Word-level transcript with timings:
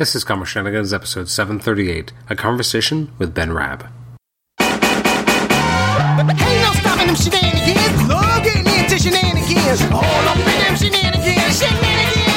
This 0.00 0.14
is 0.14 0.24
Comic 0.24 0.48
Shenanigans, 0.48 0.94
episode 0.94 1.28
738, 1.28 2.14
a 2.30 2.34
conversation 2.34 3.12
with 3.18 3.34
Ben 3.34 3.52
Raab. 3.52 3.86
Ain't 4.58 4.80
no 4.80 6.72
stopping 6.72 7.08
them 7.08 7.16
shenanigans. 7.16 8.00
Into 8.80 8.98
shenanigans. 8.98 9.82
All 9.92 10.02
up 10.02 10.38
in 10.38 10.44
them. 10.44 10.76
Shenanigans. 10.76 11.60
Shenanigans. 11.60 12.29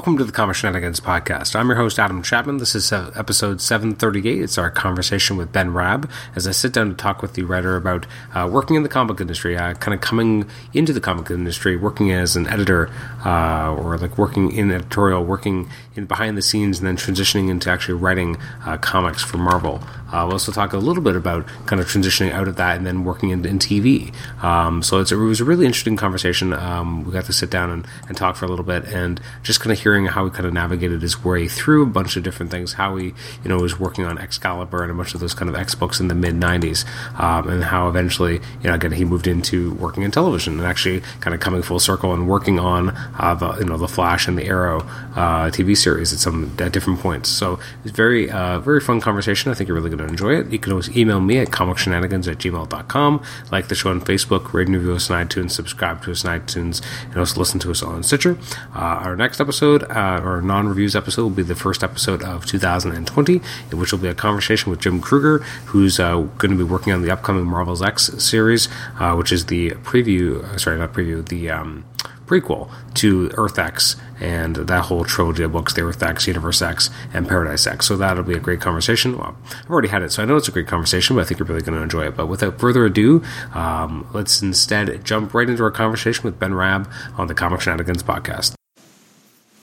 Welcome 0.00 0.16
to 0.16 0.24
the 0.24 0.32
Comic 0.32 0.56
Shenanigans 0.56 0.98
podcast. 0.98 1.54
I'm 1.54 1.68
your 1.68 1.76
host, 1.76 1.98
Adam 1.98 2.22
Chapman. 2.22 2.56
This 2.56 2.74
is 2.74 2.90
uh, 2.90 3.12
episode 3.14 3.60
738. 3.60 4.40
It's 4.40 4.56
our 4.56 4.70
conversation 4.70 5.36
with 5.36 5.52
Ben 5.52 5.74
Raab 5.74 6.10
as 6.34 6.46
I 6.46 6.52
sit 6.52 6.72
down 6.72 6.88
to 6.88 6.94
talk 6.94 7.20
with 7.20 7.34
the 7.34 7.42
writer 7.42 7.76
about 7.76 8.06
uh, 8.32 8.48
working 8.50 8.76
in 8.76 8.82
the 8.82 8.88
comic 8.88 9.20
industry, 9.20 9.58
uh, 9.58 9.74
kind 9.74 9.92
of 9.92 10.00
coming 10.00 10.48
into 10.72 10.94
the 10.94 11.02
comic 11.02 11.30
industry, 11.30 11.76
working 11.76 12.12
as 12.12 12.34
an 12.34 12.46
editor 12.46 12.90
uh, 13.26 13.74
or 13.74 13.98
like 13.98 14.16
working 14.16 14.50
in 14.52 14.70
editorial, 14.70 15.22
working 15.22 15.68
in 15.94 16.06
behind 16.06 16.38
the 16.38 16.42
scenes, 16.42 16.78
and 16.78 16.88
then 16.88 16.96
transitioning 16.96 17.50
into 17.50 17.68
actually 17.68 17.92
writing 17.92 18.38
uh, 18.64 18.78
comics 18.78 19.22
for 19.22 19.36
Marvel. 19.36 19.82
Uh, 20.12 20.24
we'll 20.24 20.32
also 20.32 20.52
talk 20.52 20.72
a 20.72 20.78
little 20.78 21.02
bit 21.02 21.16
about 21.16 21.46
kind 21.66 21.80
of 21.80 21.88
transitioning 21.88 22.32
out 22.32 22.48
of 22.48 22.56
that 22.56 22.76
and 22.76 22.86
then 22.86 23.04
working 23.04 23.30
in, 23.30 23.44
in 23.44 23.58
TV. 23.58 24.12
Um, 24.42 24.82
so 24.82 24.98
it 24.98 25.12
was 25.12 25.40
a 25.40 25.44
really 25.44 25.66
interesting 25.66 25.96
conversation. 25.96 26.52
Um, 26.52 27.04
we 27.04 27.12
got 27.12 27.24
to 27.26 27.32
sit 27.32 27.50
down 27.50 27.70
and, 27.70 27.86
and 28.08 28.16
talk 28.16 28.36
for 28.36 28.44
a 28.44 28.48
little 28.48 28.64
bit 28.64 28.84
and 28.84 29.20
just 29.42 29.60
kind 29.60 29.72
of 29.72 29.80
hearing 29.80 30.06
how 30.06 30.24
he 30.24 30.30
kind 30.30 30.46
of 30.46 30.52
navigated 30.52 31.02
his 31.02 31.22
way 31.24 31.48
through 31.48 31.82
a 31.82 31.86
bunch 31.86 32.16
of 32.16 32.22
different 32.22 32.50
things, 32.50 32.74
how 32.74 32.96
he, 32.96 33.06
you 33.06 33.48
know, 33.48 33.58
was 33.58 33.78
working 33.78 34.04
on 34.04 34.18
Excalibur 34.18 34.82
and 34.82 34.90
a 34.90 34.94
bunch 34.94 35.14
of 35.14 35.20
those 35.20 35.34
kind 35.34 35.48
of 35.48 35.54
X 35.54 35.74
books 35.74 36.00
in 36.00 36.08
the 36.08 36.14
mid 36.14 36.34
90s, 36.34 36.84
um, 37.18 37.48
and 37.48 37.64
how 37.64 37.88
eventually, 37.88 38.34
you 38.34 38.68
know, 38.68 38.74
again, 38.74 38.92
he 38.92 39.04
moved 39.04 39.26
into 39.26 39.74
working 39.74 40.02
in 40.02 40.10
television 40.10 40.58
and 40.58 40.66
actually 40.66 41.00
kind 41.20 41.34
of 41.34 41.40
coming 41.40 41.62
full 41.62 41.78
circle 41.78 42.12
and 42.12 42.28
working 42.28 42.58
on 42.58 42.90
uh, 43.18 43.34
the, 43.34 43.58
you 43.58 43.64
know, 43.64 43.76
the 43.76 43.88
Flash 43.88 44.26
and 44.26 44.36
the 44.36 44.44
Arrow 44.44 44.80
uh, 45.14 45.50
TV 45.50 45.76
series 45.76 46.12
at 46.12 46.18
some 46.18 46.54
at 46.58 46.72
different 46.72 47.00
points. 47.00 47.28
So 47.28 47.58
it's 47.84 47.94
very, 47.94 48.30
uh, 48.30 48.60
very 48.60 48.80
fun 48.80 49.00
conversation. 49.00 49.50
I 49.50 49.54
think 49.54 49.68
you're 49.68 49.76
really 49.76 49.90
going 49.90 49.99
to 50.00 50.08
enjoy 50.08 50.38
it. 50.38 50.50
You 50.50 50.58
can 50.58 50.72
always 50.72 50.94
email 50.96 51.20
me 51.20 51.38
at 51.38 51.48
comicshenanigans 51.48 52.30
at 52.30 52.38
gmail.com, 52.38 53.22
like 53.50 53.68
the 53.68 53.74
show 53.74 53.90
on 53.90 54.00
Facebook, 54.00 54.52
rate 54.52 54.68
and 54.68 54.76
review 54.76 54.94
us 54.94 55.10
on 55.10 55.26
iTunes, 55.26 55.52
subscribe 55.52 56.02
to 56.04 56.12
us 56.12 56.24
on 56.24 56.40
iTunes, 56.40 56.82
and 57.06 57.16
also 57.16 57.38
listen 57.38 57.60
to 57.60 57.70
us 57.70 57.82
on 57.82 58.02
Stitcher. 58.02 58.38
Uh, 58.74 58.78
our 58.78 59.16
next 59.16 59.40
episode, 59.40 59.84
uh, 59.84 60.20
or 60.24 60.40
non 60.42 60.68
reviews 60.68 60.96
episode, 60.96 61.22
will 61.22 61.30
be 61.30 61.42
the 61.42 61.54
first 61.54 61.82
episode 61.82 62.22
of 62.22 62.46
2020, 62.46 63.40
in 63.70 63.78
which 63.78 63.92
will 63.92 63.98
be 63.98 64.08
a 64.08 64.14
conversation 64.14 64.70
with 64.70 64.80
Jim 64.80 65.00
Krueger, 65.00 65.38
who's 65.66 66.00
uh, 66.00 66.16
going 66.38 66.50
to 66.50 66.56
be 66.56 66.64
working 66.64 66.92
on 66.92 67.02
the 67.02 67.10
upcoming 67.10 67.44
Marvels 67.44 67.82
X 67.82 68.10
series, 68.22 68.68
uh, 68.98 69.14
which 69.14 69.32
is 69.32 69.46
the 69.46 69.70
preview, 69.70 70.42
uh, 70.44 70.58
sorry, 70.58 70.78
not 70.78 70.92
preview, 70.92 71.26
the 71.28 71.50
um, 71.50 71.84
prequel 72.26 72.70
to 72.94 73.30
Earth 73.34 73.58
X 73.58 73.96
and 74.20 74.56
that 74.56 74.84
whole 74.84 75.04
trilogy 75.04 75.42
of 75.42 75.52
books, 75.52 75.72
the 75.74 75.82
Earth 75.82 76.02
X, 76.02 76.26
Universe 76.26 76.62
X, 76.62 76.90
and 77.12 77.26
Paradise 77.26 77.66
X. 77.66 77.86
So 77.86 77.96
that'll 77.96 78.22
be 78.22 78.34
a 78.34 78.40
great 78.40 78.60
conversation. 78.60 79.16
Well, 79.18 79.36
I've 79.50 79.70
already 79.70 79.88
had 79.88 80.02
it, 80.02 80.12
so 80.12 80.22
I 80.22 80.26
know 80.26 80.36
it's 80.36 80.48
a 80.48 80.52
great 80.52 80.66
conversation, 80.68 81.16
but 81.16 81.22
I 81.22 81.24
think 81.24 81.40
you're 81.40 81.48
really 81.48 81.62
going 81.62 81.76
to 81.76 81.82
enjoy 81.82 82.06
it. 82.06 82.16
But 82.16 82.26
without 82.26 82.60
further 82.60 82.84
ado, 82.84 83.22
um, 83.54 84.06
let's 84.12 84.42
instead 84.42 85.04
jump 85.04 85.34
right 85.34 85.48
into 85.48 85.62
our 85.62 85.70
conversation 85.70 86.24
with 86.24 86.38
Ben 86.38 86.54
Raab 86.54 86.88
on 87.16 87.26
the 87.26 87.34
Comic 87.34 87.62
Shenanigans 87.62 88.02
podcast. 88.02 88.54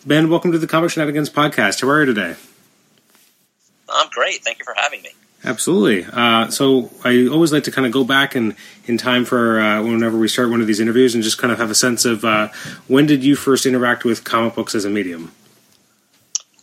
Ben, 0.06 0.30
welcome 0.30 0.52
to 0.52 0.58
the 0.58 0.68
Comic 0.68 0.90
Shenanigans 0.90 1.30
podcast. 1.30 1.82
How 1.82 1.90
are 1.90 2.00
you 2.00 2.06
today? 2.06 2.36
I'm 3.90 4.10
great. 4.10 4.44
Thank 4.44 4.60
you 4.60 4.66
for 4.66 4.74
having 4.76 5.02
me. 5.02 5.10
Absolutely. 5.48 6.06
Uh, 6.12 6.50
so 6.50 6.92
I 7.06 7.28
always 7.28 7.54
like 7.54 7.64
to 7.64 7.72
kind 7.72 7.86
of 7.86 7.94
go 7.94 8.04
back 8.04 8.36
and 8.36 8.54
in 8.86 8.98
time 8.98 9.24
for 9.24 9.62
uh, 9.62 9.82
whenever 9.82 10.18
we 10.18 10.28
start 10.28 10.50
one 10.50 10.60
of 10.60 10.68
these 10.68 10.82
interviews 10.82 11.16
and 11.16 11.24
just 11.24 11.38
kind 11.38 11.54
of 11.54 11.58
have 11.60 11.72
a 11.72 11.76
sense 11.76 12.04
of 12.04 12.26
uh, 12.26 12.50
when 12.88 13.06
did 13.06 13.24
you 13.24 13.38
first 13.38 13.66
interact 13.66 14.04
with 14.04 14.26
comic 14.26 14.56
books 14.56 14.76
as 14.76 14.84
a 14.84 14.90
medium? 14.90 15.32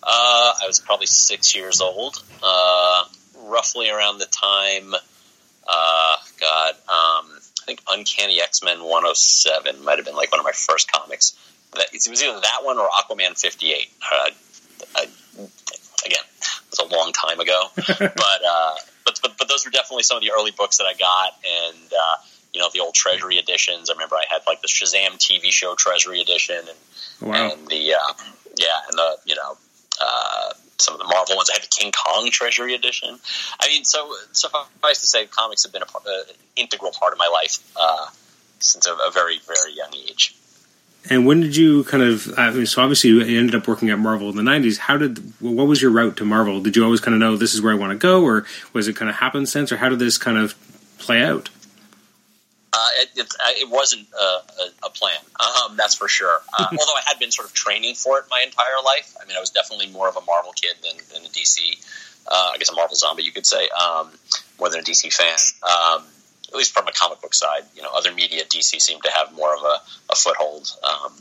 Uh, 0.03 0.53
I 0.63 0.67
was 0.67 0.81
probably 0.81 1.07
six 1.07 1.57
years 1.57 1.81
old, 1.81 2.23
uh, 2.43 3.05
roughly 3.47 3.89
around 3.89 4.19
the 4.19 4.27
time. 4.27 4.93
Uh, 5.67 6.17
God, 6.39 6.75
um, 6.75 7.39
I 7.41 7.65
think 7.65 7.81
Uncanny 7.91 8.43
X 8.43 8.63
Men 8.63 8.81
107 8.83 9.83
might 9.83 9.97
have 9.97 10.05
been 10.05 10.15
like 10.15 10.31
one 10.31 10.41
of 10.41 10.45
my 10.45 10.53
first 10.53 10.93
comics. 10.93 11.35
It 11.75 12.07
was 12.11 12.23
either 12.23 12.39
that 12.39 12.59
one 12.61 12.77
or 12.77 12.87
Aquaman 12.91 13.41
58. 13.41 13.91
Uh, 14.03 14.31
I, 14.95 15.07
again, 16.05 16.25
it 16.39 16.71
was 16.71 16.81
a 16.81 16.84
long 16.97 17.13
time 17.13 17.41
ago, 17.41 17.63
but, 17.77 18.21
uh, 18.49 18.75
but 19.05 19.19
but 19.23 19.37
but 19.39 19.49
those 19.49 19.65
were 19.65 19.71
definitely 19.71 20.03
some 20.03 20.17
of 20.17 20.23
the 20.23 20.31
early 20.33 20.51
books 20.51 20.79
that 20.79 20.85
I 20.85 20.95
got, 20.95 21.33
and 21.45 21.93
uh, 21.93 22.17
you 22.53 22.61
know 22.61 22.69
the 22.73 22.81
old 22.81 22.95
Treasury 22.95 23.39
editions. 23.39 23.91
I 23.91 23.95
remember 23.95 24.17
I 24.17 24.25
had 24.29 24.43
like 24.47 24.63
the 24.63 24.69
Shazam 24.69 25.19
TV 25.19 25.51
show 25.53 25.75
Treasury 25.75 26.21
edition, 26.21 26.57
and 26.57 26.79
Wow. 27.21 27.53
and 27.53 27.67
the 27.69 27.95
uh, 27.95 28.13
yeah, 28.57 28.67
and 28.89 28.99
the 28.99 29.17
you 29.25 29.35
know 29.35 29.57
uh, 30.01 30.53
some 30.79 30.95
of 30.95 31.01
the 31.01 31.07
Marvel 31.07 31.37
ones. 31.37 31.49
I 31.51 31.55
had 31.55 31.63
the 31.63 31.69
King 31.69 31.93
Kong 31.93 32.31
Treasury 32.31 32.75
edition. 32.75 33.19
I 33.61 33.69
mean, 33.69 33.85
so 33.85 34.13
suffice 34.33 35.01
to 35.01 35.07
say, 35.07 35.27
comics 35.27 35.63
have 35.65 35.73
been 35.73 35.83
a, 35.83 35.87
part- 35.87 36.07
uh, 36.07 36.11
an 36.29 36.35
integral 36.57 36.91
part 36.93 37.13
of 37.13 37.19
my 37.19 37.29
life 37.33 37.59
uh, 37.81 38.07
since 38.59 38.87
a, 38.87 38.93
a 38.93 39.11
very 39.13 39.39
very 39.47 39.73
young 39.75 39.95
age. 39.95 40.35
And 41.11 41.27
when 41.27 41.41
did 41.41 41.55
you 41.55 41.85
kind 41.85 42.03
of? 42.03 42.33
I 42.39 42.51
mean, 42.51 42.67
so 42.67 42.83
obviously 42.83 43.11
you 43.11 43.39
ended 43.39 43.55
up 43.55 43.69
working 43.69 43.91
at 43.91 43.99
Marvel 43.99 44.31
in 44.31 44.37
the 44.37 44.43
'90s. 44.43 44.79
How 44.79 44.97
did? 44.97 45.19
What 45.41 45.67
was 45.67 45.83
your 45.83 45.91
route 45.91 46.17
to 46.19 46.25
Marvel? 46.25 46.61
Did 46.61 46.77
you 46.77 46.85
always 46.85 47.01
kind 47.01 47.15
of 47.15 47.21
know 47.21 47.37
this 47.37 47.55
is 47.55 47.61
where 47.61 47.73
I 47.73 47.77
want 47.77 47.93
to 47.93 47.99
go, 47.99 48.25
or 48.25 48.47
was 48.73 48.89
it 48.89 48.97
kind 48.97 49.11
of 49.11 49.17
happenstance, 49.17 49.71
or 49.71 49.77
how 49.77 49.91
did 49.91 49.99
this 49.99 50.17
kind 50.17 50.39
of 50.39 50.55
play 50.99 51.23
out? 51.23 51.51
Uh, 52.73 52.89
it, 53.03 53.11
it, 53.15 53.27
it 53.61 53.71
wasn't 53.71 54.05
a, 54.19 54.25
a, 54.25 54.87
a 54.87 54.91
plan, 54.91 55.17
um, 55.39 55.77
that's 55.77 55.95
for 55.95 56.09
sure. 56.09 56.41
Uh, 56.59 56.67
although 56.73 56.97
I 56.97 57.03
had 57.07 57.21
been 57.21 57.31
sort 57.31 57.47
of 57.47 57.55
training 57.55 57.95
for 57.95 58.19
it 58.19 58.25
my 58.31 58.43
entire 58.45 58.83
life. 58.85 59.15
I 59.23 59.27
mean, 59.27 59.37
I 59.37 59.41
was 59.41 59.51
definitely 59.51 59.91
more 59.91 60.09
of 60.09 60.17
a 60.17 60.23
Marvel 60.23 60.53
kid 60.53 60.75
than, 60.83 60.97
than 61.13 61.25
a 61.25 61.29
DC. 61.29 61.79
Uh, 62.27 62.51
I 62.53 62.59
guess 62.59 62.71
a 62.71 62.75
Marvel 62.75 62.97
zombie, 62.97 63.23
you 63.23 63.31
could 63.31 63.47
say, 63.47 63.69
um, 63.69 64.11
more 64.59 64.71
than 64.71 64.81
a 64.81 64.83
DC 64.83 65.13
fan. 65.13 65.37
Um, 65.63 66.05
at 66.55 66.59
least 66.59 66.73
from 66.73 66.87
a 66.87 66.93
comic 66.93 67.21
book 67.21 67.35
side, 67.35 67.65
you 67.75 67.83
know, 67.83 67.91
other 67.95 68.13
media, 68.15 68.45
DC 68.45 68.81
seemed 68.81 69.03
to 69.03 69.11
have 69.11 69.35
more 69.35 69.55
of 69.55 69.63
a, 69.63 69.77
a 70.11 70.15
foothold. 70.15 70.71
Um, 70.85 71.13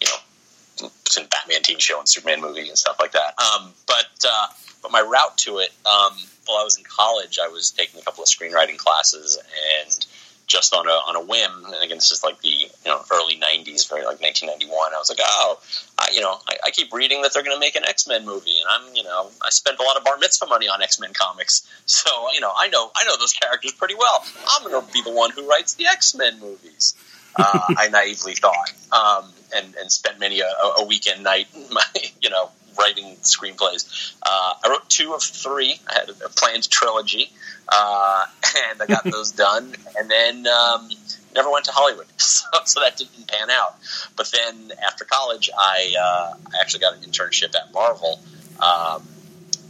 you 0.00 0.08
know, 0.08 0.90
in 1.18 1.26
Batman 1.26 1.62
TV 1.62 1.80
show 1.80 1.98
and 1.98 2.08
Superman 2.08 2.40
movie 2.40 2.68
and 2.68 2.76
stuff 2.76 2.96
like 3.00 3.12
that. 3.12 3.34
Um, 3.38 3.72
but 3.86 4.24
uh, 4.28 4.46
but 4.82 4.90
my 4.90 5.00
route 5.00 5.38
to 5.38 5.58
it, 5.58 5.70
um, 5.86 6.12
while 6.46 6.58
I 6.58 6.64
was 6.64 6.76
in 6.76 6.84
college, 6.84 7.38
I 7.42 7.48
was 7.48 7.70
taking 7.70 8.00
a 8.00 8.02
couple 8.02 8.22
of 8.22 8.28
screenwriting 8.28 8.76
classes 8.76 9.38
and 9.80 10.06
just 10.52 10.74
on 10.74 10.86
a 10.86 10.90
on 11.08 11.16
a 11.16 11.24
whim, 11.24 11.64
and 11.64 11.82
again, 11.82 11.96
this 11.96 12.12
is 12.12 12.22
like 12.22 12.38
the 12.42 12.48
you 12.48 12.68
know 12.84 13.00
early 13.10 13.40
'90s, 13.40 13.88
very 13.88 14.04
like 14.04 14.20
1991. 14.20 14.92
I 14.94 14.98
was 14.98 15.08
like, 15.08 15.18
oh, 15.22 15.58
I, 15.98 16.08
you 16.12 16.20
know, 16.20 16.36
I, 16.46 16.56
I 16.66 16.70
keep 16.70 16.92
reading 16.92 17.22
that 17.22 17.32
they're 17.32 17.42
going 17.42 17.56
to 17.56 17.60
make 17.60 17.74
an 17.74 17.86
X 17.86 18.06
Men 18.06 18.26
movie, 18.26 18.60
and 18.60 18.68
I'm 18.70 18.94
you 18.94 19.02
know, 19.02 19.30
I 19.40 19.48
spent 19.48 19.78
a 19.78 19.82
lot 19.82 19.96
of 19.96 20.04
bar 20.04 20.18
mitzvah 20.18 20.46
money 20.46 20.68
on 20.68 20.82
X 20.82 21.00
Men 21.00 21.12
comics, 21.14 21.66
so 21.86 22.10
you 22.34 22.40
know, 22.40 22.52
I 22.54 22.68
know 22.68 22.90
I 22.94 23.04
know 23.04 23.16
those 23.18 23.32
characters 23.32 23.72
pretty 23.72 23.94
well. 23.94 24.22
I'm 24.50 24.70
going 24.70 24.86
to 24.86 24.92
be 24.92 25.00
the 25.00 25.12
one 25.12 25.30
who 25.30 25.48
writes 25.48 25.74
the 25.74 25.86
X 25.86 26.14
Men 26.14 26.38
movies. 26.38 26.94
Uh, 27.34 27.60
I 27.78 27.88
naively 27.88 28.34
thought, 28.34 28.72
um, 28.92 29.32
and 29.56 29.74
and 29.76 29.90
spent 29.90 30.20
many 30.20 30.40
a, 30.40 30.50
a 30.78 30.84
weekend 30.84 31.24
night, 31.24 31.48
my, 31.72 31.84
you 32.20 32.28
know, 32.28 32.50
writing 32.78 33.16
screenplays. 33.22 34.12
Uh, 34.22 34.54
I 34.64 34.68
wrote 34.68 34.88
two 34.88 35.14
of 35.14 35.22
three. 35.22 35.78
I 35.88 35.94
had 35.94 36.10
a 36.10 36.28
planned 36.28 36.68
trilogy, 36.68 37.30
uh, 37.68 38.26
and 38.70 38.82
I 38.82 38.86
got 38.86 39.04
those 39.10 39.32
done. 39.32 39.74
And 39.96 40.10
then 40.10 40.46
um, 40.46 40.90
never 41.34 41.50
went 41.50 41.66
to 41.66 41.72
Hollywood, 41.72 42.06
so, 42.16 42.46
so 42.64 42.80
that 42.80 42.96
didn't 42.96 43.28
pan 43.28 43.50
out. 43.50 43.76
But 44.16 44.32
then 44.32 44.72
after 44.84 45.04
college, 45.04 45.50
I, 45.56 45.94
uh, 45.98 46.34
I 46.52 46.60
actually 46.60 46.80
got 46.80 46.94
an 46.94 47.00
internship 47.00 47.54
at 47.54 47.72
Marvel. 47.72 48.20
Um, 48.60 49.08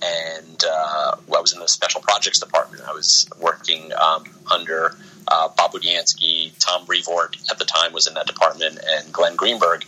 and 0.03 0.65
uh, 0.69 1.17
well, 1.29 1.39
I 1.39 1.41
was 1.41 1.53
in 1.53 1.61
the 1.61 1.69
special 1.69 2.01
projects 2.01 2.41
department. 2.41 2.83
I 2.87 2.93
was 2.93 3.29
working 3.41 3.93
um, 3.93 4.25
under 4.51 4.97
uh, 5.29 5.49
Bob 5.57 5.73
Budiansky, 5.73 6.53
Tom 6.59 6.85
Brevoort 6.85 7.37
at 7.51 7.59
the 7.59 7.65
time 7.65 7.93
was 7.93 8.07
in 8.07 8.15
that 8.15 8.27
department, 8.27 8.79
and 8.85 9.13
Glenn 9.13 9.37
Greenberg. 9.37 9.85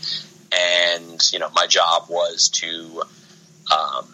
And 0.52 1.20
you 1.32 1.38
know, 1.38 1.50
my 1.54 1.66
job 1.66 2.04
was 2.08 2.48
to 2.54 3.02
um, 3.72 4.06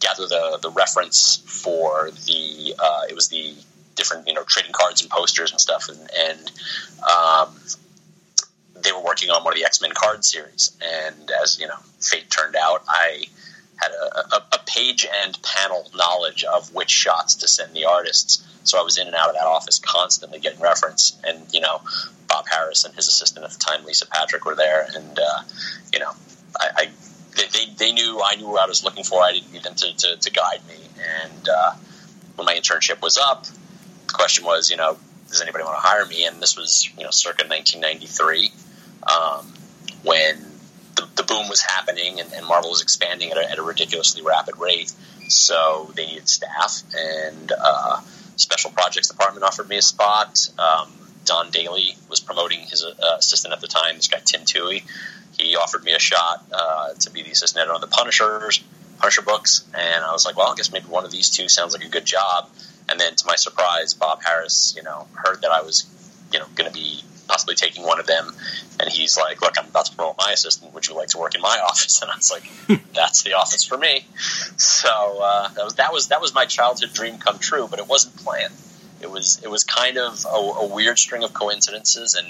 gather 0.00 0.26
the 0.26 0.58
the 0.62 0.70
reference 0.70 1.42
for 1.46 2.10
the 2.26 2.74
uh, 2.78 3.02
it 3.08 3.14
was 3.14 3.28
the 3.28 3.54
different 3.96 4.26
you 4.26 4.34
know 4.34 4.44
trading 4.44 4.72
cards 4.72 5.02
and 5.02 5.10
posters 5.10 5.50
and 5.50 5.60
stuff, 5.60 5.88
and, 5.88 6.10
and 6.18 6.52
um, 7.02 7.54
they 8.82 8.92
were 8.92 9.02
working 9.02 9.30
on 9.30 9.42
one 9.44 9.52
of 9.52 9.58
the 9.58 9.64
X 9.64 9.80
Men 9.80 9.92
card 9.94 10.24
series. 10.24 10.76
And 10.82 11.30
as 11.42 11.58
you 11.58 11.66
know, 11.66 11.76
fate 12.00 12.30
turned 12.30 12.56
out, 12.56 12.84
I 12.88 13.24
had 13.76 13.90
a, 13.90 14.36
a, 14.36 14.46
a 14.52 14.60
page 14.66 15.06
and 15.24 15.38
panel 15.42 15.90
knowledge 15.94 16.44
of 16.44 16.72
which 16.74 16.90
shots 16.90 17.36
to 17.36 17.48
send 17.48 17.74
the 17.74 17.86
artists. 17.86 18.46
So 18.64 18.78
I 18.78 18.82
was 18.82 18.98
in 18.98 19.06
and 19.06 19.16
out 19.16 19.28
of 19.28 19.34
that 19.34 19.46
office 19.46 19.78
constantly 19.78 20.38
getting 20.38 20.60
reference. 20.60 21.18
And 21.24 21.42
you 21.52 21.60
know, 21.60 21.80
Bob 22.34 22.46
Harras 22.46 22.84
and 22.84 22.92
his 22.96 23.06
assistant 23.06 23.44
at 23.44 23.52
the 23.52 23.58
time, 23.58 23.84
Lisa 23.84 24.08
Patrick, 24.08 24.44
were 24.44 24.56
there, 24.56 24.88
and 24.96 25.16
uh, 25.16 25.42
you 25.92 26.00
know, 26.00 26.10
I, 26.58 26.70
I 26.76 26.90
they, 27.36 27.46
they, 27.46 27.72
they, 27.76 27.92
knew 27.92 28.20
I 28.24 28.34
knew 28.34 28.48
what 28.48 28.60
I 28.60 28.66
was 28.66 28.82
looking 28.82 29.04
for. 29.04 29.22
I 29.22 29.32
didn't 29.32 29.52
need 29.52 29.62
them 29.62 29.76
to, 29.76 29.96
to, 29.96 30.16
to 30.16 30.30
guide 30.32 30.66
me. 30.66 30.74
And 31.22 31.48
uh, 31.48 31.72
when 32.34 32.46
my 32.46 32.54
internship 32.54 33.00
was 33.00 33.18
up, 33.18 33.44
the 33.44 34.12
question 34.12 34.44
was, 34.44 34.68
you 34.68 34.76
know, 34.76 34.96
does 35.28 35.42
anybody 35.42 35.62
want 35.62 35.76
to 35.76 35.80
hire 35.80 36.04
me? 36.06 36.26
And 36.26 36.42
this 36.42 36.56
was, 36.56 36.90
you 36.98 37.04
know, 37.04 37.10
circa 37.10 37.46
1993, 37.46 38.50
um, 39.12 39.46
when 40.02 40.36
the, 40.96 41.08
the, 41.14 41.22
boom 41.22 41.48
was 41.48 41.60
happening 41.60 42.18
and, 42.18 42.32
and 42.32 42.46
Marvel 42.46 42.70
was 42.70 42.82
expanding 42.82 43.30
at 43.30 43.36
a, 43.36 43.50
at 43.50 43.58
a, 43.58 43.62
ridiculously 43.62 44.22
rapid 44.22 44.58
rate. 44.58 44.92
So 45.28 45.92
they 45.94 46.06
needed 46.06 46.28
staff, 46.28 46.82
and 46.96 47.52
uh, 47.52 48.00
Special 48.36 48.72
Projects 48.72 49.08
Department 49.08 49.44
offered 49.44 49.68
me 49.68 49.78
a 49.78 49.82
spot. 49.82 50.48
Um, 50.58 50.88
Don 51.24 51.50
Daley 51.50 51.96
was 52.08 52.20
promoting 52.20 52.60
his 52.60 52.84
uh, 52.84 53.16
assistant 53.18 53.52
at 53.54 53.60
the 53.60 53.66
time, 53.66 53.96
this 53.96 54.08
guy 54.08 54.20
Tim 54.24 54.42
Tuohy. 54.42 54.82
He 55.38 55.56
offered 55.56 55.82
me 55.82 55.92
a 55.92 55.98
shot 55.98 56.44
uh, 56.52 56.94
to 56.94 57.10
be 57.10 57.22
the 57.22 57.30
assistant 57.30 57.62
editor 57.62 57.74
on 57.74 57.80
the 57.80 57.88
Punishers, 57.88 58.62
Punisher 58.98 59.22
books, 59.22 59.64
and 59.74 60.04
I 60.04 60.12
was 60.12 60.24
like, 60.24 60.36
well, 60.36 60.52
I 60.52 60.54
guess 60.54 60.72
maybe 60.72 60.86
one 60.86 61.04
of 61.04 61.10
these 61.10 61.30
two 61.30 61.48
sounds 61.48 61.72
like 61.74 61.84
a 61.84 61.88
good 61.88 62.04
job. 62.04 62.48
And 62.88 63.00
then 63.00 63.14
to 63.14 63.26
my 63.26 63.36
surprise, 63.36 63.94
Bob 63.94 64.22
Harras, 64.22 64.76
you 64.76 64.82
know, 64.82 65.06
heard 65.14 65.42
that 65.42 65.50
I 65.50 65.62
was, 65.62 65.86
you 66.32 66.38
know, 66.38 66.46
going 66.54 66.70
to 66.70 66.74
be 66.74 67.02
possibly 67.26 67.54
taking 67.54 67.84
one 67.84 67.98
of 67.98 68.06
them, 68.06 68.32
and 68.78 68.90
he's 68.90 69.16
like, 69.16 69.40
"Look, 69.40 69.54
I'm 69.58 69.66
about 69.66 69.86
to 69.86 69.96
promote 69.96 70.16
my 70.18 70.32
assistant. 70.32 70.74
Would 70.74 70.86
you 70.86 70.94
like 70.94 71.08
to 71.08 71.18
work 71.18 71.34
in 71.34 71.40
my 71.40 71.58
office?" 71.68 72.02
And 72.02 72.10
I 72.10 72.16
was 72.16 72.30
like, 72.30 72.92
"That's 72.92 73.22
the 73.22 73.34
office 73.34 73.64
for 73.64 73.76
me." 73.76 74.06
So 74.56 74.88
uh, 75.22 75.48
that 75.48 75.64
was 75.64 75.74
that 75.74 75.92
was 75.92 76.08
that 76.08 76.20
was 76.20 76.34
my 76.34 76.44
childhood 76.46 76.92
dream 76.92 77.18
come 77.18 77.38
true, 77.38 77.66
but 77.68 77.78
it 77.78 77.88
wasn't 77.88 78.16
planned. 78.16 78.54
It 79.04 79.10
was 79.10 79.40
it 79.44 79.50
was 79.50 79.62
kind 79.62 79.98
of 79.98 80.24
a, 80.24 80.36
a 80.36 80.66
weird 80.66 80.98
string 80.98 81.22
of 81.22 81.32
coincidences, 81.32 82.14
and 82.14 82.26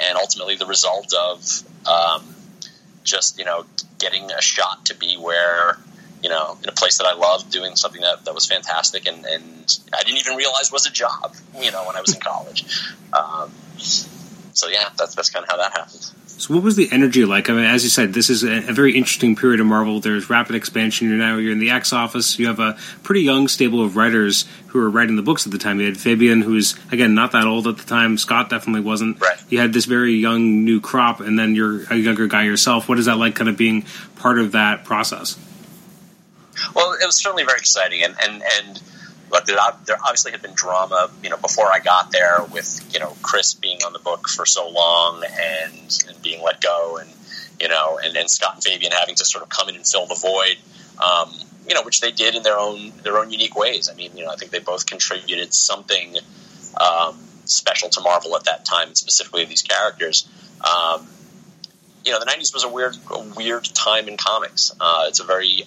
and 0.00 0.18
ultimately 0.18 0.56
the 0.56 0.66
result 0.66 1.12
of 1.12 1.62
um, 1.86 2.34
just 3.04 3.38
you 3.38 3.44
know 3.44 3.64
getting 3.98 4.30
a 4.32 4.40
shot 4.40 4.86
to 4.86 4.96
be 4.96 5.16
where 5.16 5.78
you 6.22 6.30
know, 6.30 6.58
in 6.62 6.68
a 6.68 6.72
place 6.72 6.98
that 6.98 7.06
I 7.06 7.14
loved, 7.14 7.50
doing 7.50 7.76
something 7.76 8.00
that, 8.00 8.24
that 8.24 8.34
was 8.34 8.46
fantastic, 8.46 9.06
and, 9.06 9.24
and 9.24 9.78
I 9.94 10.02
didn't 10.02 10.18
even 10.18 10.34
realize 10.34 10.72
was 10.72 10.86
a 10.86 10.90
job, 10.90 11.36
you 11.60 11.70
know, 11.70 11.86
when 11.86 11.94
I 11.94 12.00
was 12.00 12.14
in 12.14 12.20
college. 12.20 12.64
Um, 13.12 13.50
so 14.52 14.68
yeah, 14.68 14.88
that's 14.98 15.14
that's 15.14 15.30
kind 15.30 15.44
of 15.44 15.48
how 15.48 15.56
that 15.58 15.72
happened. 15.72 16.10
So, 16.38 16.52
what 16.52 16.62
was 16.62 16.76
the 16.76 16.88
energy 16.92 17.24
like? 17.24 17.48
I 17.48 17.54
mean, 17.54 17.64
as 17.64 17.82
you 17.82 17.88
said, 17.88 18.12
this 18.12 18.28
is 18.28 18.44
a, 18.44 18.68
a, 18.68 18.72
very 18.72 18.94
interesting 18.94 19.36
period 19.36 19.58
of 19.58 19.66
Marvel. 19.66 20.00
There's 20.00 20.28
rapid 20.28 20.54
expansion. 20.54 21.08
You're 21.08 21.16
now 21.16 21.38
you're 21.38 21.52
in 21.52 21.60
the 21.60 21.70
X 21.70 21.94
office. 21.94 22.38
You 22.38 22.48
have 22.48 22.60
a 22.60 22.76
pretty 23.02 23.22
young 23.22 23.48
stable 23.48 23.82
of 23.82 23.96
writers 23.96 24.44
who 24.66 24.78
were 24.78 24.90
writing 24.90 25.16
the 25.16 25.22
books 25.22 25.46
at 25.46 25.52
the 25.52 25.56
time. 25.56 25.80
You 25.80 25.86
had 25.86 25.96
Fabian, 25.96 26.42
who's 26.42 26.78
again 26.92 27.14
not 27.14 27.32
that 27.32 27.46
old 27.46 27.66
at 27.66 27.78
the 27.78 27.84
time. 27.84 28.18
Scott 28.18 28.50
definitely 28.50 28.82
wasn't. 28.82 29.18
Right. 29.18 29.38
You 29.48 29.60
had 29.60 29.72
this 29.72 29.86
very 29.86 30.12
young 30.12 30.62
new 30.64 30.78
crop, 30.78 31.20
and 31.20 31.38
then 31.38 31.54
you're 31.54 31.84
a 31.90 31.96
younger 31.96 32.26
guy 32.26 32.44
yourself. 32.44 32.86
What 32.86 32.98
is 32.98 33.06
that 33.06 33.16
like, 33.16 33.34
kind 33.34 33.48
of 33.48 33.56
being 33.56 33.86
part 34.16 34.38
of 34.38 34.52
that 34.52 34.84
process? 34.84 35.38
Well, 36.74 36.92
it 36.92 37.06
was 37.06 37.16
certainly 37.16 37.44
very 37.44 37.58
exciting, 37.58 38.02
and 38.02 38.14
and 38.22 38.42
and 38.58 38.82
there, 39.46 39.56
there 39.84 39.96
obviously 40.02 40.32
had 40.32 40.42
been 40.42 40.54
drama, 40.54 41.10
you 41.22 41.30
know, 41.30 41.36
before 41.36 41.66
I 41.66 41.78
got 41.78 42.10
there 42.12 42.44
with 42.52 42.88
you 42.92 43.00
know 43.00 43.16
Chris 43.22 43.54
being 43.54 43.78
on 43.86 43.92
the 43.92 43.98
book 43.98 44.28
for 44.28 44.46
so 44.46 44.68
long 44.68 45.22
and, 45.24 46.04
and 46.08 46.22
being 46.22 46.42
let 46.42 46.60
go, 46.60 46.98
and 46.98 47.10
you 47.60 47.68
know, 47.68 47.98
and, 48.02 48.16
and 48.16 48.30
Scott 48.30 48.54
and 48.54 48.64
Fabian 48.64 48.92
having 48.92 49.14
to 49.16 49.24
sort 49.24 49.42
of 49.42 49.48
come 49.48 49.68
in 49.68 49.76
and 49.76 49.86
fill 49.86 50.06
the 50.06 50.14
void. 50.14 50.56
Um, 51.02 51.32
you 51.68 51.74
know, 51.74 51.82
which 51.82 52.00
they 52.00 52.12
did 52.12 52.34
in 52.34 52.42
their 52.42 52.58
own 52.58 52.92
their 53.02 53.18
own 53.18 53.30
unique 53.30 53.56
ways. 53.56 53.88
I 53.90 53.94
mean, 53.94 54.16
you 54.16 54.24
know, 54.24 54.30
I 54.30 54.36
think 54.36 54.52
they 54.52 54.60
both 54.60 54.86
contributed 54.86 55.52
something 55.52 56.16
um, 56.80 57.18
special 57.44 57.88
to 57.90 58.00
Marvel 58.00 58.36
at 58.36 58.44
that 58.44 58.64
time, 58.64 58.94
specifically 58.94 59.44
these 59.44 59.62
characters. 59.62 60.28
Um, 60.64 61.06
you 62.04 62.12
know, 62.12 62.20
the 62.20 62.26
'90s 62.26 62.54
was 62.54 62.64
a 62.64 62.68
weird, 62.68 62.96
a 63.10 63.20
weird 63.36 63.64
time 63.64 64.08
in 64.08 64.16
comics. 64.16 64.72
Uh, 64.80 65.06
it's 65.08 65.18
a 65.18 65.24
very 65.24 65.64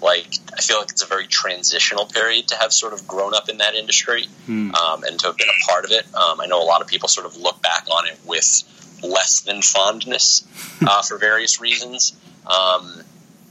like 0.00 0.38
I 0.56 0.60
feel 0.60 0.78
like 0.78 0.90
it's 0.90 1.02
a 1.02 1.06
very 1.06 1.26
transitional 1.26 2.06
period 2.06 2.48
to 2.48 2.56
have 2.56 2.72
sort 2.72 2.92
of 2.92 3.06
grown 3.06 3.34
up 3.34 3.48
in 3.48 3.58
that 3.58 3.74
industry 3.74 4.26
hmm. 4.46 4.74
um, 4.74 5.04
and 5.04 5.18
to 5.20 5.28
have 5.28 5.36
been 5.36 5.48
a 5.48 5.70
part 5.70 5.84
of 5.84 5.90
it. 5.90 6.04
Um, 6.14 6.40
I 6.40 6.46
know 6.46 6.62
a 6.62 6.64
lot 6.64 6.80
of 6.80 6.86
people 6.86 7.08
sort 7.08 7.26
of 7.26 7.36
look 7.36 7.62
back 7.62 7.86
on 7.90 8.06
it 8.06 8.18
with 8.24 8.98
less 9.02 9.40
than 9.40 9.62
fondness 9.62 10.46
uh, 10.86 11.02
for 11.08 11.18
various 11.18 11.60
reasons. 11.60 12.16
Um, 12.46 13.02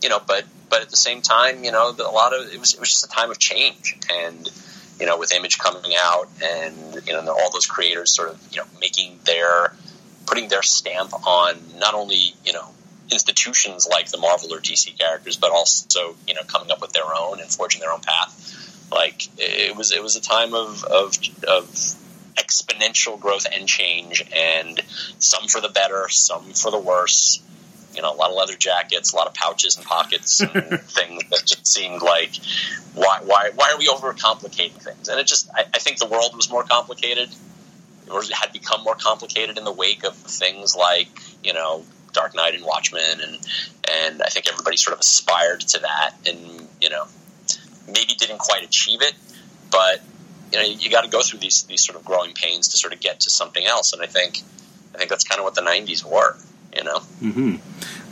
you 0.01 0.09
know, 0.09 0.21
but 0.25 0.45
but 0.69 0.81
at 0.81 0.89
the 0.89 0.97
same 0.97 1.21
time, 1.21 1.63
you 1.63 1.71
know, 1.71 1.89
a 1.89 2.12
lot 2.12 2.33
of 2.33 2.53
it 2.53 2.59
was 2.59 2.73
it 2.73 2.79
was 2.79 2.89
just 2.89 3.06
a 3.06 3.09
time 3.09 3.31
of 3.31 3.39
change 3.39 3.97
and. 4.11 4.50
You 4.97 5.06
know, 5.06 5.18
with 5.18 5.33
Image 5.33 5.57
coming 5.57 5.91
out, 5.94 6.29
and 6.41 7.06
you 7.06 7.11
know, 7.11 7.19
all 7.27 7.51
those 7.51 7.65
creators 7.65 8.15
sort 8.15 8.29
of 8.29 8.39
you 8.50 8.59
know 8.59 8.63
making 8.79 9.19
their 9.25 9.73
putting 10.25 10.47
their 10.47 10.63
stamp 10.63 11.13
on 11.27 11.59
not 11.77 11.94
only 11.94 12.33
you 12.45 12.53
know 12.53 12.75
institutions 13.12 13.88
like 13.90 14.10
the 14.10 14.18
Marvel 14.18 14.54
or 14.54 14.60
DC 14.60 14.98
characters, 14.98 15.38
but 15.38 15.52
also 15.52 16.16
you 16.28 16.34
know 16.34 16.42
coming 16.48 16.72
up 16.72 16.81
with 16.81 16.94
their 16.94 17.16
own 17.18 17.40
and 17.40 17.50
forging 17.50 17.81
their 17.81 17.92
own 17.92 18.02
path. 18.02 18.88
Like 18.92 19.28
it 19.38 19.75
was, 19.75 19.92
it 19.92 20.02
was 20.02 20.16
a 20.16 20.22
time 20.22 20.54
of 20.54 20.84
of, 20.84 21.18
of 21.48 21.69
exponential 22.38 23.19
growth 23.19 23.46
and 23.52 23.68
change, 23.68 24.24
and 24.34 24.80
some 25.19 25.48
for 25.48 25.62
the 25.62 25.69
better, 25.69 26.07
some 26.10 26.54
for 26.54 26.72
the 26.72 26.80
worse. 26.80 27.42
You 27.96 28.02
know, 28.02 28.13
a 28.13 28.18
lot 28.18 28.30
of 28.30 28.36
leather 28.36 28.57
jackets, 28.57 29.13
a 29.13 29.16
lot 29.16 29.28
of 29.28 29.34
pouches 29.34 29.78
and 29.78 29.86
pockets, 29.86 30.42
and 30.42 30.52
things 30.52 31.24
that 31.30 31.44
just 31.46 31.66
seemed 31.66 32.02
like, 32.02 32.31
why, 32.94 33.22
why, 33.24 33.52
why 33.56 33.72
are 33.72 33.78
we 33.78 33.88
overcomplicating 33.88 34.74
things? 34.74 35.07
And 35.07 35.18
it 35.18 35.28
just, 35.28 35.50
I, 35.56 35.63
I 35.74 35.80
think 35.80 36.00
the 36.00 36.06
world 36.06 36.36
was 36.36 36.50
more 36.50 36.63
complicated, 36.63 37.30
or 38.12 38.22
had 38.34 38.52
become 38.52 38.84
more 38.84 38.96
complicated 38.96 39.57
in 39.57 39.63
the 39.63 39.72
wake 39.72 40.04
of 40.04 40.13
things 40.13 40.75
like, 40.75 41.07
you 41.42 41.54
know, 41.54 41.86
Dark 42.15 42.35
Knight 42.35 42.56
and 42.56 42.65
Watchmen, 42.65 43.21
and 43.21 43.47
and 43.88 44.21
I 44.21 44.27
think 44.27 44.47
everybody 44.47 44.77
sort 44.77 44.94
of 44.94 45.01
aspired 45.01 45.62
to 45.62 45.79
that, 45.79 46.13
and 46.25 46.67
you 46.81 46.89
know, 46.89 47.06
maybe 47.88 48.13
didn't 48.17 48.39
quite 48.39 48.63
achieve 48.63 49.01
it, 49.01 49.13
but 49.71 50.01
you 50.51 50.59
know, 50.59 50.65
you, 50.65 50.77
you 50.77 50.89
got 50.89 51.03
to 51.03 51.09
go 51.09 51.21
through 51.21 51.39
these 51.39 51.63
these 51.63 51.85
sort 51.85 51.97
of 51.97 52.06
growing 52.06 52.33
pains 52.33 52.69
to 52.69 52.77
sort 52.77 52.94
of 52.94 53.00
get 53.00 53.21
to 53.21 53.29
something 53.29 53.65
else, 53.65 53.94
and 53.94 54.01
I 54.01 54.07
think 54.07 54.41
I 54.94 54.97
think 54.97 55.09
that's 55.09 55.23
kind 55.23 55.39
of 55.39 55.45
what 55.45 55.56
the 55.56 55.62
'90s 55.62 56.03
were, 56.03 56.38
you 56.75 56.83
know. 56.83 57.00
Mm-hmm. 57.21 57.56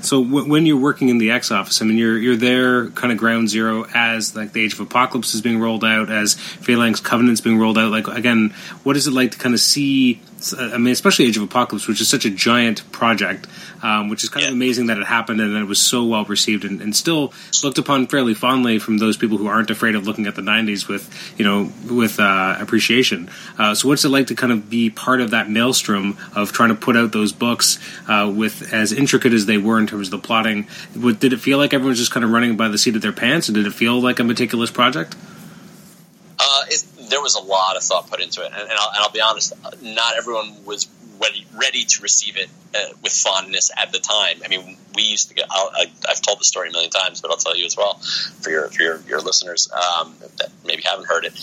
So 0.03 0.23
w- 0.23 0.50
when 0.50 0.65
you're 0.65 0.79
working 0.79 1.09
in 1.09 1.17
the 1.17 1.31
X 1.31 1.51
office, 1.51 1.81
I 1.81 1.85
mean, 1.85 1.97
you're 1.97 2.17
you're 2.17 2.35
there, 2.35 2.89
kind 2.91 3.11
of 3.11 3.17
ground 3.17 3.50
zero, 3.50 3.85
as 3.94 4.35
like 4.35 4.53
the 4.53 4.63
Age 4.63 4.73
of 4.73 4.81
Apocalypse 4.81 5.33
is 5.33 5.41
being 5.41 5.59
rolled 5.59 5.83
out, 5.83 6.09
as 6.09 6.33
Phalanx 6.35 7.00
Covenant's 7.00 7.41
being 7.41 7.57
rolled 7.57 7.77
out. 7.77 7.91
Like 7.91 8.07
again, 8.07 8.53
what 8.83 8.97
is 8.97 9.07
it 9.07 9.11
like 9.11 9.31
to 9.31 9.38
kind 9.38 9.55
of 9.55 9.61
see? 9.61 10.21
I 10.57 10.77
mean, 10.77 10.91
especially 10.91 11.25
Age 11.25 11.38
of 11.38 11.44
Apocalypse, 11.44 11.88
which 11.88 12.01
is 12.01 12.09
such 12.09 12.25
a 12.25 12.29
giant 12.29 12.91
project, 12.91 13.47
um, 13.81 14.09
which 14.09 14.23
is 14.23 14.30
kind 14.30 14.44
yeah. 14.44 14.49
of 14.49 14.56
amazing 14.56 14.87
that 14.87 14.97
it 14.97 15.06
happened 15.06 15.39
and 15.39 15.56
that 15.56 15.61
it 15.61 15.68
was 15.68 15.80
so 15.80 16.04
well 16.04 16.25
received 16.25 16.66
and, 16.66 16.81
and, 16.81 16.94
still 16.94 17.33
looked 17.63 17.78
upon 17.78 18.07
fairly 18.07 18.33
fondly 18.33 18.78
from 18.78 18.97
those 18.97 19.18
people 19.18 19.37
who 19.37 19.47
aren't 19.47 19.69
afraid 19.69 19.95
of 19.95 20.06
looking 20.06 20.28
at 20.28 20.35
the 20.35 20.42
'90s 20.42 20.87
with 20.87 21.33
you 21.37 21.45
know 21.45 21.71
with 21.89 22.19
uh, 22.19 22.57
appreciation. 22.59 23.30
Uh, 23.57 23.73
so, 23.73 23.87
what's 23.87 24.04
it 24.04 24.09
like 24.09 24.28
to 24.28 24.35
kind 24.35 24.51
of 24.51 24.69
be 24.69 24.89
part 24.89 25.21
of 25.21 25.31
that 25.31 25.49
maelstrom 25.49 26.18
of 26.35 26.51
trying 26.51 26.69
to 26.69 26.75
put 26.75 26.97
out 26.97 27.13
those 27.13 27.31
books 27.31 27.80
uh, 28.07 28.31
with 28.33 28.73
as 28.73 28.92
intricate 28.92 29.31
as 29.31 29.45
they 29.45 29.57
were 29.57 29.80
in 29.80 29.87
terms 29.94 30.07
of 30.07 30.21
the 30.21 30.26
plotting. 30.28 30.68
Did 31.19 31.33
it 31.33 31.38
feel 31.38 31.57
like 31.57 31.73
everyone 31.73 31.92
was 31.92 32.00
just 32.00 32.12
kind 32.12 32.23
of 32.23 32.31
running 32.31 32.57
by 32.57 32.68
the 32.68 32.78
seat 32.78 32.95
of 32.95 33.02
their 33.02 33.14
pants, 33.14 33.47
and 33.47 33.56
did 33.56 33.66
it 33.66 33.73
feel 33.73 34.02
like 34.02 34.19
a 34.19 34.23
meticulous 34.23 34.71
project? 34.71 35.16
Uh, 36.40 36.64
it, 36.68 36.83
there 37.09 37.21
was 37.21 37.35
a 37.35 37.42
lot 37.42 37.78
of 37.78 37.83
thought 37.83 38.09
put 38.09 38.19
into 38.19 38.42
it, 38.42 38.52
and, 38.52 38.62
and, 38.62 38.71
I'll, 38.71 38.90
and 38.90 38.97
I'll, 38.97 39.12
be 39.12 39.21
honest, 39.21 39.54
not 39.81 40.18
everyone 40.18 40.66
was 40.66 40.88
ready, 41.21 41.45
ready 41.56 41.85
to 41.85 42.02
receive 42.02 42.38
it 42.38 42.50
uh, 42.76 42.94
with 43.02 43.14
fondness 43.14 43.71
at 43.78 43.92
the 43.92 44.00
time. 44.00 44.38
I 44.44 44.47
mean, 44.47 44.78
we 44.95 45.04
used 45.04 45.30
to 45.30 45.35
get. 45.35 45.45
i 45.52 45.85
have 46.07 46.21
told 46.21 46.40
the 46.40 46.45
story 46.45 46.69
a 46.69 46.71
million 46.71 46.90
times, 46.90 47.21
but 47.21 47.31
I'll 47.31 47.38
tell 47.38 47.56
you 47.56 47.66
as 47.66 47.78
well 47.78 47.95
for 48.42 48.50
your 48.50 48.68
for 48.69 48.81
your, 48.81 49.00
your 49.07 49.21
listeners 49.21 49.71
um, 49.71 50.16
that 50.38 50.50
maybe 50.66 50.83
haven't 50.83 51.07
heard 51.07 51.26
it. 51.26 51.33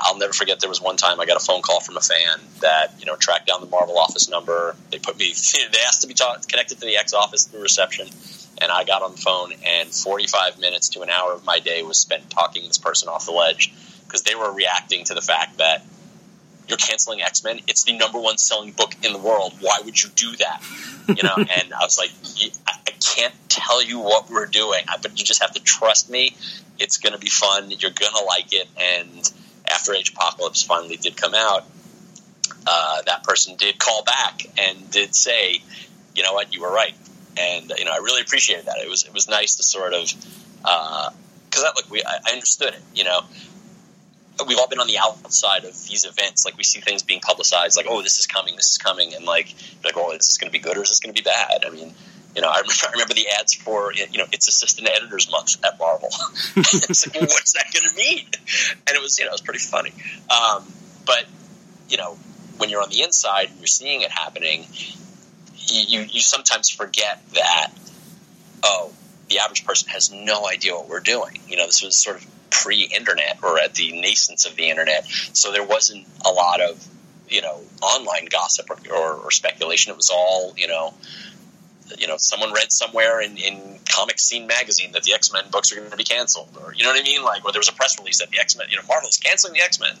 I'll 0.00 0.18
never 0.18 0.32
forget. 0.32 0.60
There 0.60 0.68
was 0.68 0.80
one 0.80 0.96
time 0.96 1.20
I 1.20 1.26
got 1.26 1.36
a 1.36 1.44
phone 1.44 1.62
call 1.62 1.80
from 1.80 1.96
a 1.96 2.00
fan 2.00 2.40
that 2.60 2.94
you 2.98 3.06
know 3.06 3.16
tracked 3.16 3.46
down 3.46 3.60
the 3.60 3.66
Marvel 3.66 3.98
office 3.98 4.28
number. 4.28 4.76
They 4.90 4.98
put 4.98 5.18
me. 5.18 5.34
They 5.72 5.78
asked 5.86 6.02
to 6.02 6.06
be 6.06 6.14
connected 6.14 6.78
to 6.80 6.86
the 6.86 6.96
X 6.96 7.12
office 7.12 7.44
through 7.44 7.62
reception, 7.62 8.08
and 8.60 8.70
I 8.70 8.84
got 8.84 9.02
on 9.02 9.12
the 9.12 9.18
phone. 9.18 9.52
And 9.64 9.90
45 9.90 10.58
minutes 10.58 10.90
to 10.90 11.02
an 11.02 11.10
hour 11.10 11.32
of 11.32 11.44
my 11.44 11.58
day 11.58 11.82
was 11.82 11.98
spent 11.98 12.30
talking 12.30 12.64
this 12.66 12.78
person 12.78 13.08
off 13.08 13.26
the 13.26 13.32
ledge 13.32 13.72
because 14.06 14.22
they 14.22 14.34
were 14.34 14.52
reacting 14.52 15.04
to 15.04 15.14
the 15.14 15.20
fact 15.20 15.58
that 15.58 15.84
you're 16.68 16.78
canceling 16.78 17.22
X 17.22 17.44
Men. 17.44 17.60
It's 17.66 17.84
the 17.84 17.96
number 17.96 18.18
one 18.18 18.38
selling 18.38 18.72
book 18.72 18.94
in 19.02 19.12
the 19.12 19.18
world. 19.18 19.54
Why 19.60 19.80
would 19.84 20.02
you 20.02 20.08
do 20.10 20.36
that? 20.36 20.62
You 21.08 21.22
know, 21.22 21.34
and 21.36 21.74
I 21.74 21.84
was 21.84 21.98
like, 21.98 22.10
I 22.66 22.90
can't 23.00 23.34
tell 23.48 23.82
you 23.82 23.98
what 23.98 24.30
we're 24.30 24.46
doing, 24.46 24.84
but 25.02 25.18
you 25.18 25.24
just 25.24 25.42
have 25.42 25.52
to 25.52 25.62
trust 25.62 26.10
me. 26.10 26.36
It's 26.78 26.98
going 26.98 27.12
to 27.12 27.18
be 27.18 27.30
fun. 27.30 27.70
You're 27.70 27.90
going 27.90 28.12
to 28.12 28.24
like 28.24 28.52
it, 28.52 28.68
and 28.76 29.32
after 29.70 29.94
Age 29.94 30.10
Apocalypse 30.10 30.62
finally 30.62 30.96
did 30.96 31.16
come 31.16 31.34
out, 31.34 31.64
uh, 32.66 33.02
that 33.06 33.22
person 33.24 33.56
did 33.56 33.78
call 33.78 34.02
back 34.04 34.46
and 34.58 34.90
did 34.90 35.14
say, 35.14 35.60
you 36.14 36.22
know 36.22 36.32
what, 36.32 36.52
you 36.54 36.62
were 36.62 36.72
right, 36.72 36.94
and 37.36 37.72
you 37.76 37.84
know 37.84 37.92
I 37.92 37.98
really 37.98 38.22
appreciated 38.22 38.66
that. 38.66 38.78
It 38.78 38.88
was 38.88 39.04
it 39.04 39.12
was 39.12 39.28
nice 39.28 39.56
to 39.56 39.62
sort 39.62 39.94
of 39.94 40.12
because 40.62 41.64
uh, 41.64 41.72
look, 41.76 41.90
we 41.90 42.02
I, 42.02 42.18
I 42.26 42.32
understood 42.32 42.74
it. 42.74 42.82
You 42.94 43.04
know, 43.04 43.20
we've 44.46 44.58
all 44.58 44.68
been 44.68 44.80
on 44.80 44.86
the 44.86 44.98
outside 44.98 45.64
of 45.64 45.72
these 45.86 46.04
events. 46.04 46.44
Like 46.44 46.56
we 46.56 46.64
see 46.64 46.80
things 46.80 47.02
being 47.02 47.20
publicized, 47.20 47.76
like, 47.76 47.86
oh, 47.88 48.02
this 48.02 48.18
is 48.18 48.26
coming, 48.26 48.56
this 48.56 48.70
is 48.70 48.78
coming, 48.78 49.14
and 49.14 49.24
like, 49.24 49.54
like, 49.84 49.96
oh, 49.96 50.10
is 50.12 50.26
this 50.26 50.38
going 50.38 50.48
to 50.48 50.52
be 50.52 50.62
good 50.62 50.76
or 50.76 50.82
is 50.82 50.88
this 50.88 51.00
going 51.00 51.14
to 51.14 51.22
be 51.22 51.24
bad? 51.24 51.64
I 51.64 51.70
mean, 51.70 51.94
you 52.36 52.42
know, 52.42 52.48
I 52.48 52.58
remember, 52.58 52.74
I 52.86 52.90
remember 52.92 53.14
the 53.14 53.26
ads 53.40 53.54
for, 53.54 53.92
you 53.92 54.18
know, 54.18 54.26
it's 54.30 54.48
Assistant 54.48 54.88
Editors 54.88 55.30
Month 55.30 55.64
at 55.64 55.78
Marvel. 55.78 56.10
it's 56.56 57.06
like, 57.06 57.14
well, 57.14 57.22
what's 57.22 57.54
that 57.54 57.72
going 57.72 57.88
to 57.88 57.96
mean? 57.96 58.26
And 58.86 58.96
it 58.96 59.02
was, 59.02 59.18
you 59.18 59.24
know, 59.24 59.30
it 59.30 59.34
was 59.34 59.40
pretty 59.40 59.60
funny. 59.60 59.92
Um, 60.30 60.64
but, 61.04 61.24
you 61.88 61.96
know, 61.96 62.16
when 62.58 62.70
you're 62.70 62.82
on 62.82 62.90
the 62.90 63.02
inside 63.02 63.48
and 63.48 63.58
you're 63.58 63.66
seeing 63.66 64.02
it 64.02 64.10
happening, 64.10 64.66
you, 65.56 66.00
you 66.02 66.20
sometimes 66.20 66.70
forget 66.70 67.22
that, 67.34 67.72
oh, 68.62 68.92
the 69.28 69.38
average 69.40 69.64
person 69.64 69.88
has 69.88 70.12
no 70.12 70.46
idea 70.46 70.74
what 70.74 70.88
we're 70.88 71.00
doing. 71.00 71.40
You 71.48 71.56
know, 71.56 71.66
this 71.66 71.82
was 71.82 71.96
sort 71.96 72.16
of 72.16 72.26
pre-internet 72.50 73.38
or 73.42 73.58
at 73.58 73.74
the 73.74 74.00
nascence 74.00 74.46
of 74.46 74.56
the 74.56 74.70
internet, 74.70 75.06
so 75.32 75.52
there 75.52 75.64
wasn't 75.64 76.06
a 76.24 76.30
lot 76.30 76.60
of 76.60 76.86
you 77.28 77.42
know 77.42 77.60
online 77.82 78.26
gossip 78.26 78.70
or, 78.70 78.78
or, 78.94 79.14
or 79.14 79.30
speculation. 79.30 79.92
It 79.92 79.96
was 79.96 80.10
all 80.10 80.54
you 80.56 80.68
know. 80.68 80.94
You 81.98 82.06
know, 82.06 82.16
someone 82.18 82.52
read 82.52 82.72
somewhere 82.72 83.20
in, 83.20 83.36
in 83.36 83.78
Comic 83.88 84.18
Scene 84.18 84.46
magazine 84.46 84.92
that 84.92 85.02
the 85.02 85.12
X 85.12 85.32
Men 85.32 85.44
books 85.50 85.72
are 85.72 85.76
going 85.76 85.90
to 85.90 85.96
be 85.96 86.04
canceled, 86.04 86.56
or 86.62 86.74
you 86.74 86.84
know 86.84 86.90
what 86.90 87.00
I 87.00 87.02
mean, 87.02 87.22
like, 87.22 87.44
or 87.44 87.52
there 87.52 87.60
was 87.60 87.68
a 87.68 87.72
press 87.72 87.98
release 87.98 88.18
that 88.18 88.30
the 88.30 88.38
X 88.38 88.56
Men, 88.56 88.66
you 88.70 88.76
know, 88.76 88.82
Marvel 88.88 89.08
is 89.08 89.16
canceling 89.18 89.54
the 89.54 89.60
X 89.60 89.80
Men, 89.80 89.94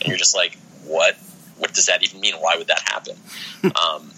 and 0.00 0.08
you're 0.08 0.18
just 0.18 0.34
like, 0.34 0.56
what? 0.84 1.16
What 1.58 1.74
does 1.74 1.86
that 1.86 2.02
even 2.02 2.20
mean? 2.20 2.34
Why 2.34 2.54
would 2.56 2.66
that 2.68 2.80
happen? 2.88 3.16
um, 3.64 4.10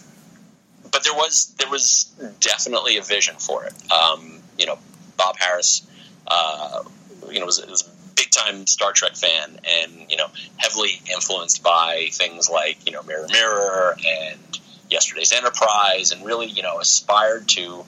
but 0.91 1.03
there 1.03 1.15
was 1.15 1.53
there 1.59 1.69
was 1.69 2.05
definitely 2.41 2.97
a 2.99 3.03
vision 3.03 3.35
for 3.39 3.65
it. 3.65 3.75
Um, 3.91 4.41
you 4.59 4.67
know, 4.67 4.79
Bob 5.17 5.37
Harras, 5.37 5.85
uh, 6.27 6.85
you 7.31 7.41
know, 7.41 7.47
was, 7.47 7.65
was 7.67 7.83
a 7.83 8.15
big 8.15 8.31
time 8.31 8.67
Star 8.67 8.93
Trek 8.93 9.17
fan, 9.17 9.59
and 9.83 10.11
you 10.11 10.17
know, 10.17 10.29
heavily 10.57 11.01
influenced 11.13 11.63
by 11.63 12.09
things 12.13 12.49
like 12.49 12.87
you 12.87 12.93
know 12.93 13.03
Mirror 13.03 13.27
Mirror 13.33 13.97
and 14.07 14.61
Yesterday's 14.95 15.33
Enterprise, 15.33 16.13
and 16.13 16.25
really 16.25 16.47
you 16.47 16.63
know 16.63 16.79
aspired 16.81 17.49
to 17.49 17.85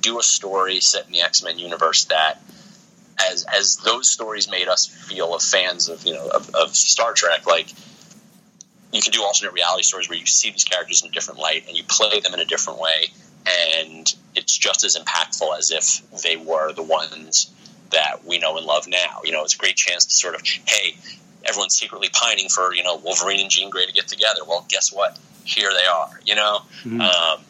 do 0.00 0.18
a 0.18 0.22
story 0.22 0.80
set 0.80 1.06
in 1.06 1.12
the 1.12 1.22
X 1.22 1.42
Men 1.42 1.58
universe 1.58 2.04
that. 2.06 2.42
As, 3.20 3.44
as 3.52 3.78
those 3.78 4.08
stories 4.08 4.48
made 4.48 4.68
us 4.68 4.86
feel 4.86 5.34
of 5.34 5.42
fans 5.42 5.88
of 5.88 6.06
you 6.06 6.14
know 6.14 6.28
of, 6.28 6.54
of 6.54 6.76
Star 6.76 7.14
Trek, 7.14 7.46
like 7.48 7.66
you 8.92 9.02
can 9.02 9.10
do 9.10 9.24
alternate 9.24 9.54
reality 9.54 9.82
stories 9.82 10.08
where 10.08 10.16
you 10.16 10.24
see 10.24 10.52
these 10.52 10.62
characters 10.62 11.02
in 11.02 11.08
a 11.08 11.10
different 11.10 11.40
light 11.40 11.64
and 11.66 11.76
you 11.76 11.82
play 11.82 12.20
them 12.20 12.32
in 12.32 12.38
a 12.38 12.44
different 12.44 12.78
way 12.78 13.10
and 13.48 14.14
it's 14.34 14.56
just 14.56 14.84
as 14.84 14.96
impactful 14.96 15.56
as 15.58 15.70
if 15.70 16.22
they 16.22 16.36
were 16.36 16.72
the 16.72 16.82
ones 16.82 17.50
that 17.90 18.24
we 18.24 18.38
know 18.38 18.56
and 18.56 18.66
love 18.66 18.86
now. 18.88 19.20
You 19.24 19.32
know, 19.32 19.44
it's 19.44 19.54
a 19.54 19.58
great 19.58 19.76
chance 19.76 20.06
to 20.06 20.14
sort 20.14 20.34
of, 20.34 20.42
hey, 20.42 20.96
everyone's 21.44 21.74
secretly 21.74 22.08
pining 22.12 22.48
for 22.48 22.74
you 22.74 22.82
know 22.82 22.96
Wolverine 22.96 23.40
and 23.40 23.50
Jean 23.50 23.70
Grey 23.70 23.86
to 23.86 23.92
get 23.92 24.08
together. 24.08 24.40
Well, 24.46 24.64
guess 24.68 24.92
what? 24.92 25.18
Here 25.44 25.70
they 25.70 25.86
are. 25.86 26.20
You 26.24 26.34
know, 26.34 26.60
mm-hmm. 26.84 27.00
um, 27.00 27.44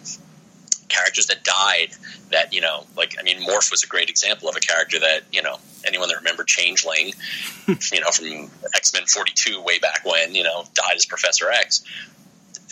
characters 0.89 1.27
that 1.27 1.45
died. 1.45 1.91
That 2.31 2.53
you 2.53 2.61
know, 2.61 2.85
like 2.97 3.17
I 3.19 3.23
mean, 3.23 3.41
Morph 3.41 3.71
was 3.71 3.83
a 3.83 3.87
great 3.87 4.11
example 4.11 4.49
of 4.49 4.57
a 4.57 4.61
character 4.61 4.99
that 5.01 5.23
you 5.33 5.43
know 5.43 5.59
anyone 5.87 6.09
that 6.09 6.19
remember 6.19 6.45
Changeling, 6.45 7.07
you 7.67 8.01
know, 8.01 8.11
from 8.11 8.51
X 8.75 8.93
Men 8.93 9.07
forty 9.07 9.33
two 9.35 9.63
way 9.63 9.79
back 9.79 10.05
when, 10.05 10.35
you 10.35 10.43
know, 10.43 10.65
died 10.75 10.97
as 10.97 11.07
Professor 11.07 11.51
X. 11.51 11.83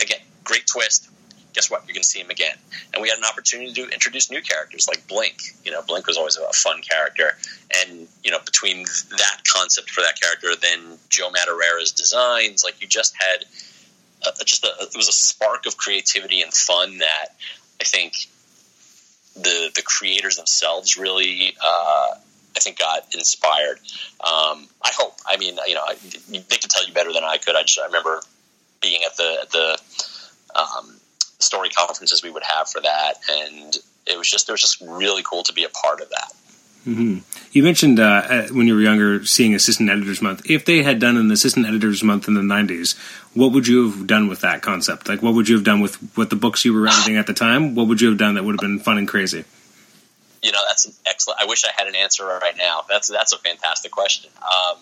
Again, 0.01 0.21
great 0.45 0.67
twist 0.67 1.09
guess 1.57 1.71
what? 1.71 1.83
You're 1.87 1.95
going 1.95 2.03
to 2.03 2.09
see 2.09 2.21
him 2.21 2.31
again. 2.31 2.55
And 2.93 3.03
we 3.03 3.09
had 3.09 3.19
an 3.19 3.25
opportunity 3.25 3.73
to 3.73 3.89
introduce 3.89 4.31
new 4.31 4.43
characters 4.43 4.87
like 4.87 5.09
Blink. 5.09 5.41
You 5.65 5.73
know, 5.73 5.83
Blink 5.83 6.07
was 6.07 6.19
always 6.19 6.37
a 6.37 6.53
fun 6.53 6.83
character. 6.83 7.37
And, 7.81 8.07
you 8.23 8.31
know, 8.31 8.39
between 8.45 8.85
that 8.85 9.41
concept 9.53 9.91
for 9.91 10.03
that 10.03 10.21
character, 10.21 10.49
then 10.61 10.99
Joe 11.09 11.31
Madureira's 11.31 11.93
designs, 11.93 12.63
like 12.63 12.81
you 12.83 12.87
just 12.87 13.17
had 13.17 13.47
a, 14.29 14.45
just 14.45 14.65
a, 14.65 14.69
it 14.81 14.95
was 14.95 15.09
a 15.09 15.13
spark 15.13 15.67
of 15.67 15.79
creativity 15.79 16.43
and 16.43 16.53
fun 16.53 16.99
that 16.99 17.29
I 17.81 17.85
think 17.85 18.13
the, 19.35 19.71
the 19.75 19.83
creators 19.83 20.37
themselves 20.37 20.99
really, 20.99 21.57
uh, 21.59 22.15
I 22.55 22.61
think 22.61 22.79
got 22.79 23.15
inspired. 23.15 23.79
Um, 24.21 24.69
I 24.83 24.91
hope. 24.95 25.15
I 25.27 25.37
mean, 25.39 25.57
you 25.67 25.75
know, 25.75 25.83
I, 25.87 25.95
they 26.29 26.57
could 26.57 26.71
tell 26.71 26.87
you 26.87 26.93
better 26.93 27.13
than 27.13 27.25
I 27.25 27.39
could. 27.39 27.55
I 27.55 27.63
just 27.63 27.79
I 27.79 27.87
remember 27.87 28.21
being 28.81 29.03
at 29.05 29.17
the 29.17 29.39
at 29.43 29.51
the 29.51 29.79
um, 30.59 30.97
story 31.39 31.69
conferences 31.69 32.23
we 32.23 32.31
would 32.31 32.43
have 32.43 32.69
for 32.69 32.81
that, 32.81 33.15
and 33.31 33.77
it 34.07 34.17
was 34.17 34.31
just 34.31 34.49
it 34.49 34.53
was 34.53 34.61
just 34.61 34.81
really 34.81 35.23
cool 35.23 35.43
to 35.45 35.53
be 35.53 35.65
a 35.65 35.69
part 35.69 36.01
of 36.01 36.09
that. 36.11 36.33
Mm-hmm. 36.87 37.19
You 37.51 37.63
mentioned 37.65 37.99
uh, 37.99 38.23
uh, 38.29 38.47
when 38.49 38.69
you 38.69 38.75
were 38.75 38.81
younger 38.81 39.25
seeing 39.25 39.55
Assistant 39.55 39.91
Editors 39.91 40.23
Month. 40.23 40.49
If 40.49 40.65
they 40.65 40.85
had 40.85 41.01
done 41.01 41.17
an 41.17 41.31
Assistant 41.33 41.67
Editors 41.67 42.03
Month 42.05 42.29
in 42.29 42.35
the 42.35 42.43
'90s, 42.43 42.97
what 43.35 43.51
would 43.53 43.67
you 43.67 43.91
have 43.91 44.07
done 44.07 44.29
with 44.29 44.41
that 44.43 44.63
concept? 44.63 45.09
Like, 45.09 45.21
what 45.21 45.35
would 45.35 45.49
you 45.49 45.57
have 45.57 45.65
done 45.65 45.81
with 45.81 45.99
with 46.17 46.31
the 46.31 46.37
books 46.37 46.65
you 46.65 46.73
were 46.73 46.87
editing 46.87 47.17
at 47.17 47.27
the 47.27 47.35
time? 47.35 47.75
What 47.75 47.89
would 47.89 48.01
you 48.01 48.09
have 48.09 48.19
done 48.19 48.35
that 48.35 48.45
would 48.45 48.53
have 48.53 48.61
been 48.61 48.79
fun 48.79 48.99
and 48.99 49.09
crazy? 49.09 49.45
You 50.43 50.53
know, 50.53 50.61
that's 50.69 50.87
an 50.87 50.93
excellent. 51.07 51.41
I 51.41 51.47
wish 51.47 51.65
I 51.65 51.71
had 51.77 51.89
an 51.89 51.97
answer 51.97 52.25
right 52.25 52.57
now. 52.57 52.83
That's 52.89 53.09
that's 53.09 53.33
a 53.33 53.39
fantastic 53.39 53.91
question. 53.91 54.31
Um, 54.43 54.79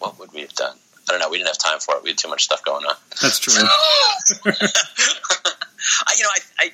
what 0.00 0.18
would 0.18 0.32
we 0.32 0.40
have 0.40 0.54
done? 0.54 0.76
I 1.08 1.12
don't 1.12 1.20
know. 1.20 1.28
We 1.28 1.38
didn't 1.38 1.48
have 1.48 1.58
time 1.58 1.80
for 1.80 1.96
it. 1.96 2.02
We 2.02 2.10
had 2.10 2.18
too 2.18 2.28
much 2.28 2.44
stuff 2.44 2.64
going 2.64 2.84
on. 2.84 2.94
That's 3.20 3.38
true. 3.38 3.52
I, 6.06 6.14
you 6.16 6.22
know, 6.22 6.30
I, 6.30 6.40
I, 6.58 6.70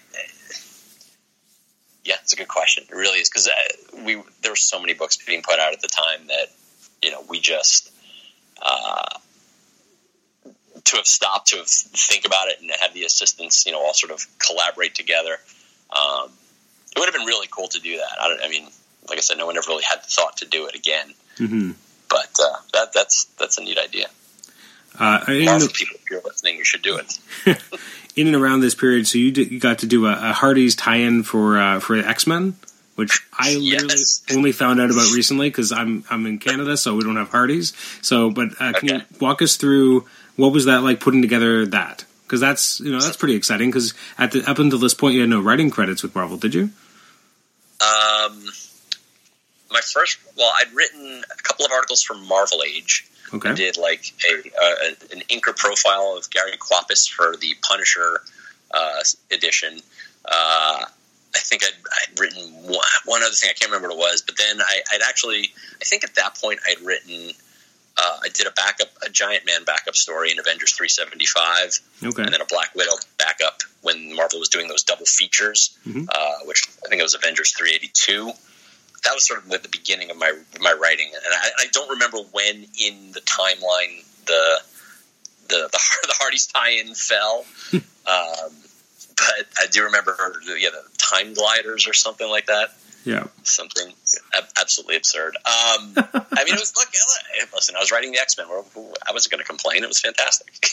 yeah, 2.04 2.14
it's 2.22 2.32
a 2.32 2.36
good 2.36 2.48
question. 2.48 2.84
It 2.88 2.94
really 2.94 3.18
is 3.18 3.28
because 3.28 3.48
uh, 3.48 4.02
we 4.04 4.22
there 4.42 4.52
were 4.52 4.56
so 4.56 4.80
many 4.80 4.94
books 4.94 5.16
being 5.16 5.42
put 5.42 5.58
out 5.58 5.72
at 5.72 5.80
the 5.80 5.88
time 5.88 6.28
that 6.28 6.46
you 7.02 7.10
know 7.10 7.24
we 7.28 7.40
just 7.40 7.92
uh, 8.62 9.18
to 10.84 10.96
have 10.96 11.06
stopped 11.06 11.48
to 11.48 11.56
have 11.58 11.66
think 11.66 12.24
about 12.24 12.48
it 12.48 12.60
and 12.60 12.70
have 12.80 12.94
the 12.94 13.04
assistants 13.04 13.66
you 13.66 13.72
know 13.72 13.80
all 13.80 13.94
sort 13.94 14.12
of 14.12 14.26
collaborate 14.38 14.94
together. 14.94 15.38
Um, 15.90 16.30
it 16.94 16.98
would 16.98 17.06
have 17.06 17.14
been 17.14 17.26
really 17.26 17.48
cool 17.50 17.68
to 17.68 17.80
do 17.80 17.96
that. 17.96 18.16
I 18.20 18.28
don't. 18.28 18.42
I 18.42 18.48
mean, 18.48 18.68
like 19.08 19.18
I 19.18 19.22
said, 19.22 19.38
no 19.38 19.46
one 19.46 19.56
ever 19.56 19.66
really 19.68 19.84
had 19.88 20.00
the 20.02 20.08
thought 20.08 20.38
to 20.38 20.46
do 20.46 20.66
it 20.66 20.74
again. 20.74 21.14
Mm-hmm. 21.38 21.72
But 22.08 22.36
uh, 22.42 22.56
that 22.72 22.92
that's 22.92 23.24
that's 23.38 23.58
a 23.58 23.62
neat 23.62 23.78
idea. 23.78 24.06
Uh, 24.98 25.24
in 25.28 25.44
the, 25.44 25.72
people, 25.72 25.96
if 25.96 26.10
you're 26.10 26.22
listening, 26.24 26.56
you 26.56 26.64
should 26.64 26.82
do 26.82 26.98
it. 26.98 27.18
in 28.16 28.26
and 28.26 28.36
around 28.36 28.60
this 28.60 28.74
period, 28.74 29.06
so 29.06 29.18
you, 29.18 29.30
did, 29.30 29.50
you 29.50 29.60
got 29.60 29.78
to 29.80 29.86
do 29.86 30.06
a, 30.06 30.12
a 30.12 30.32
Hardee's 30.32 30.74
tie-in 30.74 31.22
for 31.22 31.58
uh, 31.58 31.80
for 31.80 31.96
X 31.96 32.26
Men, 32.26 32.56
which 32.96 33.20
I 33.32 33.54
literally 33.54 33.94
yes. 33.94 34.22
only 34.34 34.52
found 34.52 34.80
out 34.80 34.90
about 34.90 35.12
recently 35.12 35.48
because 35.48 35.72
I'm 35.72 36.04
I'm 36.10 36.26
in 36.26 36.38
Canada, 36.38 36.76
so 36.76 36.96
we 36.96 37.04
don't 37.04 37.16
have 37.16 37.30
Hardee's. 37.30 37.72
So, 38.02 38.30
but 38.30 38.52
uh, 38.60 38.72
can 38.72 38.90
okay. 38.90 38.94
you 38.96 39.18
walk 39.20 39.42
us 39.42 39.56
through 39.56 40.06
what 40.36 40.52
was 40.52 40.66
that 40.66 40.82
like 40.82 41.00
putting 41.00 41.22
together 41.22 41.66
that? 41.66 42.04
Because 42.24 42.40
that's 42.40 42.80
you 42.80 42.92
know 42.92 43.00
that's 43.00 43.16
pretty 43.16 43.34
exciting. 43.34 43.70
Because 43.70 43.94
at 44.18 44.32
the 44.32 44.48
up 44.48 44.58
until 44.58 44.78
this 44.78 44.94
point, 44.94 45.14
you 45.14 45.20
had 45.20 45.30
no 45.30 45.40
writing 45.40 45.70
credits 45.70 46.02
with 46.02 46.14
Marvel, 46.14 46.36
did 46.36 46.54
you? 46.54 46.70
Um, 47.80 48.39
my 49.70 49.80
first, 49.80 50.18
well, 50.36 50.52
I'd 50.58 50.72
written 50.74 51.22
a 51.30 51.42
couple 51.42 51.64
of 51.64 51.72
articles 51.72 52.02
for 52.02 52.14
Marvel 52.14 52.62
Age 52.62 53.10
Okay. 53.32 53.50
I 53.50 53.54
did 53.54 53.76
like 53.76 54.12
a, 54.28 54.38
uh, 54.38 54.74
an 55.12 55.22
inker 55.30 55.56
profile 55.56 56.16
of 56.16 56.28
Gary 56.30 56.52
Kwapis 56.58 57.08
for 57.08 57.36
the 57.36 57.54
Punisher 57.62 58.22
uh, 58.72 59.00
edition. 59.30 59.80
Uh, 60.24 60.84
I 61.34 61.38
think 61.38 61.62
I'd, 61.64 61.74
I'd 61.74 62.18
written 62.18 62.42
one, 62.64 62.84
one, 63.04 63.22
other 63.22 63.32
thing. 63.32 63.50
I 63.50 63.54
can't 63.54 63.70
remember 63.70 63.94
what 63.94 63.96
it 63.96 64.12
was, 64.12 64.22
but 64.22 64.36
then 64.36 64.60
I, 64.60 64.80
would 64.92 65.02
actually, 65.02 65.52
I 65.80 65.84
think 65.84 66.02
at 66.02 66.16
that 66.16 66.36
point 66.40 66.58
I'd 66.68 66.80
written, 66.80 67.30
uh, 67.96 68.16
I 68.24 68.28
did 68.30 68.48
a 68.48 68.50
backup, 68.50 68.88
a 69.06 69.10
Giant 69.10 69.46
Man 69.46 69.62
backup 69.64 69.94
story 69.94 70.32
in 70.32 70.40
Avengers 70.40 70.72
375, 70.72 71.80
okay. 72.08 72.22
and 72.22 72.32
then 72.32 72.40
a 72.40 72.46
Black 72.46 72.74
Widow 72.74 72.94
backup 73.16 73.60
when 73.82 74.14
Marvel 74.16 74.40
was 74.40 74.48
doing 74.48 74.66
those 74.66 74.82
double 74.82 75.06
features, 75.06 75.78
mm-hmm. 75.86 76.06
Uh, 76.08 76.46
which 76.46 76.64
I 76.84 76.88
think 76.88 77.00
it 77.00 77.04
was 77.04 77.14
Avengers 77.14 77.52
382 77.52 78.32
that 79.04 79.14
was 79.14 79.26
sort 79.26 79.40
of 79.40 79.48
the 79.48 79.68
beginning 79.70 80.10
of 80.10 80.18
my 80.18 80.32
my 80.60 80.72
writing, 80.72 81.10
and 81.12 81.34
I, 81.34 81.64
I 81.64 81.66
don't 81.72 81.90
remember 81.90 82.18
when 82.32 82.66
in 82.78 83.12
the 83.12 83.20
timeline 83.20 84.04
the 84.26 84.60
the 85.48 85.68
the, 85.70 85.78
the 86.06 86.14
Hardee's 86.18 86.46
tie-in 86.46 86.94
fell. 86.94 87.44
um, 87.74 88.52
but 89.16 89.46
I 89.58 89.66
do 89.70 89.84
remember, 89.84 90.16
yeah, 90.58 90.70
the 90.70 90.82
time 90.96 91.34
gliders 91.34 91.86
or 91.86 91.92
something 91.92 92.28
like 92.28 92.46
that. 92.46 92.70
Yeah, 93.04 93.24
something 93.44 93.92
absolutely 94.60 94.96
absurd. 94.96 95.36
Um, 95.36 95.94
I 95.96 96.44
mean, 96.44 96.54
it 96.54 96.60
was 96.60 96.74
look. 96.76 96.88
Listen, 97.54 97.76
I 97.76 97.80
was 97.80 97.90
writing 97.90 98.12
the 98.12 98.18
X 98.18 98.36
Men. 98.36 98.46
I 98.46 99.12
wasn't 99.12 99.32
going 99.32 99.40
to 99.40 99.46
complain. 99.46 99.82
It 99.84 99.88
was 99.88 100.00
fantastic. 100.00 100.68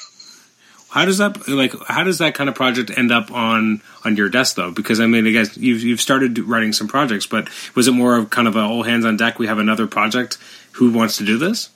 How 0.89 1.05
does 1.05 1.17
that 1.17 1.47
like? 1.47 1.73
How 1.87 2.03
does 2.03 2.19
that 2.19 2.33
kind 2.33 2.49
of 2.49 2.55
project 2.55 2.91
end 2.95 3.11
up 3.11 3.31
on 3.31 3.81
on 4.05 4.15
your 4.15 4.29
desk 4.29 4.55
though? 4.55 4.71
Because 4.71 4.99
I 4.99 5.05
mean, 5.05 5.27
I 5.27 5.31
guess 5.31 5.57
you've 5.57 5.83
you've 5.83 6.01
started 6.01 6.39
writing 6.39 6.71
some 6.71 6.87
projects, 6.87 7.25
but 7.25 7.49
was 7.75 7.87
it 7.87 7.91
more 7.91 8.15
of 8.15 8.29
kind 8.29 8.47
of 8.47 8.55
a 8.55 8.61
all 8.61 8.83
hands 8.83 9.05
on 9.05 9.17
deck? 9.17 9.37
We 9.37 9.47
have 9.47 9.59
another 9.59 9.85
project. 9.87 10.37
Who 10.73 10.91
wants 10.91 11.17
to 11.17 11.25
do 11.25 11.37
this? 11.37 11.69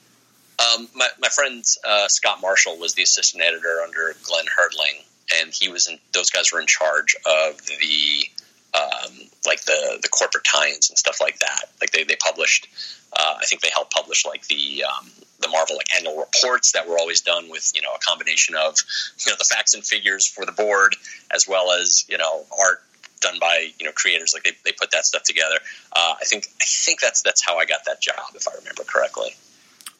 Um, 0.59 0.87
my 0.95 1.09
my 1.19 1.27
friend 1.27 1.63
uh, 1.87 2.07
Scott 2.07 2.39
Marshall 2.41 2.77
was 2.77 2.93
the 2.93 3.03
assistant 3.03 3.43
editor 3.43 3.81
under 3.83 4.15
Glenn 4.23 4.45
Herdling, 4.45 5.03
and 5.41 5.51
he 5.53 5.69
was 5.69 5.87
in. 5.87 5.99
Those 6.13 6.29
guys 6.29 6.51
were 6.53 6.61
in 6.61 6.67
charge 6.67 7.15
of 7.25 7.65
the 7.65 8.25
um, 8.73 9.11
like 9.45 9.61
the 9.63 9.99
the 10.01 10.09
corporate 10.09 10.45
tie-ins 10.45 10.89
and 10.89 10.97
stuff 10.97 11.19
like 11.19 11.39
that. 11.39 11.65
Like 11.79 11.91
they 11.91 12.03
they 12.03 12.15
published. 12.15 12.67
Uh, 13.13 13.35
I 13.41 13.45
think 13.45 13.61
they 13.61 13.69
helped 13.73 13.93
publish 13.93 14.25
like 14.25 14.47
the 14.47 14.85
um, 14.85 15.11
the 15.41 15.47
Marvel 15.47 15.75
like 15.75 15.95
annual 15.95 16.17
reports 16.17 16.73
that 16.73 16.87
were 16.87 16.97
always 16.97 17.21
done 17.21 17.49
with 17.49 17.71
you 17.75 17.81
know 17.81 17.89
a 17.95 17.99
combination 17.99 18.55
of 18.55 18.77
you 19.25 19.31
know 19.31 19.35
the 19.37 19.45
facts 19.45 19.73
and 19.73 19.83
figures 19.83 20.27
for 20.27 20.45
the 20.45 20.51
board 20.51 20.95
as 21.33 21.47
well 21.47 21.71
as 21.71 22.05
you 22.07 22.17
know 22.17 22.45
art 22.59 22.83
done 23.19 23.37
by 23.39 23.69
you 23.79 23.85
know 23.85 23.91
creators. 23.93 24.33
Like 24.33 24.43
they, 24.43 24.51
they 24.65 24.71
put 24.71 24.91
that 24.91 25.05
stuff 25.05 25.23
together. 25.23 25.57
Uh, 25.93 26.15
i 26.19 26.25
think 26.25 26.47
i 26.61 26.65
think 26.65 26.99
that's 26.99 27.21
that's 27.21 27.45
how 27.45 27.57
i 27.57 27.65
got 27.65 27.85
that 27.85 28.01
job 28.01 28.35
if 28.35 28.47
i 28.47 28.51
remember 28.57 28.83
correctly. 28.83 29.35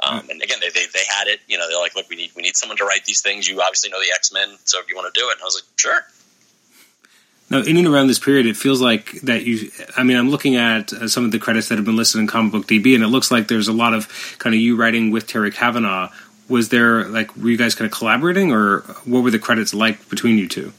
Um, 0.03 0.27
and 0.31 0.41
again 0.41 0.57
they, 0.59 0.69
they, 0.69 0.85
they 0.91 1.03
had 1.07 1.27
it 1.27 1.39
you 1.47 1.57
know 1.57 1.69
they're 1.69 1.79
like 1.79 1.95
look 1.95 2.09
we 2.09 2.15
need 2.15 2.31
we 2.35 2.41
need 2.41 2.57
someone 2.57 2.77
to 2.77 2.85
write 2.85 3.05
these 3.05 3.21
things. 3.21 3.47
You 3.47 3.61
obviously 3.61 3.91
know 3.91 3.99
the 3.99 4.11
x-men 4.13 4.57
so 4.65 4.79
if 4.79 4.89
you 4.89 4.95
want 4.95 5.13
to 5.13 5.19
do 5.19 5.29
it. 5.29 5.33
And 5.33 5.41
i 5.41 5.45
was 5.45 5.61
like 5.61 5.79
sure 5.79 6.05
now, 7.51 7.61
in 7.61 7.77
and 7.77 7.85
around 7.87 8.07
this 8.07 8.17
period, 8.19 8.45
it 8.47 8.57
feels 8.57 8.81
like 8.81 9.11
that 9.21 9.43
you. 9.45 9.69
I 9.95 10.03
mean, 10.03 10.17
I'm 10.17 10.29
looking 10.29 10.55
at 10.55 10.91
uh, 10.93 11.07
some 11.07 11.25
of 11.25 11.31
the 11.31 11.39
credits 11.39 11.67
that 11.69 11.75
have 11.75 11.85
been 11.85 11.95
listed 11.97 12.19
in 12.19 12.27
Comic 12.27 12.51
Book 12.51 12.67
DB, 12.67 12.95
and 12.95 13.03
it 13.03 13.07
looks 13.07 13.29
like 13.29 13.47
there's 13.47 13.67
a 13.67 13.73
lot 13.73 13.93
of 13.93 14.07
kind 14.39 14.55
of 14.55 14.61
you 14.61 14.75
writing 14.75 15.11
with 15.11 15.27
Terry 15.27 15.51
Kavanagh. 15.51 16.09
Was 16.49 16.69
there 16.69 17.05
like 17.05 17.35
were 17.37 17.49
you 17.49 17.57
guys 17.57 17.75
kind 17.75 17.91
of 17.91 17.95
collaborating, 17.97 18.51
or 18.51 18.79
what 19.05 19.21
were 19.21 19.31
the 19.31 19.39
credits 19.39 19.73
like 19.73 20.09
between 20.09 20.37
you 20.37 20.47
two? 20.47 20.73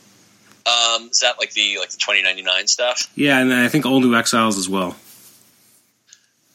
Um, 0.64 1.08
is 1.10 1.20
that 1.20 1.36
like 1.38 1.52
the 1.52 1.78
like 1.78 1.90
the 1.90 1.98
2099 1.98 2.66
stuff? 2.68 3.10
Yeah, 3.14 3.38
and 3.38 3.52
I 3.52 3.68
think 3.68 3.84
All 3.86 4.00
New 4.00 4.14
Exiles 4.14 4.58
as 4.58 4.68
well. 4.68 4.96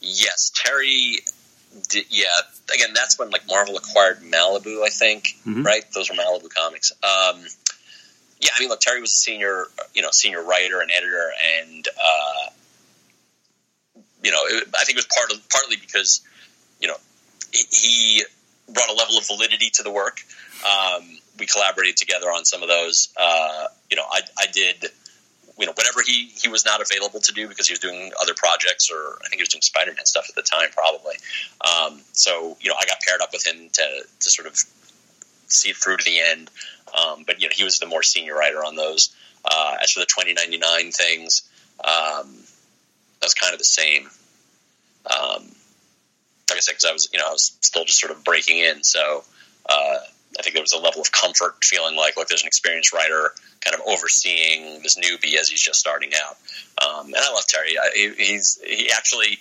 Yes, 0.01 0.51
Terry. 0.55 1.19
Did, 1.89 2.05
yeah, 2.09 2.25
again, 2.73 2.89
that's 2.93 3.19
when 3.19 3.29
like 3.29 3.43
Marvel 3.47 3.77
acquired 3.77 4.21
Malibu, 4.21 4.83
I 4.83 4.89
think. 4.89 5.35
Mhm. 5.45 5.63
Right, 5.63 5.83
those 5.93 6.09
were 6.09 6.15
Malibu 6.15 6.49
comics. 6.49 6.91
Um, 7.03 7.43
yeah, 8.39 8.49
I 8.55 8.59
mean, 8.59 8.69
look, 8.69 8.79
Terry 8.79 9.01
was 9.01 9.11
a 9.11 9.15
senior, 9.15 9.65
you 9.93 10.01
know, 10.01 10.09
senior 10.11 10.43
writer 10.43 10.79
and 10.81 10.91
editor, 10.91 11.31
and 11.59 11.87
uh, 11.87 12.49
you 14.23 14.31
know, 14.31 14.41
it, 14.45 14.67
I 14.79 14.83
think 14.83 14.97
it 14.97 15.05
was 15.05 15.07
part 15.07 15.31
of 15.31 15.49
partly 15.49 15.77
because 15.77 16.21
you 16.79 16.87
know 16.87 16.95
he, 17.51 18.23
brought 18.73 18.89
a 18.89 18.93
level 18.93 19.17
of 19.17 19.25
validity 19.25 19.69
to 19.69 19.83
the 19.83 19.91
work. 19.91 20.19
Um, 20.65 21.17
we 21.39 21.45
collaborated 21.45 21.95
together 21.95 22.27
on 22.27 22.43
some 22.43 22.63
of 22.63 22.67
those. 22.67 23.09
Uh, 23.15 23.67
you 23.89 23.95
know, 23.95 24.03
I, 24.11 24.21
I 24.37 24.47
did, 24.51 24.87
you 25.57 25.65
know, 25.65 25.71
whatever 25.71 26.01
he, 26.05 26.29
he 26.35 26.49
was 26.49 26.65
not 26.65 26.81
available 26.81 27.21
to 27.21 27.31
do 27.31 27.47
because 27.47 27.67
he 27.67 27.71
was 27.71 27.79
doing 27.79 28.11
other 28.21 28.33
projects, 28.35 28.91
or 28.91 29.19
I 29.23 29.29
think 29.29 29.35
he 29.35 29.41
was 29.41 29.49
doing 29.49 29.61
Spider 29.61 29.93
Man 29.93 30.05
stuff 30.05 30.25
at 30.27 30.35
the 30.35 30.41
time, 30.41 30.69
probably. 30.73 31.15
Um, 31.61 32.01
so, 32.11 32.57
you 32.59 32.69
know, 32.69 32.75
I 32.77 32.85
got 32.85 32.99
paired 32.99 33.21
up 33.21 33.29
with 33.31 33.47
him 33.47 33.69
to, 33.71 34.03
to 34.19 34.29
sort 34.29 34.47
of 34.47 34.57
see 35.47 35.69
it 35.69 35.77
through 35.77 35.97
to 35.97 36.03
the 36.03 36.19
end. 36.19 36.49
Um, 36.95 37.23
but, 37.25 37.41
you 37.41 37.47
know, 37.47 37.53
he 37.55 37.63
was 37.63 37.79
the 37.79 37.85
more 37.85 38.03
senior 38.03 38.35
writer 38.35 38.59
on 38.59 38.75
those. 38.75 39.15
Uh, 39.43 39.77
as 39.81 39.91
for 39.91 39.99
the 39.99 40.05
2099 40.05 40.91
things, 40.91 41.49
um, 41.79 42.27
that 43.19 43.25
was 43.25 43.33
kind 43.33 43.53
of 43.53 43.59
the 43.59 43.65
same. 43.65 44.09
Um, 45.05 45.43
like 46.49 46.57
I 46.57 46.59
said, 46.59 46.71
because 46.71 46.85
I 46.85 46.93
was, 46.93 47.09
you 47.13 47.19
know, 47.19 47.27
I 47.27 47.31
was 47.31 47.57
still 47.61 47.85
just 47.85 47.99
sort 47.99 48.11
of 48.11 48.23
breaking 48.23 48.59
in. 48.59 48.83
So, 48.83 49.23
uh, 49.69 49.97
I 50.37 50.43
think 50.43 50.53
there 50.53 50.63
was 50.63 50.73
a 50.73 50.79
level 50.79 51.01
of 51.01 51.11
comfort 51.11 51.63
feeling 51.63 51.95
like, 51.95 52.17
look, 52.17 52.27
there's 52.27 52.41
an 52.41 52.47
experienced 52.47 52.93
writer 52.93 53.31
kind 53.61 53.75
of 53.75 53.81
overseeing 53.87 54.81
this 54.83 54.97
newbie 54.97 55.35
as 55.39 55.49
he's 55.49 55.61
just 55.61 55.79
starting 55.79 56.11
out. 56.13 56.37
Um, 56.85 57.07
and 57.07 57.15
I 57.15 57.33
love 57.33 57.45
Terry. 57.47 57.77
I, 57.77 58.13
he's 58.17 58.59
he 58.63 58.91
actually, 58.95 59.39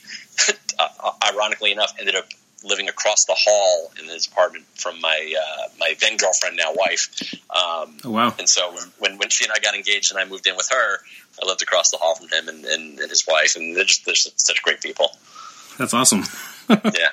ironically 1.28 1.72
enough, 1.72 1.94
ended 1.98 2.14
up 2.14 2.28
living 2.66 2.88
across 2.88 3.24
the 3.26 3.34
hall 3.36 3.90
in 4.00 4.08
his 4.08 4.26
apartment 4.26 4.64
from 4.74 5.00
my 5.00 5.34
uh, 5.40 5.68
my 5.80 5.94
then 6.00 6.16
girlfriend, 6.16 6.56
now 6.56 6.72
wife. 6.74 7.08
Um, 7.50 7.96
Oh 8.04 8.10
wow! 8.10 8.34
and 8.38 8.48
so 8.48 8.74
when, 8.98 9.16
when 9.18 9.30
she 9.30 9.44
and 9.44 9.52
I 9.52 9.58
got 9.60 9.74
engaged 9.74 10.10
and 10.12 10.20
I 10.20 10.24
moved 10.24 10.46
in 10.46 10.56
with 10.56 10.68
her, 10.70 10.98
I 11.42 11.46
lived 11.46 11.62
across 11.62 11.90
the 11.90 11.96
hall 11.96 12.14
from 12.16 12.28
him 12.28 12.48
and, 12.48 12.64
and, 12.64 12.98
and 12.98 13.08
his 13.10 13.24
wife, 13.26 13.56
and 13.56 13.74
they're 13.76 13.84
just 13.84 14.04
they're 14.04 14.14
such 14.14 14.62
great 14.62 14.80
people. 14.82 15.10
That's 15.78 15.94
awesome. 15.94 16.24
Yeah. 16.68 17.10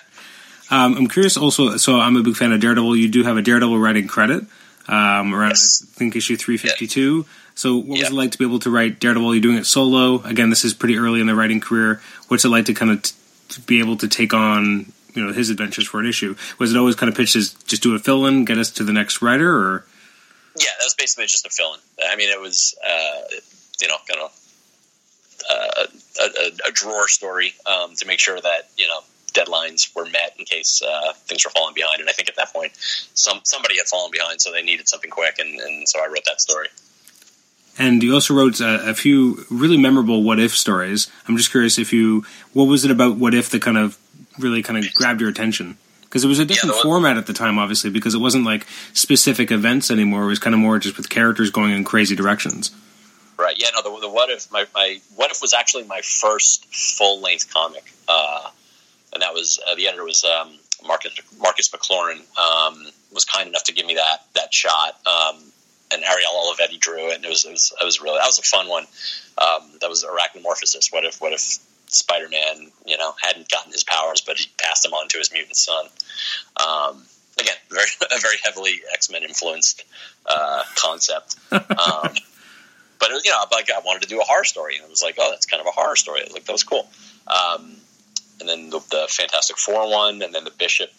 Um, 0.72 0.98
I'm 0.98 1.08
curious 1.08 1.38
also. 1.38 1.78
So 1.78 2.00
I'm 2.00 2.16
a 2.16 2.24
big 2.24 2.36
fan 2.36 2.52
of 2.52 2.60
Daredevil. 2.60 2.96
You 2.96 3.08
do 3.10 3.24
have 3.24 3.38
a 3.38 3.42
Daredevil 3.44 3.78
writing 3.78 4.08
credit 4.08 4.46
um, 4.88 5.36
around 5.36 5.50
Yes. 5.52 5.86
I 5.94 5.98
think 6.00 6.16
issue 6.16 6.36
352. 6.38 7.26
So 7.54 7.76
what 7.76 7.88
was 7.90 8.00
Yeah. 8.00 8.08
it 8.08 8.14
like 8.14 8.32
to 8.32 8.38
be 8.40 8.46
able 8.46 8.58
to 8.60 8.72
write 8.72 9.00
Daredevil? 9.00 9.36
You're 9.36 9.42
doing 9.44 9.58
it 9.58 9.68
solo. 9.68 10.24
Again, 10.24 10.50
this 10.50 10.66
is 10.66 10.74
pretty 10.74 10.98
early 10.98 11.22
in 11.22 11.28
the 11.28 11.36
writing 11.36 11.60
career. 11.60 12.02
What's 12.30 12.46
it 12.46 12.50
like 12.50 12.66
to 12.66 12.74
kind 12.74 12.90
of 12.90 13.04
t- 13.04 13.14
to 13.50 13.62
be 13.62 13.78
able 13.80 13.98
to 13.98 14.08
take 14.08 14.34
on 14.34 14.92
you 15.14 15.26
know 15.26 15.34
his 15.34 15.50
adventures 15.50 15.88
for 15.88 16.00
an 16.00 16.06
issue? 16.06 16.36
Was 16.60 16.74
it 16.74 16.78
always 16.78 16.96
kind 16.96 17.10
of 17.10 17.18
pitched 17.18 17.36
as 17.36 17.54
just 17.66 17.84
do 17.84 17.96
a 17.96 18.00
fill 18.00 18.26
in, 18.26 18.46
get 18.46 18.58
us 18.58 18.72
to 18.72 18.84
the 18.84 18.94
next 18.94 19.22
writer, 19.22 19.50
or 19.50 19.86
Yeah, 20.58 20.72
that 20.80 20.86
was 20.86 20.96
basically 20.96 21.26
just 21.26 21.46
a 21.46 21.50
fill-in. 21.50 21.80
I 22.10 22.16
mean, 22.16 22.30
it 22.30 22.40
was 22.40 22.76
uh, 22.86 23.22
you 23.82 23.88
know 23.88 23.98
kind 24.08 24.22
of 24.22 24.40
uh, 25.50 25.86
a, 26.20 26.24
a, 26.24 26.70
a 26.70 26.72
drawer 26.72 27.08
story 27.08 27.54
um, 27.66 27.96
to 27.96 28.08
make 28.08 28.20
sure 28.20 28.40
that 28.40 28.70
you 28.78 28.88
know 28.88 29.02
deadlines 29.34 29.94
were 29.96 30.06
met 30.06 30.36
in 30.38 30.46
case 30.46 30.82
uh, 30.82 31.14
things 31.14 31.44
were 31.44 31.52
falling 31.52 31.74
behind. 31.74 32.00
And 32.00 32.10
I 32.10 32.14
think 32.14 32.30
at 32.30 32.36
that 32.38 32.54
point, 32.54 32.72
some 33.14 33.42
somebody 33.44 33.78
had 33.78 33.88
fallen 33.88 34.12
behind, 34.12 34.42
so 34.42 34.52
they 34.52 34.62
needed 34.62 34.88
something 34.88 35.10
quick, 35.10 35.40
and, 35.40 35.60
and 35.60 35.90
so 35.90 36.00
I 36.00 36.08
wrote 36.08 36.26
that 36.26 36.40
story. 36.40 36.68
And 37.78 38.04
you 38.04 38.14
also 38.14 38.36
wrote 38.36 38.60
a, 38.60 38.92
a 38.92 38.94
few 38.94 39.46
really 39.50 39.78
memorable 39.78 40.22
what 40.22 40.40
if 40.40 40.56
stories. 40.56 41.12
I'm 41.28 41.38
just 41.38 41.50
curious 41.50 41.80
if 41.80 41.92
you, 41.92 42.24
what 42.54 42.66
was 42.66 42.86
it 42.86 42.92
about 42.92 43.16
what 43.18 43.34
if 43.34 43.50
that 43.50 43.64
kind 43.64 43.78
of 43.78 43.98
really 44.40 44.62
kind 44.62 44.84
of 44.84 44.94
grabbed 44.94 45.22
your 45.22 45.30
attention? 45.30 45.78
Because 46.02 46.24
it 46.24 46.28
was 46.28 46.40
a 46.40 46.46
different 46.46 46.76
was- 46.76 46.84
format 46.84 47.18
at 47.18 47.26
the 47.26 47.34
time, 47.34 47.58
obviously, 47.58 47.90
because 47.90 48.14
it 48.14 48.20
wasn't 48.20 48.46
like 48.46 48.68
specific 48.94 49.52
events 49.52 49.90
anymore. 49.90 50.24
It 50.24 50.28
was 50.28 50.40
kind 50.40 50.54
of 50.54 50.60
more 50.60 50.78
just 50.78 50.98
with 50.98 51.10
characters 51.10 51.50
going 51.50 51.72
in 51.72 51.84
crazy 51.84 52.16
directions. 52.16 52.72
Right. 53.38 53.56
Yeah. 53.58 53.70
No. 53.76 53.82
The, 53.82 54.02
the 54.02 54.10
what 54.10 54.30
if 54.30 54.52
my, 54.52 54.66
my 54.76 55.00
what 55.16 55.32
if 55.32 55.42
was 55.42 55.54
actually 55.54 55.86
my 55.86 56.02
first 56.02 56.66
full 56.74 57.20
length 57.20 57.52
comic, 57.52 57.84
uh, 58.08 58.50
and 59.14 59.24
that 59.24 59.34
was 59.34 59.60
uh, 59.68 59.76
the 59.76 59.88
editor 59.88 60.04
was 60.04 60.24
um, 60.24 60.52
Marcus 60.86 61.14
Marcus 61.40 61.70
McLaurin 61.70 62.20
um, 62.38 62.86
was 63.12 63.26
kind 63.26 63.50
enough 63.50 63.64
to 63.64 63.74
give 63.74 63.86
me 63.86 63.96
that 63.96 64.26
that 64.36 64.54
shot, 64.54 65.00
um, 65.08 65.42
and 65.92 66.04
Ariel 66.04 66.32
Olivetti 66.36 66.80
drew 66.80 67.10
it, 67.10 67.16
and 67.16 67.26
it 67.26 67.30
was 67.30 67.46
it 67.46 67.52
was, 67.52 67.74
it 67.82 67.86
was 67.86 68.02
really 68.02 68.20
that 68.20 68.28
was 68.28 68.40
a 68.40 68.44
fun 68.44 68.70
one. 68.70 68.84
Um, 69.38 69.72
that 69.82 69.90
was 69.90 70.04
Arachnomorphosis. 70.06 70.94
What 70.94 71.06
if 71.06 71.20
what 71.20 71.34
if 71.34 71.58
Spider 71.96 72.30
Man 72.30 72.72
you 72.86 72.98
know 72.98 73.14
hadn't 73.22 73.50
gotten 73.50 73.72
his 73.72 73.84
powers, 73.84 74.22
but 74.22 74.38
he 74.38 74.48
passed 74.58 74.84
them 74.84 74.94
on 74.94 75.08
to 75.10 75.18
his 75.18 75.32
mutant 75.32 75.56
son. 75.56 75.86
Um, 76.58 77.04
again, 77.40 77.56
very 77.70 77.88
a 78.12 78.20
very 78.20 78.38
heavily 78.44 78.82
X 78.94 79.12
Men 79.12 79.24
influenced 79.24 79.84
uh, 80.26 80.64
concept. 80.76 81.36
Um, 81.52 81.62
but 83.00 83.10
it 83.10 83.14
was, 83.14 83.26
you 83.26 83.32
know, 83.32 83.38
like 83.52 83.70
I 83.72 83.80
wanted 83.86 84.04
to 84.04 84.08
do 84.08 84.22
a 84.22 84.24
horror 84.24 84.46
story, 84.46 84.76
and 84.76 84.86
it 84.86 84.90
was 84.90 85.04
like, 85.04 85.16
oh, 85.20 85.30
that's 85.32 85.46
kind 85.46 85.62
of 85.62 85.68
a 85.68 85.72
horror 85.72 85.96
story. 85.96 86.22
Like 86.32 86.46
that 86.46 86.52
was 86.52 86.64
cool. 86.64 86.88
Um, 87.28 87.76
and 88.40 88.50
then 88.50 88.70
the, 88.70 88.80
the 88.92 89.06
Fantastic 89.10 89.58
Four 89.58 89.90
one, 89.90 90.22
and 90.22 90.34
then 90.34 90.44
the 90.44 90.52
Bishop 90.52 90.90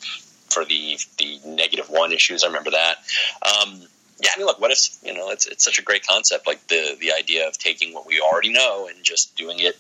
for 0.49 0.65
the 0.65 0.99
the 1.19 1.41
negative 1.45 1.91
one 1.91 2.13
issues. 2.13 2.45
I 2.45 2.49
remember 2.49 2.71
that. 2.71 2.97
Um, 3.43 3.83
yeah, 4.23 4.31
I 4.35 4.39
mean, 4.39 4.47
look, 4.47 4.61
what 4.61 4.71
if 4.71 4.97
you 5.05 5.13
know? 5.13 5.31
It's 5.31 5.47
it's 5.47 5.65
such 5.65 5.79
a 5.79 5.83
great 5.83 6.07
concept, 6.07 6.47
like 6.47 6.67
the 6.69 6.97
the 7.01 7.13
idea 7.13 7.49
of 7.49 7.59
taking 7.59 7.93
what 7.93 8.07
we 8.07 8.21
already 8.21 8.53
know 8.53 8.87
and 8.87 9.03
just 9.03 9.37
doing 9.37 9.59
it 9.59 9.77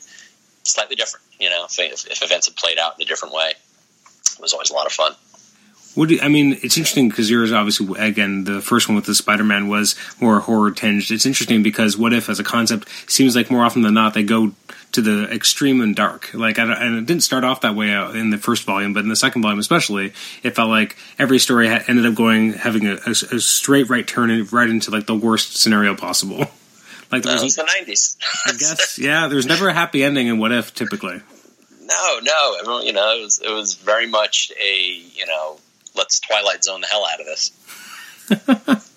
slightly 0.64 0.96
different. 0.96 1.24
You 1.38 1.50
know, 1.50 1.64
if, 1.64 1.78
if, 1.78 2.22
events 2.22 2.46
had 2.48 2.56
played 2.56 2.78
out 2.78 2.94
in 2.96 3.02
a 3.02 3.06
different 3.06 3.34
way, 3.34 3.50
it 3.50 4.40
was 4.40 4.52
always 4.52 4.70
a 4.70 4.74
lot 4.74 4.86
of 4.86 4.92
fun. 4.92 5.14
What 5.94 6.08
do 6.08 6.18
I 6.20 6.28
mean? 6.28 6.58
It's 6.62 6.76
interesting 6.76 7.08
because 7.08 7.30
yours, 7.30 7.52
obviously, 7.52 7.96
again, 8.00 8.44
the 8.44 8.60
first 8.60 8.88
one 8.88 8.96
with 8.96 9.04
the 9.04 9.14
Spider-Man 9.14 9.68
was 9.68 9.94
more 10.20 10.40
horror 10.40 10.72
tinged. 10.72 11.12
It's 11.12 11.24
interesting 11.24 11.62
because 11.62 11.96
what 11.96 12.12
if, 12.12 12.28
as 12.28 12.40
a 12.40 12.44
concept, 12.44 12.88
seems 13.08 13.36
like 13.36 13.48
more 13.48 13.64
often 13.64 13.82
than 13.82 13.94
not 13.94 14.12
they 14.12 14.24
go 14.24 14.52
to 14.90 15.00
the 15.00 15.32
extreme 15.32 15.80
and 15.80 15.94
dark. 15.94 16.34
Like, 16.34 16.58
I 16.58 16.64
and 16.64 16.96
it 16.96 17.06
didn't 17.06 17.22
start 17.22 17.44
off 17.44 17.60
that 17.60 17.76
way 17.76 17.94
uh, 17.94 18.10
in 18.10 18.30
the 18.30 18.38
first 18.38 18.64
volume, 18.64 18.92
but 18.92 19.04
in 19.04 19.08
the 19.08 19.16
second 19.16 19.42
volume, 19.42 19.60
especially, 19.60 20.12
it 20.42 20.56
felt 20.56 20.68
like 20.68 20.96
every 21.16 21.38
story 21.38 21.68
ended 21.68 22.06
up 22.06 22.14
going 22.14 22.54
having 22.54 22.86
a, 22.88 22.94
a, 23.06 23.10
a 23.10 23.40
straight 23.40 23.88
right 23.88 24.06
turn 24.06 24.44
right 24.46 24.68
into 24.68 24.90
like 24.90 25.06
the 25.06 25.14
worst 25.14 25.56
scenario 25.56 25.94
possible. 25.94 26.46
like 27.14 27.22
there 27.22 27.34
That 27.34 27.42
was, 27.42 27.56
was 27.56 27.56
the 27.56 27.64
nineties. 27.64 28.16
I 28.46 28.52
guess, 28.52 28.98
yeah, 28.98 29.28
there's 29.28 29.46
never 29.46 29.68
a 29.68 29.72
happy 29.72 30.02
ending 30.04 30.26
in 30.26 30.38
what 30.38 30.52
if 30.52 30.74
typically. 30.74 31.20
No, 31.80 32.18
no. 32.22 32.56
Everyone, 32.60 32.86
you 32.86 32.92
know, 32.92 33.18
it 33.18 33.22
was 33.22 33.40
it 33.40 33.50
was 33.50 33.74
very 33.74 34.06
much 34.06 34.52
a 34.62 34.82
you 34.82 35.26
know, 35.26 35.58
let's 35.96 36.20
Twilight 36.20 36.64
Zone 36.64 36.80
the 36.80 36.86
hell 36.86 37.06
out 37.06 37.20
of 37.20 37.26
this. 37.26 38.90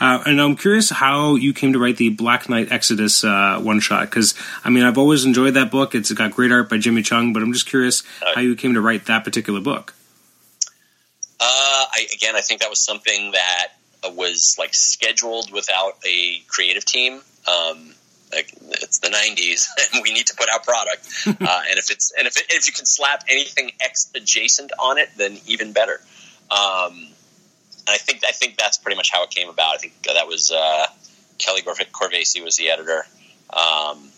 Uh, 0.00 0.22
and 0.26 0.40
I'm 0.40 0.54
curious 0.54 0.90
how 0.90 1.34
you 1.34 1.52
came 1.52 1.72
to 1.72 1.78
write 1.78 1.96
the 1.96 2.10
Black 2.10 2.48
Knight 2.48 2.70
Exodus 2.70 3.24
uh, 3.24 3.58
one 3.60 3.80
shot 3.80 4.02
because 4.02 4.34
I 4.64 4.70
mean 4.70 4.84
I've 4.84 4.98
always 4.98 5.24
enjoyed 5.24 5.54
that 5.54 5.70
book. 5.70 5.94
It's 5.94 6.12
got 6.12 6.30
great 6.30 6.52
art 6.52 6.68
by 6.68 6.78
Jimmy 6.78 7.02
Cheung, 7.02 7.34
but 7.34 7.42
I'm 7.42 7.52
just 7.52 7.66
curious 7.66 8.04
how 8.34 8.40
you 8.40 8.54
came 8.54 8.74
to 8.74 8.80
write 8.80 9.06
that 9.06 9.24
particular 9.24 9.60
book. 9.60 9.94
Uh, 11.40 11.44
I, 11.44 12.06
again, 12.14 12.36
I 12.36 12.40
think 12.40 12.60
that 12.60 12.70
was 12.70 12.84
something 12.84 13.32
that 13.32 13.68
uh, 14.04 14.10
was 14.10 14.56
like 14.58 14.74
scheduled 14.74 15.52
without 15.52 15.94
a 16.06 16.42
creative 16.46 16.84
team. 16.84 17.20
Um, 17.48 17.94
like 18.32 18.52
it's 18.82 18.98
the 18.98 19.08
'90s, 19.08 19.68
and 19.94 20.02
we 20.02 20.12
need 20.12 20.26
to 20.26 20.36
put 20.36 20.48
out 20.52 20.64
product. 20.64 21.08
uh, 21.26 21.62
and 21.70 21.78
if 21.78 21.90
it's 21.90 22.12
and 22.16 22.26
if 22.26 22.36
it, 22.36 22.46
if 22.50 22.66
you 22.66 22.72
can 22.72 22.86
slap 22.86 23.24
anything 23.28 23.72
X 23.80 24.10
adjacent 24.14 24.72
on 24.78 24.98
it, 24.98 25.08
then 25.16 25.38
even 25.46 25.72
better. 25.72 26.00
Um, 26.50 27.08
and 27.88 27.94
I 27.94 27.98
think 27.98 28.22
I 28.28 28.32
think 28.32 28.56
that's 28.56 28.78
pretty 28.78 28.96
much 28.96 29.10
how 29.10 29.24
it 29.24 29.30
came 29.30 29.48
about. 29.48 29.74
I 29.74 29.78
think 29.78 29.94
that 30.02 30.26
was 30.26 30.52
uh, 30.52 30.86
Kelly 31.38 31.62
Corv- 31.62 31.92
Corvese 31.92 32.40
was 32.42 32.56
the 32.56 32.70
editor, 32.70 33.04
um, 33.50 34.10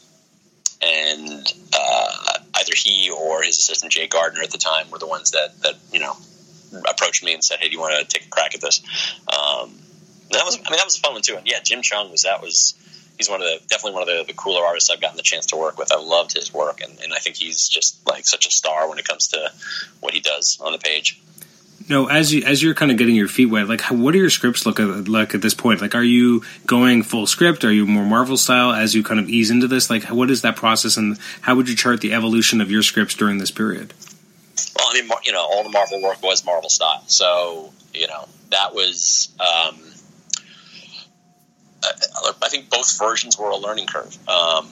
and 0.83 1.55
uh, 1.73 2.39
either 2.57 2.73
he 2.75 3.11
or 3.11 3.43
his 3.43 3.59
assistant 3.59 3.93
Jay 3.93 4.09
Gardner 4.09 4.43
at 4.43 4.51
the 4.51 4.59
time 4.59 4.91
were 4.91 4.99
the 4.99 5.07
ones 5.07 5.31
that 5.33 5.61
that 5.63 5.75
you 5.93 6.01
know 6.01 6.17
approached 6.89 7.23
me 7.23 7.33
and 7.33 7.45
said, 7.45 7.59
"Hey, 7.61 7.69
do 7.69 7.75
you 7.75 7.81
want 7.81 7.99
to 7.99 8.05
take 8.07 8.27
a 8.27 8.31
crack 8.31 8.55
at 8.55 8.61
this?" 8.61 8.81
Um, 9.29 9.79
that 10.31 10.45
was, 10.45 10.57
I 10.57 10.71
mean, 10.71 10.77
that 10.77 10.85
was 10.85 10.97
a 10.97 11.01
fun 11.01 11.13
one 11.13 11.23
too. 11.23 11.37
And 11.37 11.47
yeah, 11.47 11.61
Jim 11.63 11.83
Cheung 11.83 12.11
was 12.11 12.23
that 12.23 12.41
was 12.43 12.75
he's 13.21 13.29
one 13.29 13.43
of 13.43 13.47
the 13.47 13.61
definitely 13.69 13.93
one 13.93 14.03
of 14.03 14.09
the, 14.09 14.25
the 14.27 14.33
cooler 14.33 14.65
artists 14.65 14.89
I've 14.89 15.01
gotten 15.01 15.19
the 15.19 15.23
chance 15.23 15.47
to 15.47 15.57
work 15.57 15.77
with. 15.77 15.93
I 15.93 16.01
loved 16.01 16.33
his 16.33 16.55
work, 16.55 16.81
and, 16.81 16.99
and 17.01 17.13
I 17.13 17.19
think 17.19 17.37
he's 17.37 17.69
just 17.69 18.01
like 18.09 18.27
such 18.27 18.47
a 18.47 18.51
star 18.51 18.89
when 18.89 18.99
it 18.99 19.07
comes 19.07 19.29
to 19.29 19.53
what 20.01 20.15
he 20.15 20.21
does 20.21 20.59
on 20.59 20.73
the 20.73 20.79
page. 20.79 21.21
No, 21.87 22.07
as 22.09 22.33
you 22.33 22.43
as 22.45 22.63
you're 22.63 22.73
kind 22.73 22.91
of 22.91 22.97
getting 22.97 23.15
your 23.15 23.29
feet 23.29 23.47
wet, 23.47 23.69
like 23.69 23.83
how, 23.83 23.95
what 23.95 24.15
are 24.15 24.19
your 24.19 24.31
scripts 24.31 24.65
look 24.65 24.81
at, 24.81 25.07
like 25.07 25.35
at 25.35 25.43
this 25.43 25.53
point? 25.53 25.83
Like, 25.83 25.95
are 25.95 26.03
you 26.03 26.43
going 26.65 27.03
full 27.03 27.27
script? 27.27 27.63
Are 27.63 27.73
you 27.73 27.87
more 27.87 28.07
Marvel 28.07 28.39
style 28.39 28.73
as 28.73 28.95
you 28.95 29.03
kind 29.03 29.21
of 29.21 29.29
ease 29.29 29.51
into 29.51 29.69
this? 29.69 29.91
Like, 29.91 30.05
what 30.05 30.31
is 30.31 30.41
that 30.41 30.57
process, 30.57 30.97
and 30.97 31.19
how 31.43 31.57
would 31.57 31.69
you 31.69 31.77
chart 31.77 32.01
the 32.01 32.15
evolution 32.15 32.63
of 32.63 32.71
your 32.71 32.83
scripts 32.83 33.15
during 33.15 33.37
this 33.37 33.51
period? 33.51 33.93
Well, 34.77 34.87
I 34.89 34.95
mean, 34.95 35.11
you 35.25 35.33
know, 35.33 35.41
all 35.41 35.63
the 35.63 35.71
Marvel 35.71 36.01
work 36.03 36.23
was 36.23 36.43
Marvel 36.45 36.71
style, 36.71 37.05
so 37.07 37.73
you 37.93 38.07
know 38.07 38.27
that 38.51 38.75
was. 38.75 39.29
Um, 39.39 39.79
I 41.83 42.49
think 42.49 42.71
both 42.71 42.99
versions 42.99 43.39
were 43.39 43.51
a 43.51 43.57
learning 43.57 43.87
curve. 43.87 44.17
Um, 44.29 44.69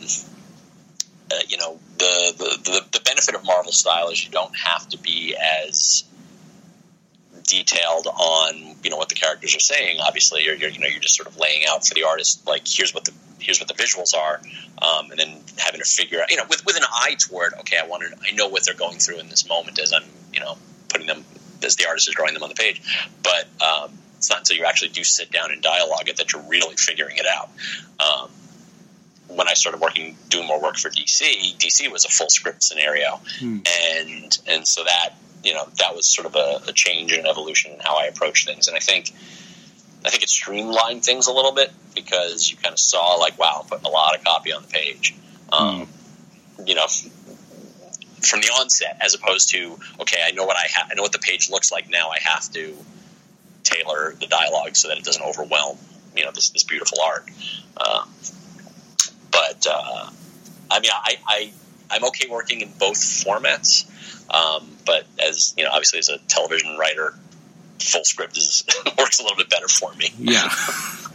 uh, 1.30 1.36
you 1.48 1.58
know, 1.58 1.78
the, 1.98 2.34
the, 2.38 2.70
the 2.70 2.98
the 2.98 3.00
benefit 3.04 3.34
of 3.34 3.44
Marvel 3.44 3.72
style 3.72 4.08
is 4.08 4.24
you 4.24 4.30
don't 4.30 4.54
have 4.56 4.88
to 4.90 4.98
be 4.98 5.36
as 5.36 6.04
detailed 7.48 8.06
on 8.06 8.76
you 8.82 8.90
know 8.90 8.96
what 8.96 9.08
the 9.08 9.14
characters 9.14 9.56
are 9.56 9.60
saying. 9.60 9.98
Obviously, 10.00 10.44
you're, 10.44 10.54
you're 10.54 10.70
you 10.70 10.78
know 10.78 10.86
you're 10.86 11.00
just 11.00 11.16
sort 11.16 11.28
of 11.28 11.36
laying 11.38 11.62
out 11.68 11.86
for 11.86 11.94
the 11.94 12.04
artist 12.04 12.46
like 12.46 12.62
here's 12.66 12.94
what 12.94 13.04
the 13.04 13.12
here's 13.40 13.60
what 13.60 13.68
the 13.68 13.74
visuals 13.74 14.14
are, 14.14 14.40
um, 14.82 15.10
and 15.10 15.18
then 15.18 15.40
having 15.58 15.80
to 15.80 15.86
figure 15.86 16.20
out 16.20 16.30
you 16.30 16.36
know 16.36 16.44
with 16.48 16.64
with 16.64 16.76
an 16.76 16.84
eye 16.84 17.16
toward 17.18 17.54
okay, 17.60 17.76
I 17.82 17.86
wanted 17.86 18.12
I 18.22 18.32
know 18.32 18.48
what 18.48 18.64
they're 18.64 18.74
going 18.74 18.98
through 18.98 19.18
in 19.18 19.28
this 19.28 19.48
moment 19.48 19.78
as 19.78 19.92
I'm 19.92 20.04
you 20.32 20.40
know 20.40 20.56
putting 20.88 21.06
them 21.06 21.24
as 21.62 21.76
the 21.76 21.86
artist 21.86 22.08
is 22.08 22.14
drawing 22.14 22.34
them 22.34 22.42
on 22.42 22.48
the 22.48 22.54
page, 22.54 22.80
but 23.22 23.48
um, 23.60 23.90
until 24.48 24.62
you 24.62 24.68
actually 24.68 24.88
do 24.88 25.04
sit 25.04 25.30
down 25.30 25.50
and 25.50 25.62
dialogue 25.62 26.08
it 26.08 26.16
that 26.16 26.32
you're 26.32 26.42
really 26.42 26.76
figuring 26.76 27.16
it 27.16 27.26
out. 27.26 27.50
Um, 28.00 28.30
when 29.28 29.48
I 29.48 29.54
started 29.54 29.80
working, 29.80 30.16
doing 30.28 30.46
more 30.46 30.60
work 30.60 30.76
for 30.76 30.88
DC, 30.88 31.56
DC 31.58 31.92
was 31.92 32.04
a 32.04 32.08
full 32.08 32.30
script 32.30 32.62
scenario, 32.62 33.20
hmm. 33.38 33.58
and 33.90 34.38
and 34.46 34.66
so 34.66 34.84
that 34.84 35.10
you 35.44 35.52
know 35.52 35.68
that 35.78 35.94
was 35.94 36.08
sort 36.08 36.26
of 36.26 36.34
a, 36.34 36.62
a 36.68 36.72
change 36.72 37.12
and 37.12 37.26
evolution 37.26 37.72
in 37.72 37.80
how 37.80 37.98
I 37.98 38.06
approach 38.06 38.46
things. 38.46 38.68
And 38.68 38.76
I 38.76 38.80
think 38.80 39.12
I 40.04 40.08
think 40.08 40.22
it 40.22 40.30
streamlined 40.30 41.04
things 41.04 41.26
a 41.26 41.32
little 41.32 41.52
bit 41.52 41.70
because 41.94 42.50
you 42.50 42.56
kind 42.56 42.72
of 42.72 42.78
saw 42.78 43.16
like, 43.16 43.38
wow, 43.38 43.66
putting 43.68 43.84
a 43.84 43.90
lot 43.90 44.16
of 44.16 44.24
copy 44.24 44.52
on 44.52 44.62
the 44.62 44.68
page. 44.68 45.14
Um, 45.52 45.88
mm. 46.58 46.68
You 46.68 46.74
know, 46.74 46.86
from 48.22 48.40
the 48.40 48.48
onset, 48.48 48.96
as 49.02 49.14
opposed 49.14 49.50
to 49.50 49.78
okay, 50.00 50.20
I 50.24 50.30
know 50.30 50.46
what 50.46 50.56
I 50.56 50.68
have, 50.72 50.88
I 50.90 50.94
know 50.94 51.02
what 51.02 51.12
the 51.12 51.18
page 51.18 51.50
looks 51.50 51.70
like 51.70 51.90
now. 51.90 52.08
I 52.08 52.18
have 52.20 52.50
to 52.52 52.74
tailor 53.68 54.14
the 54.20 54.26
dialogue 54.26 54.76
so 54.76 54.88
that 54.88 54.98
it 54.98 55.04
doesn't 55.04 55.22
overwhelm 55.22 55.78
you 56.18 56.24
know 56.24 56.32
this 56.32 56.50
this 56.50 56.64
beautiful 56.64 56.98
art. 57.02 57.26
Um, 57.78 58.12
but 59.30 59.66
uh, 59.70 60.10
I 60.70 60.80
mean, 60.80 60.90
I, 60.92 61.16
I 61.26 61.52
I'm 61.90 62.04
okay 62.06 62.28
working 62.28 62.60
in 62.60 62.70
both 62.78 62.96
formats. 62.96 63.86
Um, 64.32 64.76
but 64.84 65.06
as 65.24 65.54
you 65.56 65.64
know, 65.64 65.70
obviously 65.70 66.00
as 66.00 66.08
a 66.08 66.18
television 66.18 66.76
writer, 66.76 67.14
full 67.78 68.04
script 68.04 68.36
is 68.36 68.64
works 68.98 69.20
a 69.20 69.22
little 69.22 69.36
bit 69.36 69.48
better 69.48 69.68
for 69.68 69.94
me. 69.94 70.12
Yeah. 70.18 70.48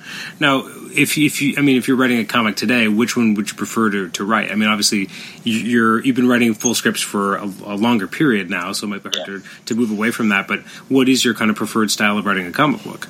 Now, 0.43 0.67
if 0.93 1.17
if 1.17 1.41
you, 1.41 1.56
I 1.58 1.62
mean, 1.62 1.77
if 1.77 1.88
you're 1.88 1.95
writing 1.95 2.19
a 2.19 2.25
comic 2.25 2.58
today, 2.58 2.89
which 2.89 3.15
one 3.15 3.34
would 3.36 3.49
you 3.49 3.56
prefer 3.56 3.89
to, 3.89 4.10
to 4.10 4.25
write? 4.25 4.51
I 4.51 4.56
mean, 4.56 4.67
obviously, 4.67 5.08
you're 5.45 6.03
you've 6.03 6.17
been 6.17 6.27
writing 6.27 6.53
full 6.53 6.75
scripts 6.75 6.99
for 6.99 7.38
a, 7.38 7.45
a 7.45 7.77
longer 7.77 8.10
period 8.10 8.49
now, 8.49 8.73
so 8.73 8.86
it 8.86 8.89
might 8.89 9.03
be 9.03 9.10
hard 9.17 9.25
yeah. 9.25 9.39
to, 9.39 9.43
to 9.67 9.75
move 9.75 9.89
away 9.89 10.12
from 10.12 10.27
that. 10.29 10.49
But 10.49 10.60
what 10.89 11.08
is 11.08 11.23
your 11.23 11.34
kind 11.34 11.49
of 11.49 11.56
preferred 11.56 11.91
style 11.91 12.17
of 12.17 12.25
writing 12.25 12.45
a 12.45 12.51
comic 12.51 12.84
book? 12.84 13.08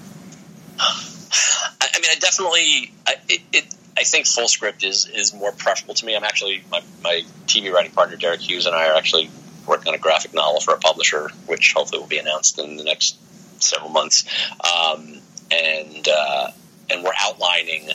I 0.77 1.99
mean, 1.99 2.11
I 2.11 2.19
definitely, 2.19 2.93
I, 3.07 3.15
it, 3.27 3.41
it, 3.51 3.75
I 3.97 4.03
think 4.03 4.27
full 4.27 4.47
script 4.47 4.83
is 4.83 5.07
is 5.07 5.33
more 5.33 5.51
preferable 5.53 5.95
to 5.95 6.05
me. 6.05 6.15
I'm 6.15 6.23
actually 6.23 6.63
my 6.69 6.81
my 7.03 7.23
TV 7.47 7.73
writing 7.73 7.93
partner 7.93 8.15
Deric 8.15 8.41
Hughes 8.41 8.67
and 8.67 8.75
I 8.75 8.89
are 8.89 8.95
actually 8.95 9.31
working 9.65 9.87
on 9.87 9.95
a 9.95 9.97
graphic 9.97 10.35
novel 10.35 10.59
for 10.59 10.75
a 10.75 10.77
publisher, 10.77 11.29
which 11.47 11.73
hopefully 11.73 11.99
will 11.99 12.07
be 12.07 12.19
announced 12.19 12.59
in 12.59 12.77
the 12.77 12.83
next 12.83 13.17
several 13.59 13.89
months. 13.89 14.23
Um, 14.61 15.17
and 15.51 16.07
uh, 16.07 16.51
and 16.89 17.03
we're 17.03 17.13
outlining 17.19 17.89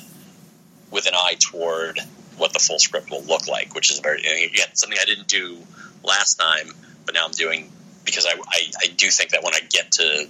with 0.90 1.06
an 1.06 1.14
eye 1.14 1.36
toward 1.38 2.00
what 2.36 2.52
the 2.52 2.58
full 2.58 2.78
script 2.78 3.10
will 3.10 3.22
look 3.24 3.48
like, 3.48 3.74
which 3.74 3.90
is 3.90 4.00
very 4.00 4.20
again 4.20 4.68
something 4.74 4.98
I 5.00 5.04
didn't 5.04 5.28
do 5.28 5.58
last 6.04 6.36
time, 6.36 6.72
but 7.04 7.14
now 7.14 7.24
I'm 7.24 7.32
doing 7.32 7.70
because 8.04 8.24
I, 8.24 8.30
I, 8.30 8.60
I 8.82 8.86
do 8.96 9.10
think 9.10 9.30
that 9.30 9.42
when 9.42 9.54
I 9.54 9.60
get 9.68 9.92
to 9.92 10.26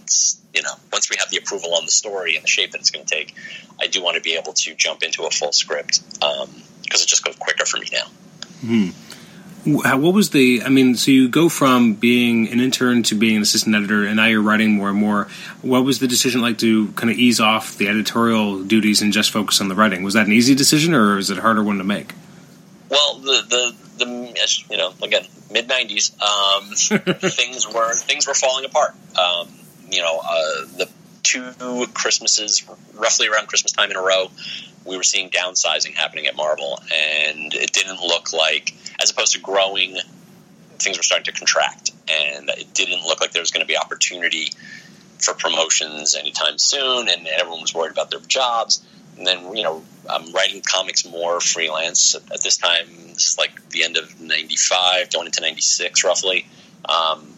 you 0.55 0.63
know 0.63 0.73
once 0.93 1.11
we 1.11 1.17
have 1.19 1.31
the 1.31 1.37
approval 1.37 1.75
on 1.75 1.85
the 1.85 1.93
story 1.93 2.35
and 2.35 2.45
the 2.45 2.49
shape 2.49 2.73
that 2.73 2.81
it's 2.81 2.91
going 2.91 3.05
to 3.05 3.15
take, 3.15 3.35
I 3.81 3.87
do 3.87 4.03
want 4.03 4.17
to 4.17 4.23
be 4.23 4.37
able 4.37 4.53
to 4.55 4.75
jump 4.75 5.03
into 5.03 5.25
a 5.25 5.31
full 5.31 5.53
script 5.53 6.03
because 6.13 6.49
um, 6.49 6.63
it 6.91 7.07
just 7.07 7.25
goes 7.25 7.37
quicker 7.37 7.67
for 7.67 7.79
me 7.79 7.87
now. 7.93 8.07
Hmm 9.65 9.75
what 9.75 10.15
was 10.15 10.31
the 10.31 10.63
i 10.65 10.69
mean 10.69 10.95
so 10.95 11.11
you 11.11 11.29
go 11.29 11.49
from 11.49 11.95
being 11.95 12.49
an 12.49 12.61
intern 12.61 13.03
to 13.05 13.15
being 13.15 13.37
an 13.37 13.43
assistant 13.43 13.75
editor 13.75 14.05
and 14.05 14.17
now 14.17 14.27
you're 14.27 14.43
writing 14.43 14.73
more 14.73 14.89
and 14.89 14.99
more. 14.99 15.29
What 15.63 15.85
was 15.85 15.99
the 15.99 16.09
decision 16.09 16.41
like 16.41 16.59
to 16.59 16.89
kind 16.93 17.11
of 17.11 17.19
ease 17.19 17.41
off 17.41 17.77
the 17.77 17.89
editorial 17.89 18.63
duties 18.63 19.03
and 19.03 19.13
just 19.13 19.31
focus 19.31 19.61
on 19.61 19.69
the 19.69 19.75
writing? 19.75 20.03
Was 20.03 20.15
that 20.15 20.27
an 20.27 20.33
easy 20.33 20.55
decision 20.55 20.95
or 20.95 21.19
is 21.19 21.31
it 21.31 21.39
a 21.39 21.43
harder 21.43 21.63
one 21.63 21.79
to 21.79 21.85
make? 21.85 22.15
Well 22.89 23.19
the 23.19 23.75
the, 23.99 24.05
the 24.05 24.65
you 24.71 24.77
know 24.77 24.95
again 25.03 25.25
mid 25.51 25.69
90s 25.69 26.13
um, 26.23 26.65
things 27.31 27.69
were 27.73 27.95
things 27.95 28.27
were 28.27 28.35
falling 28.35 28.65
apart. 28.65 28.95
Um, 29.19 29.49
you 29.91 30.03
know 30.03 30.21
uh, 30.23 30.65
the 30.77 30.89
two 31.23 31.87
christmases 31.93 32.67
roughly 32.95 33.29
around 33.29 33.47
christmas 33.49 33.73
time 33.73 33.91
in 33.91 33.97
a 33.97 34.01
row 34.01 34.31
we 34.89 34.97
were 34.97 35.03
seeing 35.03 35.31
downsizing 35.31 35.95
happening 35.95 36.27
at 36.27 36.35
marvel 36.35 36.81
and 36.93 37.55
it 37.55 37.73
didn't 37.73 38.01
look 38.01 38.33
like 38.33 38.75
as 39.01 39.11
opposed 39.11 39.33
to 39.35 39.41
growing, 39.41 39.97
things 40.79 40.97
were 40.97 41.03
starting 41.03 41.25
to 41.25 41.33
contract, 41.33 41.93
and 42.09 42.49
it 42.51 42.75
didn't 42.75 43.05
look 43.05 43.21
like 43.21 43.33
there 43.33 43.43
was 43.43 43.51
going 43.51 43.61
to 43.61 43.67
be 43.67 43.77
opportunity 43.77 44.53
for 45.21 45.35
promotions 45.35 46.15
anytime 46.15 46.59
soon, 46.59 47.09
and 47.09 47.27
everyone 47.27 47.61
was 47.61 47.75
worried 47.75 47.93
about 47.93 48.11
their 48.11 48.21
jobs. 48.21 48.85
And 49.17 49.27
then, 49.27 49.57
you 49.57 49.65
know, 49.65 49.83
I'm 50.09 50.33
writing 50.33 50.63
comics 50.63 51.05
more 51.05 51.41
freelance 51.41 52.15
at 52.15 52.43
this 52.43 52.57
time. 52.57 52.87
This 53.15 53.31
is 53.31 53.39
like 53.39 53.69
the 53.71 53.85
end 53.85 53.97
of 53.97 54.21
'95, 54.21 55.11
going 55.11 55.27
into 55.27 55.41
'96, 55.41 56.05
roughly. 56.05 56.47
Um, 56.89 57.35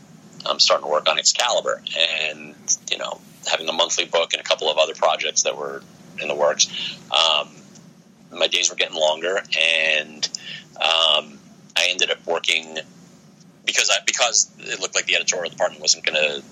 I'm 0.46 0.58
starting 0.58 0.86
to 0.86 0.90
work 0.90 1.08
on 1.08 1.18
Excalibur, 1.18 1.82
and 2.30 2.54
you 2.90 2.98
know, 2.98 3.20
having 3.50 3.68
a 3.68 3.72
monthly 3.72 4.04
book 4.04 4.32
and 4.34 4.40
a 4.40 4.44
couple 4.44 4.70
of 4.70 4.78
other 4.78 4.94
projects 4.94 5.42
that 5.42 5.56
were 5.56 5.82
in 6.22 6.28
the 6.28 6.34
works. 6.34 6.68
Um, 7.10 7.48
my 8.32 8.46
days 8.46 8.70
were 8.70 8.76
getting 8.76 8.98
longer, 8.98 9.36
and 9.36 10.28
um, 10.76 11.38
I 11.76 11.88
ended 11.90 12.10
up 12.10 12.24
working 12.26 12.78
because 13.66 13.90
I 13.90 14.02
because 14.04 14.50
it 14.58 14.80
looked 14.80 14.94
like 14.94 15.06
the 15.06 15.16
editorial 15.16 15.50
department 15.50 15.80
wasn't 15.80 16.04
going 16.04 16.16
to 16.16 16.42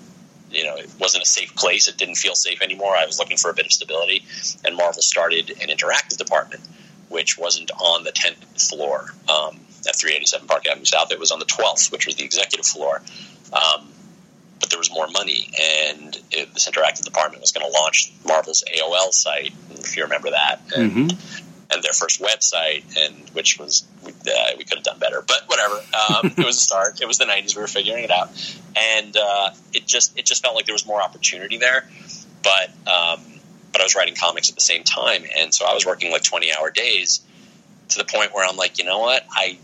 you 0.51 0.65
know 0.65 0.75
it 0.75 0.89
wasn't 0.99 1.23
a 1.23 1.27
safe 1.27 1.55
place. 1.55 1.87
It 1.87 1.97
didn't 1.97 2.15
feel 2.15 2.35
safe 2.35 2.61
anymore. 2.61 2.95
I 2.95 3.05
was 3.05 3.19
looking 3.19 3.37
for 3.37 3.49
a 3.49 3.53
bit 3.53 3.65
of 3.65 3.71
stability 3.71 4.23
and 4.65 4.75
marvel 4.75 5.01
started 5.01 5.49
an 5.49 5.69
interactive 5.69 6.17
department 6.17 6.63
which 7.09 7.39
wasn't 7.39 7.71
on 7.71 8.03
the 8.03 8.11
10th 8.11 8.69
floor 8.69 9.07
um, 9.27 9.59
at 9.87 9.95
387 9.95 10.47
park 10.47 10.67
avenue 10.67 10.85
south. 10.85 11.11
It 11.11 11.19
was 11.19 11.31
on 11.31 11.39
the 11.39 11.45
12th 11.45 11.91
which 11.91 12.05
was 12.05 12.15
the 12.15 12.23
executive 12.23 12.65
floor. 12.65 13.01
Um, 13.51 13.87
but 14.59 14.69
there 14.69 14.79
was 14.79 14.91
more 14.91 15.07
money 15.07 15.49
and 15.59 16.17
it, 16.31 16.53
this 16.53 16.69
interactive 16.69 17.03
department 17.03 17.41
was 17.41 17.51
going 17.51 17.65
to 17.65 17.71
launch 17.71 18.11
marvel's 18.25 18.63
aol 18.77 19.11
site 19.11 19.53
if 19.71 19.95
you 19.95 20.03
remember 20.03 20.29
that 20.31 20.61
and, 20.75 20.91
mm-hmm 20.91 21.45
and 21.71 21.83
their 21.83 21.93
first 21.93 22.21
website, 22.21 22.83
and 22.97 23.29
which 23.29 23.59
was 23.59 23.85
uh, 24.05 24.51
we 24.57 24.63
could 24.63 24.77
have 24.79 24.83
done 24.83 24.99
better, 24.99 25.23
but 25.25 25.43
whatever. 25.47 25.75
Um, 25.75 26.33
it 26.37 26.45
was 26.45 26.57
a 26.57 26.61
start. 26.61 27.01
It 27.01 27.07
was 27.07 27.17
the 27.17 27.25
'90s. 27.25 27.55
We 27.55 27.61
were 27.61 27.67
figuring 27.67 28.03
it 28.03 28.11
out, 28.11 28.29
and 28.75 29.15
uh, 29.15 29.51
it 29.73 29.85
just 29.85 30.17
it 30.17 30.25
just 30.25 30.41
felt 30.43 30.55
like 30.55 30.65
there 30.65 30.73
was 30.73 30.85
more 30.85 31.01
opportunity 31.01 31.57
there. 31.57 31.87
But 32.43 32.69
um, 32.87 33.21
but 33.71 33.81
I 33.81 33.83
was 33.83 33.95
writing 33.95 34.15
comics 34.15 34.49
at 34.49 34.55
the 34.55 34.61
same 34.61 34.83
time, 34.83 35.23
and 35.37 35.53
so 35.53 35.65
I 35.65 35.73
was 35.73 35.85
working 35.85 36.11
like 36.11 36.23
20 36.23 36.51
hour 36.53 36.71
days 36.71 37.21
to 37.89 37.97
the 37.97 38.05
point 38.05 38.33
where 38.33 38.47
I'm 38.47 38.57
like, 38.57 38.79
you 38.79 38.85
know 38.85 38.99
what, 38.99 39.25
I. 39.29 39.57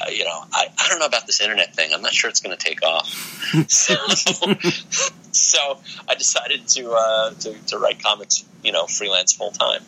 Uh, 0.00 0.10
you 0.10 0.24
know, 0.24 0.44
I, 0.52 0.66
I 0.78 0.88
don't 0.88 0.98
know 0.98 1.06
about 1.06 1.26
this 1.26 1.40
internet 1.40 1.74
thing. 1.74 1.90
I'm 1.94 2.02
not 2.02 2.12
sure 2.12 2.28
it's 2.28 2.40
going 2.40 2.56
to 2.56 2.62
take 2.62 2.82
off. 2.82 3.08
so, 3.68 3.94
so 5.32 5.78
I 6.08 6.14
decided 6.14 6.68
to, 6.68 6.90
uh, 6.92 7.30
to 7.30 7.54
to 7.68 7.78
write 7.78 8.02
comics, 8.02 8.44
you 8.62 8.72
know, 8.72 8.86
freelance 8.86 9.32
full 9.32 9.52
time. 9.52 9.82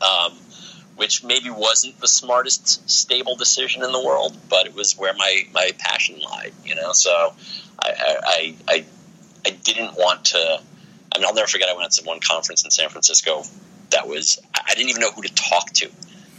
Um, 0.00 0.32
which 0.96 1.24
maybe 1.24 1.48
wasn't 1.48 1.98
the 2.00 2.08
smartest 2.08 2.88
stable 2.90 3.34
decision 3.34 3.82
in 3.82 3.92
the 3.92 4.04
world, 4.04 4.36
but 4.48 4.66
it 4.66 4.74
was 4.74 4.96
where 4.98 5.14
my, 5.14 5.42
my 5.54 5.70
passion 5.78 6.20
lied, 6.20 6.52
you 6.64 6.74
know. 6.74 6.92
So 6.92 7.34
I, 7.78 7.94
I 8.24 8.54
I 8.68 8.84
I 9.46 9.50
didn't 9.50 9.94
want 9.94 10.26
to. 10.26 10.60
I 11.14 11.18
mean, 11.18 11.26
I'll 11.26 11.34
never 11.34 11.48
forget. 11.48 11.68
I 11.68 11.76
went 11.76 11.92
to 11.92 12.04
one 12.04 12.20
conference 12.20 12.64
in 12.64 12.70
San 12.70 12.88
Francisco 12.88 13.42
that 13.90 14.08
was 14.08 14.38
I 14.54 14.74
didn't 14.74 14.90
even 14.90 15.00
know 15.00 15.10
who 15.12 15.22
to 15.22 15.34
talk 15.34 15.70
to. 15.74 15.90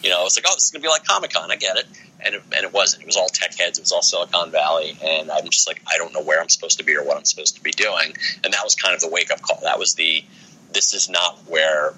You 0.04 0.10
know, 0.10 0.20
I 0.20 0.24
was 0.24 0.38
like, 0.38 0.46
oh, 0.48 0.54
this 0.54 0.66
is 0.66 0.72
gonna 0.72 0.84
be 0.84 0.89
like 0.89 1.06
Comic 1.06 1.32
Con. 1.32 1.50
I 1.50 1.56
get 1.56 1.78
it, 1.78 1.86
and 2.20 2.36
it, 2.36 2.44
and 2.56 2.66
it 2.66 2.74
wasn't. 2.74 3.04
It 3.04 3.06
was 3.06 3.16
all 3.16 3.28
tech 3.28 3.56
heads. 3.56 3.80
It 3.80 3.84
was 3.84 3.92
all 3.92 4.02
Silicon 4.02 4.52
Valley, 4.52 4.98
and 5.04 5.32
I'm 5.32 5.46
just 5.50 5.68
like, 5.68 5.82
I 5.92 5.98
don't 5.98 6.13
know 6.13 6.22
where 6.22 6.42
I'm 6.42 6.50
supposed 6.50 6.78
to 6.80 6.84
be 6.84 6.96
or 6.96 7.04
what 7.04 7.18
I'm 7.18 7.26
supposed 7.26 7.56
to 7.56 7.63
be 7.63 7.72
doing. 7.72 8.13
And 8.44 8.54
that 8.54 8.63
was 8.63 8.76
kind 8.76 8.94
of 8.94 9.02
the 9.02 9.10
wake 9.10 9.32
up 9.32 9.42
call. 9.42 9.60
That 9.63 9.80
was 9.80 9.96
the 9.96 10.24
this 10.74 10.94
is 10.94 11.10
not 11.10 11.38
where 11.48 11.94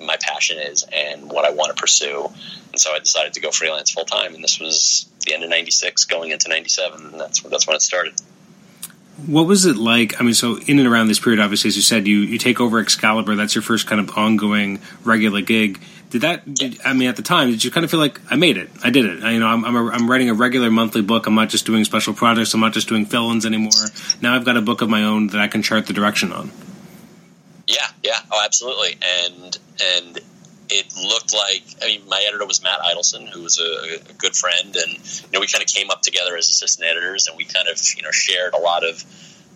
my 0.00 0.16
passion 0.20 0.58
is 0.58 0.84
and 0.92 1.30
what 1.30 1.44
I 1.44 1.50
want 1.50 1.74
to 1.74 1.80
pursue. 1.80 2.30
And 2.72 2.80
so 2.80 2.92
I 2.92 2.98
decided 2.98 3.34
to 3.34 3.40
go 3.40 3.50
freelance 3.50 3.90
full 3.90 4.04
time. 4.04 4.34
And 4.34 4.42
this 4.42 4.60
was 4.60 5.06
the 5.24 5.34
end 5.34 5.42
of 5.42 5.50
'96, 5.50 6.04
going 6.06 6.30
into 6.30 6.48
'97, 6.48 7.06
and 7.06 7.20
that's 7.20 7.40
that's 7.40 7.66
when 7.66 7.76
it 7.76 7.82
started. 7.82 8.14
What 9.24 9.46
was 9.46 9.64
it 9.64 9.76
like? 9.76 10.20
I 10.20 10.24
mean, 10.24 10.34
so 10.34 10.58
in 10.66 10.78
and 10.78 10.86
around 10.86 11.08
this 11.08 11.18
period, 11.18 11.40
obviously, 11.40 11.68
as 11.68 11.76
you 11.76 11.82
said, 11.82 12.06
you, 12.06 12.18
you 12.18 12.36
take 12.36 12.60
over 12.60 12.78
Excalibur. 12.78 13.34
That's 13.34 13.54
your 13.54 13.62
first 13.62 13.86
kind 13.86 13.98
of 13.98 14.16
ongoing 14.16 14.78
regular 15.04 15.40
gig. 15.40 15.80
Did 16.10 16.20
that? 16.20 16.54
Did, 16.54 16.78
I 16.84 16.92
mean, 16.92 17.08
at 17.08 17.16
the 17.16 17.22
time, 17.22 17.50
did 17.50 17.64
you 17.64 17.70
kind 17.70 17.82
of 17.82 17.90
feel 17.90 17.98
like 17.98 18.20
I 18.30 18.36
made 18.36 18.58
it? 18.58 18.70
I 18.84 18.90
did 18.90 19.06
it. 19.06 19.24
I, 19.24 19.32
you 19.32 19.40
know, 19.40 19.46
I'm 19.46 19.64
I'm, 19.64 19.74
a, 19.74 19.88
I'm 19.88 20.08
writing 20.08 20.28
a 20.28 20.34
regular 20.34 20.70
monthly 20.70 21.02
book. 21.02 21.26
I'm 21.26 21.34
not 21.34 21.48
just 21.48 21.64
doing 21.64 21.84
special 21.84 22.12
projects. 22.12 22.52
I'm 22.52 22.60
not 22.60 22.74
just 22.74 22.88
doing 22.88 23.06
fill-ins 23.06 23.46
anymore. 23.46 23.70
Now 24.20 24.36
I've 24.36 24.44
got 24.44 24.56
a 24.56 24.62
book 24.62 24.82
of 24.82 24.90
my 24.90 25.02
own 25.02 25.28
that 25.28 25.40
I 25.40 25.48
can 25.48 25.62
chart 25.62 25.86
the 25.86 25.92
direction 25.94 26.30
on. 26.30 26.50
Yeah, 27.66 27.86
yeah, 28.02 28.20
oh, 28.30 28.42
absolutely. 28.44 28.98
And 29.02 29.58
and 29.96 30.20
it 30.68 30.96
looked 30.96 31.32
like 31.34 31.62
I 31.82 31.86
mean, 31.86 32.08
my 32.08 32.24
editor 32.26 32.46
was 32.46 32.62
Matt 32.62 32.80
Idelson, 32.80 33.28
who 33.28 33.42
was 33.42 33.60
a, 33.60 34.10
a 34.10 34.12
good 34.14 34.34
friend, 34.34 34.74
and 34.76 34.92
you 34.92 35.28
know, 35.32 35.40
we 35.40 35.46
kind 35.46 35.62
of 35.62 35.68
came 35.68 35.90
up 35.90 36.02
together 36.02 36.36
as 36.36 36.48
assistant 36.48 36.88
editors, 36.88 37.26
and 37.26 37.36
we 37.36 37.44
kind 37.44 37.68
of 37.68 37.80
you 37.96 38.02
know 38.02 38.10
shared 38.10 38.54
a 38.54 38.60
lot 38.60 38.84
of. 38.84 39.04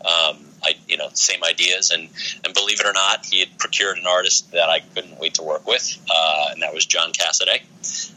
Um, 0.03 0.47
I, 0.63 0.77
you 0.89 0.97
know, 0.97 1.09
same 1.13 1.45
ideas, 1.45 1.91
and 1.91 2.09
and 2.45 2.55
believe 2.55 2.81
it 2.81 2.87
or 2.87 2.93
not, 2.93 3.27
he 3.27 3.41
had 3.41 3.59
procured 3.59 3.99
an 3.99 4.07
artist 4.07 4.51
that 4.53 4.69
I 4.69 4.81
couldn't 4.81 5.19
wait 5.19 5.35
to 5.35 5.43
work 5.43 5.67
with, 5.67 5.99
uh, 6.11 6.49
and 6.53 6.63
that 6.63 6.73
was 6.73 6.87
John 6.87 7.13
Cassaday. 7.13 7.61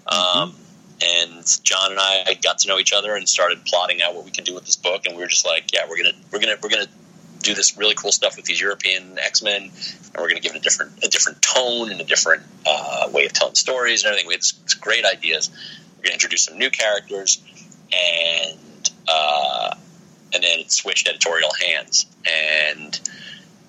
Um, 0.08 0.52
mm-hmm. 0.52 0.58
And 1.06 1.60
John 1.64 1.92
and 1.92 2.00
I 2.00 2.38
got 2.42 2.60
to 2.60 2.70
know 2.70 2.80
each 2.80 2.94
other 2.94 3.16
and 3.16 3.28
started 3.28 3.66
plotting 3.66 4.02
out 4.02 4.16
what 4.16 4.24
we 4.24 4.32
can 4.32 4.46
do 4.46 4.54
with 4.54 4.66
this 4.66 4.78
book, 4.78 5.06
and 5.06 5.18
we 5.18 5.24
were 5.24 5.28
just 5.28 5.46
like, 5.46 5.74
yeah, 5.74 5.82
we're 5.90 5.98
gonna 5.98 6.16
we're 6.32 6.40
gonna 6.40 6.56
we're 6.62 6.70
gonna 6.70 6.88
do 7.44 7.54
this 7.54 7.78
really 7.78 7.96
cool 7.96 8.12
stuff 8.12 8.36
with 8.36 8.46
these 8.46 8.60
European 8.60 9.18
X 9.20 9.44
Men, 9.44 9.64
and 9.64 9.72
we're 10.16 10.30
going 10.30 10.36
to 10.36 10.42
give 10.42 10.56
it 10.56 10.60
a 10.60 10.62
different 10.62 11.04
a 11.04 11.08
different 11.08 11.42
tone 11.42 11.92
and 11.92 12.02
a 12.02 12.04
different 12.04 12.44
uh, 12.66 13.10
way 13.12 13.26
of 13.26 13.34
telling 13.34 13.56
stories 13.56 14.04
and 14.04 14.10
everything. 14.10 14.28
We 14.28 14.34
had 14.34 14.42
this, 14.42 14.54
great 14.76 15.06
ideas. 15.06 15.50
We're 15.98 16.04
going 16.04 16.12
to 16.12 16.14
introduce 16.14 16.44
some 16.44 16.58
new 16.58 16.70
characters, 16.70 17.42
and 17.92 18.90
uh, 19.08 19.76
and 20.34 20.44
then 20.44 20.60
it 20.60 20.72
switched 20.72 21.08
editorial 21.08 21.52
hands. 21.68 22.08
And 22.26 23.00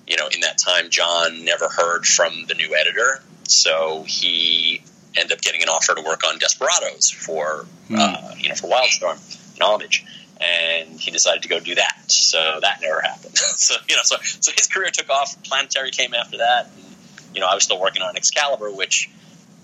you 0.07 0.17
know, 0.17 0.27
in 0.33 0.41
that 0.41 0.57
time, 0.57 0.89
John 0.89 1.45
never 1.45 1.67
heard 1.67 2.05
from 2.05 2.45
the 2.47 2.55
new 2.55 2.75
editor, 2.75 3.21
so 3.47 4.03
he 4.07 4.81
ended 5.17 5.33
up 5.33 5.41
getting 5.41 5.61
an 5.61 5.69
offer 5.69 5.95
to 5.95 6.01
work 6.01 6.23
on 6.27 6.37
Desperados 6.39 7.09
for 7.09 7.65
mm. 7.89 7.97
uh, 7.99 8.35
you 8.37 8.49
know 8.49 8.55
for 8.55 8.69
Wildstorm 8.69 9.19
and 9.53 9.63
Homage 9.63 10.05
and 10.41 10.99
he 10.99 11.11
decided 11.11 11.43
to 11.43 11.49
go 11.49 11.59
do 11.59 11.75
that. 11.75 12.03
So 12.07 12.59
that 12.61 12.81
never 12.81 13.01
happened. 13.01 13.37
so 13.37 13.75
you 13.87 13.95
know, 13.95 14.01
so 14.03 14.17
so 14.21 14.51
his 14.55 14.67
career 14.67 14.89
took 14.91 15.09
off. 15.09 15.41
Planetary 15.43 15.91
came 15.91 16.13
after 16.13 16.37
that. 16.37 16.71
And, 16.75 16.95
you 17.33 17.41
know, 17.41 17.47
I 17.47 17.55
was 17.55 17.63
still 17.63 17.79
working 17.79 18.01
on 18.01 18.15
Excalibur, 18.15 18.71
which 18.71 19.09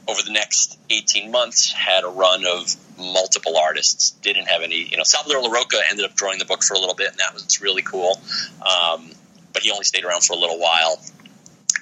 over 0.07 0.21
the 0.23 0.31
next 0.31 0.77
18 0.89 1.31
months 1.31 1.71
had 1.71 2.03
a 2.03 2.07
run 2.07 2.45
of 2.45 2.75
multiple 2.97 3.57
artists. 3.57 4.11
Didn't 4.11 4.47
have 4.47 4.61
any, 4.61 4.83
you 4.83 4.97
know, 4.97 5.03
Salvador 5.03 5.41
Larroca 5.41 5.79
ended 5.89 6.05
up 6.05 6.15
drawing 6.15 6.39
the 6.39 6.45
book 6.45 6.63
for 6.63 6.73
a 6.73 6.79
little 6.79 6.95
bit, 6.95 7.11
and 7.11 7.19
that 7.19 7.33
was 7.33 7.61
really 7.61 7.81
cool. 7.81 8.19
Um, 8.61 9.11
but 9.53 9.63
he 9.63 9.71
only 9.71 9.83
stayed 9.83 10.03
around 10.03 10.23
for 10.23 10.33
a 10.33 10.37
little 10.37 10.59
while. 10.59 10.99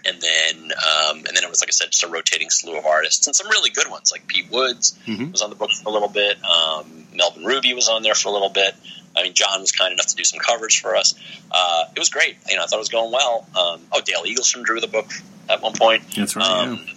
And 0.06 0.22
then, 0.22 0.72
um, 0.72 1.18
and 1.18 1.36
then 1.36 1.44
it 1.44 1.50
was 1.50 1.62
like 1.62 1.70
I 1.70 1.72
said, 1.72 1.92
just 1.92 2.04
a 2.04 2.08
rotating 2.08 2.50
slew 2.50 2.78
of 2.78 2.86
artists, 2.86 3.28
and 3.28 3.36
some 3.36 3.50
really 3.50 3.70
good 3.70 3.90
ones 3.90 4.12
like 4.12 4.28
Pete 4.28 4.50
Woods 4.50 4.98
mm-hmm. 5.06 5.32
was 5.32 5.42
on 5.42 5.50
the 5.50 5.56
book 5.56 5.72
for 5.72 5.90
a 5.90 5.92
little 5.92 6.08
bit. 6.08 6.38
Um, 6.44 7.08
Melvin 7.14 7.44
Rubi 7.44 7.74
was 7.74 7.90
on 7.90 8.02
there 8.04 8.16
for 8.16 8.30
a 8.30 8.32
little 8.32 8.50
bit. 8.50 8.76
I 9.18 9.24
mean, 9.24 9.34
John 9.34 9.60
was 9.60 9.72
kind 9.72 9.92
enough 9.92 10.08
to 10.08 10.16
do 10.16 10.24
some 10.24 10.40
coverage 10.40 10.82
for 10.82 10.96
us. 10.96 11.16
Uh, 11.52 11.86
it 11.96 12.00
was 12.00 12.10
great. 12.10 12.38
You 12.50 12.56
know, 12.56 12.64
I 12.64 12.68
thought 12.68 12.78
it 12.78 12.80
was 12.80 12.90
going 12.90 13.12
well. 13.12 13.48
Um, 13.58 13.82
oh, 13.92 14.02
Dale 14.02 14.24
Eaglesham 14.24 14.64
drew 14.64 14.80
the 14.80 14.88
book 14.88 15.12
at 15.50 15.62
one 15.62 15.74
point. 15.74 16.04
That's 16.16 16.36
right. 16.36 16.48
Um, 16.48 16.76
yeah. 16.76 16.94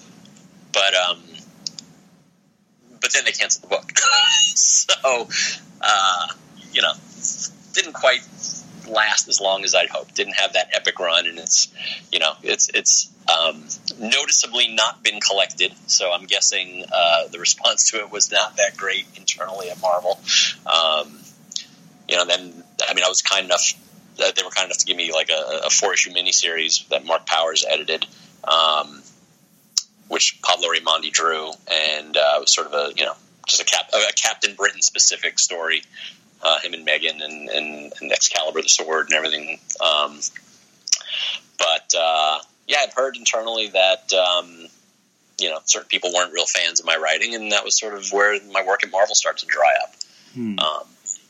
But 0.72 0.94
um, 0.94 1.22
but 3.00 3.12
then 3.12 3.24
they 3.24 3.32
canceled 3.32 3.64
the 3.64 3.76
book, 3.76 3.90
so 4.54 5.28
uh, 5.80 6.28
you 6.72 6.80
know, 6.80 6.92
didn't 7.74 7.92
quite 7.92 8.22
last 8.88 9.28
as 9.28 9.40
long 9.40 9.64
as 9.64 9.74
I'd 9.74 9.88
hoped. 9.88 10.14
Didn't 10.14 10.34
have 10.34 10.54
that 10.54 10.70
epic 10.72 10.98
run, 10.98 11.26
and 11.26 11.38
it's 11.38 11.68
you 12.10 12.18
know, 12.18 12.32
it's 12.42 12.68
it's 12.68 13.10
um, 13.28 13.64
noticeably 13.98 14.74
not 14.74 15.02
been 15.02 15.20
collected. 15.20 15.72
So 15.86 16.12
I'm 16.12 16.26
guessing 16.26 16.84
uh, 16.92 17.28
the 17.28 17.38
response 17.38 17.90
to 17.90 17.98
it 17.98 18.10
was 18.10 18.30
not 18.30 18.56
that 18.56 18.76
great 18.76 19.06
internally 19.16 19.70
at 19.70 19.80
Marvel. 19.80 20.20
Um, 20.66 21.18
you 22.08 22.16
know, 22.16 22.26
then 22.26 22.64
I 22.88 22.94
mean, 22.94 23.04
I 23.04 23.08
was 23.08 23.22
kind 23.22 23.44
enough. 23.44 23.72
Uh, 24.18 24.30
they 24.36 24.42
were 24.42 24.50
kind 24.50 24.66
enough 24.66 24.78
to 24.78 24.86
give 24.86 24.96
me 24.96 25.12
like 25.12 25.30
a, 25.30 25.66
a 25.66 25.70
four 25.70 25.94
issue 25.94 26.10
miniseries 26.10 26.86
that 26.88 27.04
Mark 27.06 27.26
Powers 27.26 27.64
edited, 27.68 28.06
um, 28.44 29.02
which 30.08 30.40
Pablo 30.42 30.68
Raimondi 30.68 31.10
drew, 31.10 31.50
and 31.70 32.16
uh, 32.16 32.38
was 32.40 32.52
sort 32.52 32.66
of 32.66 32.74
a 32.74 32.92
you 32.96 33.06
know 33.06 33.14
just 33.46 33.62
a, 33.62 33.64
cap, 33.64 33.90
a 33.92 34.12
Captain 34.14 34.54
Britain 34.54 34.82
specific 34.82 35.38
story. 35.38 35.82
Uh, 36.42 36.58
him 36.60 36.74
and 36.74 36.84
Meggan 36.84 37.22
and, 37.22 37.48
and, 37.48 37.92
and, 38.00 38.12
Excalibur 38.12 38.62
the 38.62 38.68
sword 38.68 39.06
and 39.06 39.14
everything. 39.14 39.60
Um, 39.80 40.18
but 41.56 41.94
uh, 41.96 42.38
yeah, 42.66 42.78
I'd 42.82 42.92
heard 42.92 43.16
internally 43.16 43.68
that 43.68 44.12
um, 44.12 44.66
you 45.38 45.50
know 45.50 45.58
certain 45.64 45.88
people 45.88 46.12
weren't 46.12 46.32
real 46.32 46.46
fans 46.46 46.80
of 46.80 46.86
my 46.86 46.96
writing, 46.96 47.34
and 47.34 47.52
that 47.52 47.64
was 47.64 47.78
sort 47.78 47.94
of 47.94 48.10
where 48.12 48.38
my 48.50 48.64
work 48.64 48.82
at 48.84 48.90
Marvel 48.90 49.14
started 49.14 49.40
to 49.40 49.46
dry 49.46 49.72
up. 49.82 49.94
Hmm. 50.34 50.58
Um, 50.58 50.84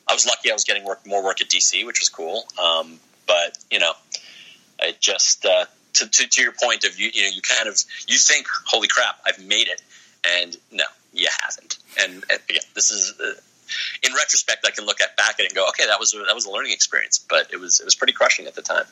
I 0.08 0.14
was 0.14 0.26
lucky; 0.26 0.50
I 0.50 0.54
was 0.54 0.64
getting 0.64 0.84
work, 0.84 1.06
more 1.06 1.22
work 1.22 1.40
at 1.40 1.48
DC, 1.48 1.84
which 1.86 2.00
was 2.00 2.08
cool. 2.08 2.44
Um, 2.62 2.98
but 3.26 3.58
you 3.70 3.78
know, 3.78 3.92
it 4.80 5.00
just 5.00 5.44
uh, 5.44 5.64
to, 5.94 6.08
to, 6.08 6.28
to 6.28 6.42
your 6.42 6.52
point 6.52 6.84
of 6.84 6.98
you, 6.98 7.10
you 7.12 7.22
know, 7.22 7.30
you 7.34 7.42
kind 7.42 7.68
of 7.68 7.78
you 8.06 8.16
think, 8.18 8.46
"Holy 8.66 8.88
crap, 8.88 9.20
I've 9.26 9.44
made 9.44 9.68
it," 9.68 9.82
and 10.38 10.56
no, 10.70 10.84
you 11.12 11.28
haven't. 11.42 11.78
And, 12.00 12.24
and 12.30 12.40
again, 12.48 12.62
this 12.74 12.90
is. 12.90 13.14
In 14.02 14.12
retrospect, 14.12 14.66
I 14.66 14.70
can 14.70 14.86
look 14.86 15.00
at 15.00 15.16
back 15.16 15.34
at 15.38 15.40
it 15.40 15.46
and 15.46 15.54
go, 15.54 15.68
okay, 15.68 15.86
that 15.86 15.98
was 15.98 16.14
a, 16.14 16.18
that 16.18 16.34
was 16.34 16.46
a 16.46 16.50
learning 16.50 16.72
experience, 16.72 17.18
but 17.18 17.52
it 17.52 17.60
was 17.60 17.80
it 17.80 17.84
was 17.84 17.94
pretty 17.94 18.12
crushing 18.12 18.46
at 18.46 18.54
the 18.54 18.62
time 18.62 18.84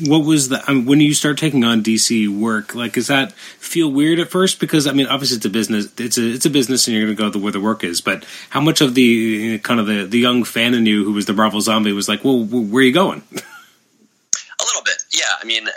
what 0.00 0.24
was 0.24 0.48
the 0.48 0.62
I 0.66 0.72
mean, 0.72 0.86
when 0.86 1.00
you 1.00 1.14
start 1.14 1.38
taking 1.38 1.64
on 1.64 1.82
DC 1.82 2.28
work? 2.28 2.74
Like, 2.74 2.94
does 2.94 3.08
that 3.08 3.32
feel 3.32 3.90
weird 3.90 4.18
at 4.18 4.30
first? 4.30 4.60
Because 4.60 4.86
I 4.86 4.92
mean, 4.92 5.06
obviously 5.06 5.36
it's 5.36 5.46
a 5.46 5.50
business. 5.50 5.88
It's 5.98 6.18
a 6.18 6.32
it's 6.34 6.46
a 6.46 6.50
business, 6.50 6.86
and 6.86 6.96
you're 6.96 7.06
going 7.06 7.16
to 7.16 7.22
go 7.22 7.30
to 7.30 7.38
where 7.38 7.52
the 7.52 7.60
work 7.60 7.84
is. 7.84 8.00
But 8.00 8.24
how 8.50 8.60
much 8.60 8.80
of 8.80 8.94
the 8.94 9.58
kind 9.58 9.80
of 9.80 9.86
the 9.86 10.04
the 10.04 10.18
young 10.18 10.44
fan 10.44 10.74
in 10.74 10.86
you 10.86 11.04
who 11.04 11.12
was 11.12 11.26
the 11.26 11.32
Marvel 11.32 11.60
zombie 11.60 11.92
was 11.92 12.08
like, 12.08 12.24
well, 12.24 12.42
where 12.42 12.82
are 12.82 12.86
you 12.86 12.92
going? 12.92 13.22
a 13.32 14.64
little 14.64 14.82
bit, 14.84 15.04
yeah. 15.12 15.34
I 15.40 15.44
mean, 15.44 15.66
uh, 15.66 15.70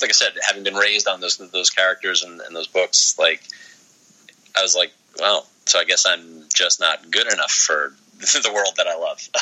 like 0.00 0.10
I 0.10 0.12
said, 0.12 0.32
having 0.46 0.62
been 0.62 0.74
raised 0.74 1.08
on 1.08 1.20
those 1.20 1.38
those 1.38 1.70
characters 1.70 2.22
and, 2.22 2.40
and 2.40 2.54
those 2.54 2.68
books, 2.68 3.18
like 3.18 3.42
I 4.56 4.62
was 4.62 4.76
like, 4.76 4.92
well, 5.18 5.46
so 5.66 5.78
I 5.78 5.84
guess 5.84 6.06
I'm 6.06 6.44
just 6.52 6.80
not 6.80 7.10
good 7.10 7.32
enough 7.32 7.52
for 7.52 7.94
the 8.18 8.52
world 8.54 8.74
that 8.76 8.86
I 8.86 8.96
love. 8.96 9.28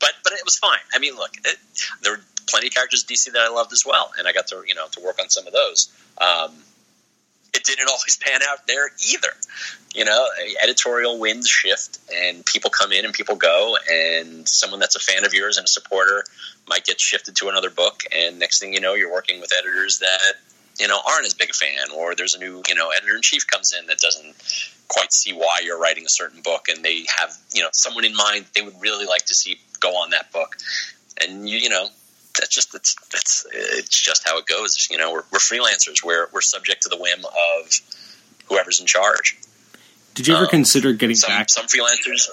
but 0.00 0.12
but 0.24 0.32
it 0.32 0.44
was 0.44 0.56
fine. 0.56 0.80
I 0.94 0.98
mean, 0.98 1.14
look, 1.14 1.30
it, 1.44 1.56
there 2.02 2.12
were 2.12 2.20
plenty 2.48 2.66
of 2.66 2.74
characters 2.74 3.04
in 3.08 3.14
DC 3.14 3.32
that 3.32 3.40
I 3.40 3.48
loved 3.48 3.72
as 3.72 3.84
well, 3.86 4.12
and 4.18 4.26
I 4.26 4.32
got 4.32 4.48
to 4.48 4.62
you 4.66 4.74
know 4.74 4.86
to 4.92 5.00
work 5.00 5.18
on 5.20 5.30
some 5.30 5.46
of 5.46 5.52
those. 5.52 5.92
Um, 6.18 6.52
it 7.54 7.64
didn't 7.64 7.88
always 7.88 8.16
pan 8.16 8.40
out 8.48 8.66
there 8.66 8.90
either. 9.12 9.32
You 9.94 10.06
know, 10.06 10.26
editorial 10.62 11.18
winds 11.18 11.48
shift, 11.48 11.98
and 12.12 12.44
people 12.46 12.70
come 12.70 12.92
in 12.92 13.04
and 13.04 13.12
people 13.12 13.36
go, 13.36 13.76
and 13.90 14.48
someone 14.48 14.80
that's 14.80 14.96
a 14.96 15.00
fan 15.00 15.24
of 15.24 15.34
yours 15.34 15.58
and 15.58 15.66
a 15.66 15.68
supporter 15.68 16.24
might 16.66 16.84
get 16.84 16.98
shifted 16.98 17.36
to 17.36 17.48
another 17.48 17.70
book, 17.70 18.02
and 18.10 18.38
next 18.38 18.58
thing 18.58 18.72
you 18.72 18.80
know, 18.80 18.94
you're 18.94 19.12
working 19.12 19.40
with 19.40 19.52
editors 19.56 19.98
that 19.98 20.34
you 20.80 20.88
know 20.88 20.98
aren't 21.06 21.26
as 21.26 21.34
big 21.34 21.50
a 21.50 21.52
fan, 21.52 21.90
or 21.94 22.14
there's 22.14 22.34
a 22.34 22.38
new 22.38 22.62
you 22.68 22.74
know 22.74 22.90
editor 22.90 23.14
in 23.14 23.22
chief 23.22 23.46
comes 23.46 23.74
in 23.78 23.86
that 23.86 23.98
doesn't 23.98 24.34
quite 24.92 25.12
see 25.12 25.32
why 25.32 25.60
you're 25.64 25.78
writing 25.78 26.04
a 26.04 26.08
certain 26.08 26.42
book, 26.42 26.68
and 26.68 26.84
they 26.84 27.04
have 27.18 27.34
you 27.54 27.62
know 27.62 27.68
someone 27.72 28.04
in 28.04 28.14
mind 28.14 28.46
they 28.54 28.62
would 28.62 28.80
really 28.80 29.06
like 29.06 29.24
to 29.26 29.34
see 29.34 29.58
go 29.80 29.90
on 29.90 30.10
that 30.10 30.30
book, 30.32 30.56
and 31.20 31.48
you 31.48 31.58
you 31.58 31.68
know 31.68 31.86
that's 32.38 32.54
just 32.54 32.72
that's 32.72 32.94
that's 33.10 33.46
it's 33.52 34.00
just 34.00 34.26
how 34.26 34.38
it 34.38 34.46
goes. 34.46 34.88
You 34.90 34.98
know, 34.98 35.12
we're, 35.12 35.24
we're 35.32 35.38
freelancers. 35.38 36.04
We're 36.04 36.28
we're 36.32 36.40
subject 36.40 36.82
to 36.82 36.88
the 36.88 36.96
whim 36.96 37.24
of 37.24 37.70
whoever's 38.46 38.80
in 38.80 38.86
charge. 38.86 39.38
Did 40.14 40.28
you 40.28 40.34
ever 40.34 40.44
um, 40.44 40.50
consider 40.50 40.92
getting 40.92 41.16
some, 41.16 41.30
back? 41.30 41.48
Some 41.48 41.66
freelancers. 41.66 42.28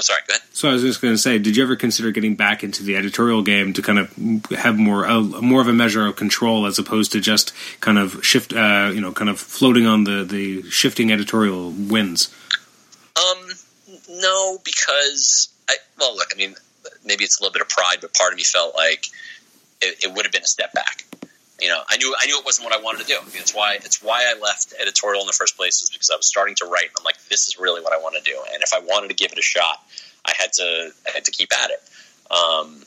Sorry, 0.00 0.20
go 0.26 0.32
ahead. 0.32 0.42
So 0.52 0.68
I 0.68 0.72
was 0.72 0.82
just 0.82 1.00
going 1.00 1.14
to 1.14 1.18
say, 1.18 1.38
did 1.38 1.56
you 1.56 1.62
ever 1.62 1.76
consider 1.76 2.10
getting 2.10 2.34
back 2.34 2.64
into 2.64 2.82
the 2.82 2.96
editorial 2.96 3.42
game 3.42 3.72
to 3.74 3.82
kind 3.82 3.98
of 4.00 4.46
have 4.50 4.76
more 4.76 5.06
uh, 5.06 5.20
more 5.20 5.60
of 5.60 5.68
a 5.68 5.72
measure 5.72 6.06
of 6.06 6.16
control 6.16 6.66
as 6.66 6.78
opposed 6.80 7.12
to 7.12 7.20
just 7.20 7.52
kind 7.80 7.98
of 7.98 8.24
shift, 8.24 8.52
uh, 8.52 8.90
you 8.92 9.00
know, 9.00 9.12
kind 9.12 9.30
of 9.30 9.38
floating 9.38 9.86
on 9.86 10.04
the 10.04 10.24
the 10.24 10.62
shifting 10.68 11.12
editorial 11.12 11.70
winds? 11.70 12.34
Um, 13.16 13.50
no, 14.10 14.58
because 14.64 15.48
I 15.68 15.76
well, 15.98 16.16
look, 16.16 16.28
I 16.34 16.36
mean, 16.36 16.56
maybe 17.04 17.22
it's 17.22 17.38
a 17.38 17.42
little 17.42 17.52
bit 17.52 17.62
of 17.62 17.68
pride, 17.68 17.98
but 18.00 18.12
part 18.14 18.32
of 18.32 18.36
me 18.36 18.42
felt 18.42 18.74
like 18.74 19.06
it, 19.80 20.04
it 20.04 20.12
would 20.12 20.24
have 20.24 20.32
been 20.32 20.42
a 20.42 20.46
step 20.46 20.72
back. 20.72 21.04
You 21.64 21.70
know, 21.70 21.80
I 21.88 21.96
knew 21.96 22.14
I 22.20 22.26
knew 22.26 22.38
it 22.38 22.44
wasn't 22.44 22.68
what 22.68 22.78
I 22.78 22.82
wanted 22.82 23.00
to 23.00 23.06
do. 23.06 23.16
It's 23.32 23.54
why 23.54 23.76
it's 23.76 24.02
why 24.02 24.26
I 24.28 24.38
left 24.38 24.74
editorial 24.78 25.22
in 25.22 25.26
the 25.26 25.32
first 25.32 25.56
place 25.56 25.80
is 25.80 25.88
because 25.88 26.10
I 26.10 26.16
was 26.16 26.26
starting 26.26 26.54
to 26.56 26.66
write. 26.66 26.88
And 26.88 26.96
I'm 26.98 27.04
like, 27.04 27.16
this 27.30 27.48
is 27.48 27.58
really 27.58 27.80
what 27.80 27.94
I 27.94 27.96
want 27.96 28.16
to 28.16 28.22
do. 28.22 28.38
And 28.52 28.62
if 28.62 28.74
I 28.74 28.80
wanted 28.80 29.08
to 29.08 29.14
give 29.14 29.32
it 29.32 29.38
a 29.38 29.42
shot, 29.42 29.82
I 30.26 30.32
had 30.36 30.52
to 30.52 30.90
I 31.06 31.10
had 31.14 31.24
to 31.24 31.30
keep 31.30 31.48
at 31.54 31.70
it. 31.70 31.80
Um, 32.30 32.82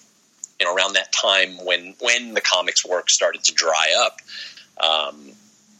you 0.59 0.67
know, 0.67 0.75
around 0.75 0.93
that 0.93 1.11
time 1.11 1.65
when 1.65 1.95
when 2.01 2.35
the 2.35 2.41
comics 2.41 2.85
work 2.85 3.09
started 3.09 3.43
to 3.45 3.53
dry 3.55 3.87
up, 4.05 4.21
um, 4.79 5.31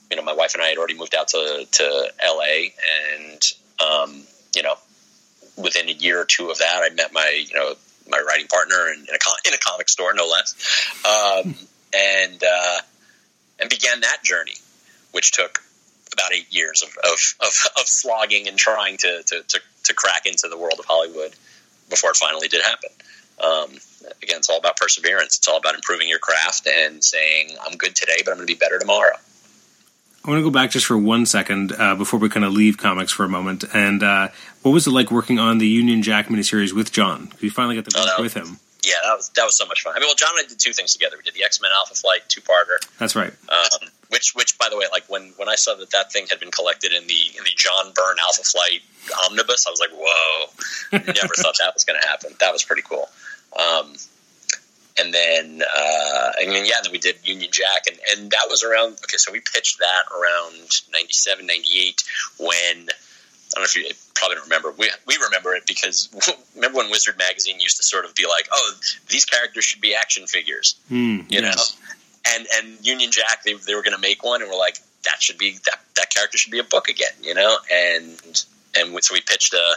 you 0.10 0.18
know, 0.18 0.24
my 0.24 0.34
wife 0.34 0.56
and 0.56 0.64
I 0.64 0.70
had 0.70 0.80
already 0.80 0.98
moved 0.98 1.14
out 1.14 1.28
to 1.28 1.68
to 1.70 2.12
L.A. 2.20 2.74
and 3.22 3.54
um, 3.80 4.24
you 4.56 4.64
know, 4.64 4.74
within 5.56 5.88
a 5.88 5.92
year 5.92 6.20
or 6.20 6.26
two 6.26 6.50
of 6.50 6.58
that, 6.58 6.82
I 6.82 6.92
met 6.96 7.14
my 7.14 7.46
you 7.48 7.54
know 7.54 7.76
my 8.10 8.24
writing 8.28 8.48
partner 8.48 8.88
in, 8.88 9.02
in 9.02 9.14
a 9.14 9.48
in 9.48 9.54
a 9.54 9.60
comic 9.60 9.88
store, 9.88 10.16
no 10.16 10.26
less. 10.26 10.56
Um, 11.06 11.56
and 11.94 12.44
uh, 12.44 12.78
and 13.60 13.70
began 13.70 14.02
that 14.02 14.24
journey, 14.24 14.56
which 15.12 15.32
took 15.32 15.62
about 16.14 16.34
eight 16.34 16.48
years 16.54 16.84
of, 16.84 16.90
of, 17.04 17.20
of, 17.42 17.54
of 17.80 17.88
slogging 17.88 18.48
and 18.48 18.58
trying 18.58 18.98
to, 18.98 19.22
to, 19.26 19.44
to, 19.48 19.60
to, 19.84 19.94
crack 19.94 20.26
into 20.26 20.48
the 20.48 20.58
world 20.58 20.76
of 20.80 20.86
Hollywood 20.86 21.34
before 21.90 22.12
it 22.12 22.16
finally 22.16 22.48
did 22.48 22.62
happen. 22.64 22.90
Um, 23.44 23.78
again, 24.24 24.38
it's 24.38 24.50
all 24.50 24.58
about 24.58 24.78
perseverance. 24.78 25.38
It's 25.38 25.48
all 25.48 25.58
about 25.58 25.76
improving 25.76 26.08
your 26.08 26.20
craft 26.20 26.68
and 26.68 27.04
saying, 27.04 27.50
I'm 27.64 27.78
good 27.78 27.96
today, 27.96 28.18
but 28.24 28.32
I'm 28.32 28.38
going 28.38 28.48
to 28.48 28.54
be 28.54 28.58
better 28.58 28.80
tomorrow. 28.80 29.16
I 30.26 30.30
want 30.30 30.40
to 30.40 30.44
go 30.44 30.50
back 30.50 30.72
just 30.72 30.86
for 30.86 30.98
one 30.98 31.26
second 31.26 31.72
uh, 31.78 31.96
before 31.96 32.20
we 32.20 32.30
kind 32.30 32.46
of 32.46 32.52
leave 32.52 32.78
comics 32.78 33.12
for 33.12 33.24
a 33.24 33.30
moment. 33.30 33.64
And 33.74 34.04
uh, 34.04 34.30
what 34.62 34.72
was 34.72 34.88
it 34.88 34.92
like 34.92 35.12
working 35.12 35.40
on 35.40 35.58
the 35.58 35.68
Union 35.68 36.02
Jack 36.02 36.28
miniseries 36.28 36.74
with 36.74 36.92
John? 36.92 37.32
You 37.40 37.52
finally 37.52 37.76
got 37.76 37.86
to 37.90 38.00
work 38.00 38.10
oh, 38.18 38.22
with 38.22 38.34
him 38.34 38.60
yeah, 38.88 38.96
that 39.04 39.16
was 39.18 39.30
that 39.36 39.44
was 39.44 39.58
so 39.58 39.66
much 39.66 39.82
fun. 39.84 39.94
I 39.96 40.00
mean, 40.00 40.08
well, 40.08 40.16
John 40.16 40.30
and 40.38 40.46
I 40.46 40.48
did 40.48 40.60
two 40.60 40.72
things 40.72 40.94
together. 40.94 41.18
We 41.18 41.24
did 41.24 41.34
the 41.34 41.44
X 41.44 41.62
Men 41.62 41.72
Alpha 41.76 41.94
Flight 41.94 42.22
two 42.30 42.42
parter. 42.42 42.80
That's 42.98 43.16
right. 43.16 43.34
Um, 43.50 43.90
which, 44.10 44.34
which, 44.34 44.58
by 44.58 44.70
the 44.70 44.78
way, 44.78 44.86
like 44.92 45.04
when 45.10 45.34
when 45.36 45.50
I 45.50 45.56
saw 45.56 45.76
that 45.76 45.92
that 45.92 46.14
thing 46.14 46.28
had 46.30 46.40
been 46.40 46.52
collected 46.52 46.94
in 46.94 47.06
the 47.08 47.22
in 47.38 47.44
the 47.44 47.52
John 47.56 47.92
Byrne 47.94 48.18
Alpha 48.24 48.44
Flight 48.44 48.82
omnibus, 49.26 49.68
I 49.68 49.72
was 49.72 49.80
like, 49.80 49.92
whoa! 49.92 50.48
Never 50.92 51.34
thought 51.36 51.56
that 51.60 51.74
was 51.74 51.84
going 51.84 52.00
to 52.02 52.08
happen. 52.08 52.32
That 52.40 52.54
was 52.54 52.64
pretty 52.64 52.84
cool. 52.84 53.10
Um, 53.58 53.94
and 55.00 55.14
then, 55.14 55.62
uh, 55.62 56.32
I 56.42 56.48
mean, 56.48 56.66
yeah, 56.66 56.78
then 56.82 56.92
we 56.92 56.98
did 56.98 57.18
Union 57.24 57.52
Jack, 57.52 57.86
and, 57.88 57.98
and 58.12 58.32
that 58.32 58.48
was 58.50 58.64
around. 58.64 58.94
Okay, 58.94 59.18
so 59.18 59.32
we 59.32 59.42
pitched 59.42 59.80
that 59.80 60.04
around 60.12 60.70
97, 60.92 61.46
98 61.46 62.04
when 62.40 62.88
don't 63.58 63.62
know 63.62 63.66
if 63.66 63.76
you 63.76 64.12
probably 64.16 64.36
don't 64.36 64.46
remember. 64.46 64.72
We, 64.78 64.90
we 65.06 65.18
remember 65.24 65.54
it 65.56 65.66
because 65.66 66.10
remember 66.56 66.78
when 66.80 66.90
Wizard 66.90 67.18
Magazine 67.18 67.60
used 67.60 67.78
to 67.78 67.84
sort 67.84 68.06
of 68.06 68.16
be 68.16 68.26
like, 68.28 68.48
oh, 68.52 68.74
these 69.10 69.26
characters 69.26 69.66
should 69.66 69.82
be 69.82 69.96
action 69.96 70.28
figures, 70.28 70.76
mm, 70.92 71.30
you 71.30 71.42
yes. 71.42 71.56
know? 71.56 72.34
And 72.36 72.48
and 72.56 72.86
Union 72.86 73.12
Jack, 73.12 73.44
they, 73.44 73.54
they 73.54 73.76
were 73.76 73.84
going 73.84 73.96
to 73.96 74.02
make 74.02 74.24
one, 74.24 74.42
and 74.42 74.52
we're 74.52 74.58
like, 74.58 74.78
that 75.06 75.22
should 75.22 75.38
be 75.38 75.58
that 75.66 75.80
that 75.96 76.10
character 76.10 76.38
should 76.38 76.52
be 76.52 76.60
a 76.60 76.64
book 76.64 76.90
again, 76.90 77.14
you 77.22 77.34
know? 77.34 77.58
And 77.72 78.20
and 78.76 79.04
so 79.04 79.14
we 79.14 79.22
pitched 79.22 79.54
a 79.54 79.76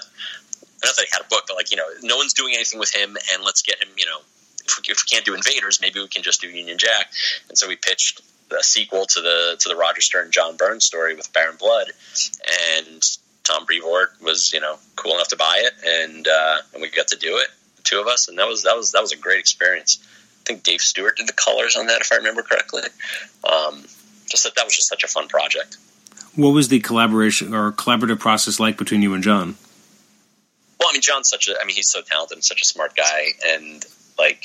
not 0.83 0.97
that 0.97 1.03
he 1.03 1.09
had 1.13 1.21
a 1.21 1.29
book, 1.29 1.45
but 1.47 1.57
like 1.57 1.71
you 1.71 1.77
know, 1.77 1.85
no 2.03 2.17
one's 2.17 2.33
doing 2.33 2.55
anything 2.55 2.81
with 2.81 2.95
him, 2.95 3.17
and 3.33 3.45
let's 3.45 3.63
get 3.63 3.83
him, 3.83 3.89
you 3.97 4.07
know, 4.07 4.19
if 4.65 4.79
we, 4.79 4.93
if 4.93 4.99
we 5.05 5.15
can't 5.15 5.25
do 5.25 5.35
Invaders, 5.35 5.81
maybe 5.81 6.01
we 6.01 6.09
can 6.09 6.23
just 6.23 6.41
do 6.41 6.49
Union 6.49 6.79
Jack. 6.79 7.13
And 7.49 7.57
so 7.57 7.69
we 7.69 7.77
pitched 7.77 8.23
a 8.51 8.63
sequel 8.63 9.07
to 9.07 9.21
the 9.21 9.57
to 9.61 9.69
the 9.69 9.77
Roger 9.77 10.01
Stern 10.01 10.31
John 10.31 10.57
Byrne's 10.57 10.85
story 10.85 11.15
with 11.15 11.33
Baron 11.33 11.57
Blood, 11.59 11.89
and 12.79 13.03
Tom 13.51 13.65
Brevoort 13.65 14.13
was 14.23 14.53
you 14.53 14.61
know 14.61 14.77
cool 14.97 15.15
enough 15.15 15.29
to 15.29 15.37
buy 15.37 15.63
it, 15.65 15.73
and 16.07 16.27
uh, 16.27 16.59
and 16.73 16.83
we 16.83 16.91
got 16.91 17.09
to 17.09 17.17
do 17.17 17.39
it, 17.39 17.49
the 17.77 17.83
two 17.83 18.01
of 18.01 18.07
us, 18.07 18.29
and 18.29 18.39
that 18.39 18.47
was 18.47 18.63
that 18.63 18.77
was 18.77 18.93
that 18.93 19.01
was 19.01 19.13
a 19.13 19.17
great 19.17 19.41
experience. 19.41 19.99
I 20.43 20.45
think 20.45 20.63
Dave 20.63 20.81
Stewart 20.81 21.17
did 21.17 21.29
the 21.29 21.33
colors 21.33 21.77
on 21.77 21.87
that, 21.87 22.01
if 22.01 22.13
I 22.13 22.17
remember 22.17 22.43
correctly. 22.43 22.83
Um, 23.45 23.85
just 24.29 24.45
that 24.45 24.55
that 24.57 24.65
was 24.65 24.75
just 24.75 24.89
such 24.89 25.05
a 25.05 25.09
fun 25.09 25.29
project. 25.29 25.77
What 26.37 26.51
was 26.51 26.69
the 26.69 26.81
collaboration 26.81 27.55
or 27.55 27.73
collaborative 27.73 28.21
process 28.21 28.61
like 28.61 28.79
between 28.79 29.03
you 29.03 29.15
and 29.15 29.23
John? 29.23 29.57
Well, 30.79 30.89
I 30.89 30.93
mean, 30.93 31.03
John's 31.03 31.29
such 31.29 31.49
a 31.49 31.55
I 31.61 31.65
mean, 31.65 31.77
he's 31.77 31.91
so 31.91 32.01
talented 32.03 32.37
and 32.37 32.45
such 32.45 32.63
a 32.63 32.65
smart 32.65 32.97
guy, 32.97 33.29
and 33.47 33.85
like 34.19 34.45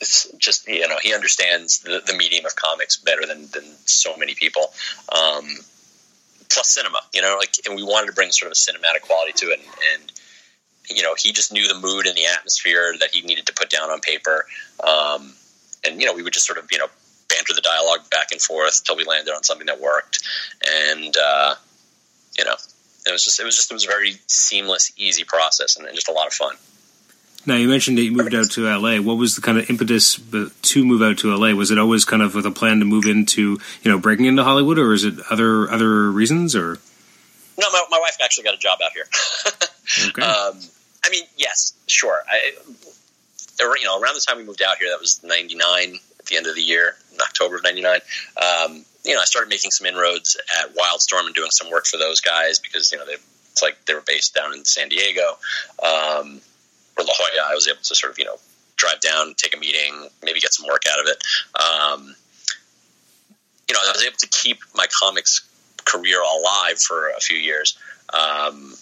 it's 0.00 0.30
just 0.36 0.66
you 0.66 0.86
know 0.88 0.96
he 1.00 1.14
understands 1.14 1.80
the, 1.80 2.02
the 2.04 2.14
medium 2.14 2.44
of 2.44 2.56
comics 2.56 2.96
better 2.96 3.24
than 3.26 3.46
than 3.52 3.64
so 3.86 4.16
many 4.16 4.34
people. 4.34 4.72
Um, 5.14 5.46
plus 6.52 6.68
cinema, 6.68 7.00
you 7.12 7.22
know, 7.22 7.36
like, 7.38 7.54
and 7.66 7.74
we 7.74 7.82
wanted 7.82 8.06
to 8.06 8.12
bring 8.12 8.30
sort 8.30 8.50
of 8.50 8.52
a 8.52 8.54
cinematic 8.54 9.02
quality 9.02 9.32
to 9.32 9.46
it. 9.46 9.60
And, 9.60 9.68
and, 9.94 10.12
you 10.90 11.02
know, 11.02 11.14
he 11.16 11.32
just 11.32 11.52
knew 11.52 11.66
the 11.68 11.78
mood 11.78 12.06
and 12.06 12.16
the 12.16 12.26
atmosphere 12.26 12.94
that 13.00 13.14
he 13.14 13.22
needed 13.22 13.46
to 13.46 13.54
put 13.54 13.70
down 13.70 13.90
on 13.90 14.00
paper. 14.00 14.44
Um, 14.86 15.34
and, 15.84 16.00
you 16.00 16.06
know, 16.06 16.14
we 16.14 16.22
would 16.22 16.32
just 16.32 16.46
sort 16.46 16.58
of, 16.58 16.68
you 16.70 16.78
know, 16.78 16.88
banter 17.28 17.54
the 17.54 17.62
dialogue 17.62 18.08
back 18.10 18.28
and 18.32 18.40
forth 18.40 18.80
until 18.80 18.96
we 18.96 19.04
landed 19.04 19.32
on 19.32 19.42
something 19.42 19.66
that 19.66 19.80
worked. 19.80 20.22
And, 20.90 21.16
uh, 21.16 21.54
you 22.38 22.44
know, 22.44 22.56
it 23.06 23.12
was 23.12 23.24
just, 23.24 23.40
it 23.40 23.44
was 23.44 23.56
just, 23.56 23.70
it 23.70 23.74
was 23.74 23.84
a 23.84 23.88
very 23.88 24.16
seamless, 24.26 24.92
easy 24.96 25.24
process 25.24 25.76
and, 25.76 25.86
and 25.86 25.94
just 25.94 26.08
a 26.08 26.12
lot 26.12 26.26
of 26.26 26.32
fun. 26.32 26.56
Now 27.44 27.56
you 27.56 27.68
mentioned 27.68 27.98
that 27.98 28.02
you 28.02 28.12
moved 28.12 28.34
out 28.34 28.50
to 28.52 28.68
LA. 28.68 29.00
What 29.00 29.16
was 29.16 29.34
the 29.34 29.42
kind 29.42 29.58
of 29.58 29.68
impetus 29.68 30.20
to 30.62 30.84
move 30.84 31.02
out 31.02 31.18
to 31.18 31.34
LA? 31.34 31.52
Was 31.54 31.70
it 31.70 31.78
always 31.78 32.04
kind 32.04 32.22
of 32.22 32.34
with 32.34 32.46
a 32.46 32.52
plan 32.52 32.78
to 32.78 32.84
move 32.84 33.04
into 33.04 33.58
you 33.82 33.90
know 33.90 33.98
breaking 33.98 34.26
into 34.26 34.44
Hollywood, 34.44 34.78
or 34.78 34.92
is 34.92 35.04
it 35.04 35.14
other 35.28 35.70
other 35.70 36.10
reasons? 36.10 36.54
Or 36.54 36.78
no, 37.58 37.70
my, 37.70 37.84
my 37.90 37.98
wife 37.98 38.16
actually 38.22 38.44
got 38.44 38.54
a 38.54 38.58
job 38.58 38.78
out 38.84 38.92
here. 38.92 39.06
okay. 40.08 40.22
Um, 40.22 40.60
I 41.04 41.10
mean, 41.10 41.24
yes, 41.36 41.74
sure. 41.88 42.20
I, 42.28 42.52
you 43.58 43.84
know, 43.84 44.00
around 44.00 44.14
the 44.14 44.24
time 44.26 44.38
we 44.38 44.44
moved 44.44 44.62
out 44.62 44.78
here, 44.78 44.90
that 44.90 45.00
was 45.00 45.20
'99 45.24 45.98
at 46.20 46.26
the 46.26 46.36
end 46.36 46.46
of 46.46 46.54
the 46.54 46.62
year, 46.62 46.94
in 47.12 47.20
October 47.20 47.56
of 47.56 47.64
'99. 47.64 48.00
Um, 48.36 48.84
you 49.04 49.14
know, 49.14 49.20
I 49.20 49.24
started 49.24 49.48
making 49.48 49.72
some 49.72 49.86
inroads 49.86 50.36
at 50.62 50.76
Wildstorm 50.76 51.26
and 51.26 51.34
doing 51.34 51.50
some 51.50 51.70
work 51.70 51.86
for 51.86 51.96
those 51.96 52.20
guys 52.20 52.60
because 52.60 52.92
you 52.92 52.98
know 52.98 53.06
they, 53.06 53.16
it's 53.50 53.62
like 53.62 53.84
they 53.86 53.94
were 53.94 54.04
based 54.06 54.34
down 54.34 54.54
in 54.54 54.64
San 54.64 54.88
Diego. 54.88 55.38
Um, 55.82 56.40
or 56.98 57.04
La 57.04 57.12
Jolla, 57.12 57.50
I 57.50 57.54
was 57.54 57.68
able 57.68 57.82
to 57.82 57.94
sort 57.94 58.12
of 58.12 58.18
you 58.18 58.24
know 58.24 58.36
drive 58.76 59.00
down, 59.00 59.34
take 59.36 59.54
a 59.56 59.58
meeting, 59.58 60.08
maybe 60.22 60.40
get 60.40 60.52
some 60.52 60.66
work 60.66 60.82
out 60.90 61.00
of 61.00 61.06
it. 61.06 61.22
Um, 61.58 62.16
you 63.68 63.74
know, 63.74 63.80
I 63.84 63.92
was 63.92 64.04
able 64.04 64.16
to 64.18 64.28
keep 64.28 64.58
my 64.74 64.86
comics 65.00 65.48
career 65.84 66.20
alive 66.20 66.78
for 66.78 67.10
a 67.10 67.20
few 67.20 67.36
years. 67.36 67.78
Um, 68.12 68.74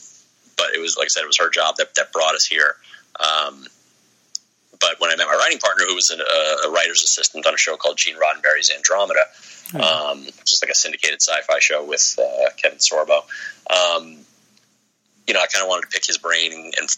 but 0.57 0.75
it 0.75 0.81
was 0.81 0.96
like 0.96 1.07
I 1.07 1.09
said, 1.09 1.23
it 1.23 1.27
was 1.27 1.38
her 1.38 1.51
job 1.51 1.77
that 1.77 1.94
that 1.94 2.12
brought 2.12 2.35
us 2.35 2.46
here. 2.46 2.77
Um, 3.18 3.66
but 4.81 4.96
when 4.99 5.11
I 5.11 5.16
met 5.16 5.27
my 5.27 5.35
writing 5.35 5.59
partner, 5.59 5.85
who 5.87 5.94
was 5.94 6.11
an, 6.11 6.20
a, 6.20 6.68
a, 6.68 6.70
writer's 6.70 7.03
assistant 7.03 7.46
on 7.46 7.53
a 7.53 7.59
show 7.59 7.77
called 7.77 7.99
Gene 7.99 8.16
Roddenberry's 8.16 8.70
Andromeda, 8.75 9.20
mm-hmm. 9.68 9.81
um, 9.81 10.25
just 10.46 10.62
like 10.62 10.70
a 10.70 10.75
syndicated 10.75 11.20
sci-fi 11.20 11.59
show 11.59 11.85
with 11.85 12.18
uh, 12.18 12.49
Kevin 12.57 12.79
Sorbo, 12.79 13.23
um, 13.70 14.16
you 15.27 15.35
know, 15.35 15.40
I 15.40 15.46
kind 15.46 15.62
of 15.62 15.68
wanted 15.68 15.83
to 15.83 15.88
pick 15.88 16.07
his 16.07 16.16
brain 16.16 16.53
and, 16.53 16.75
and 16.81 16.96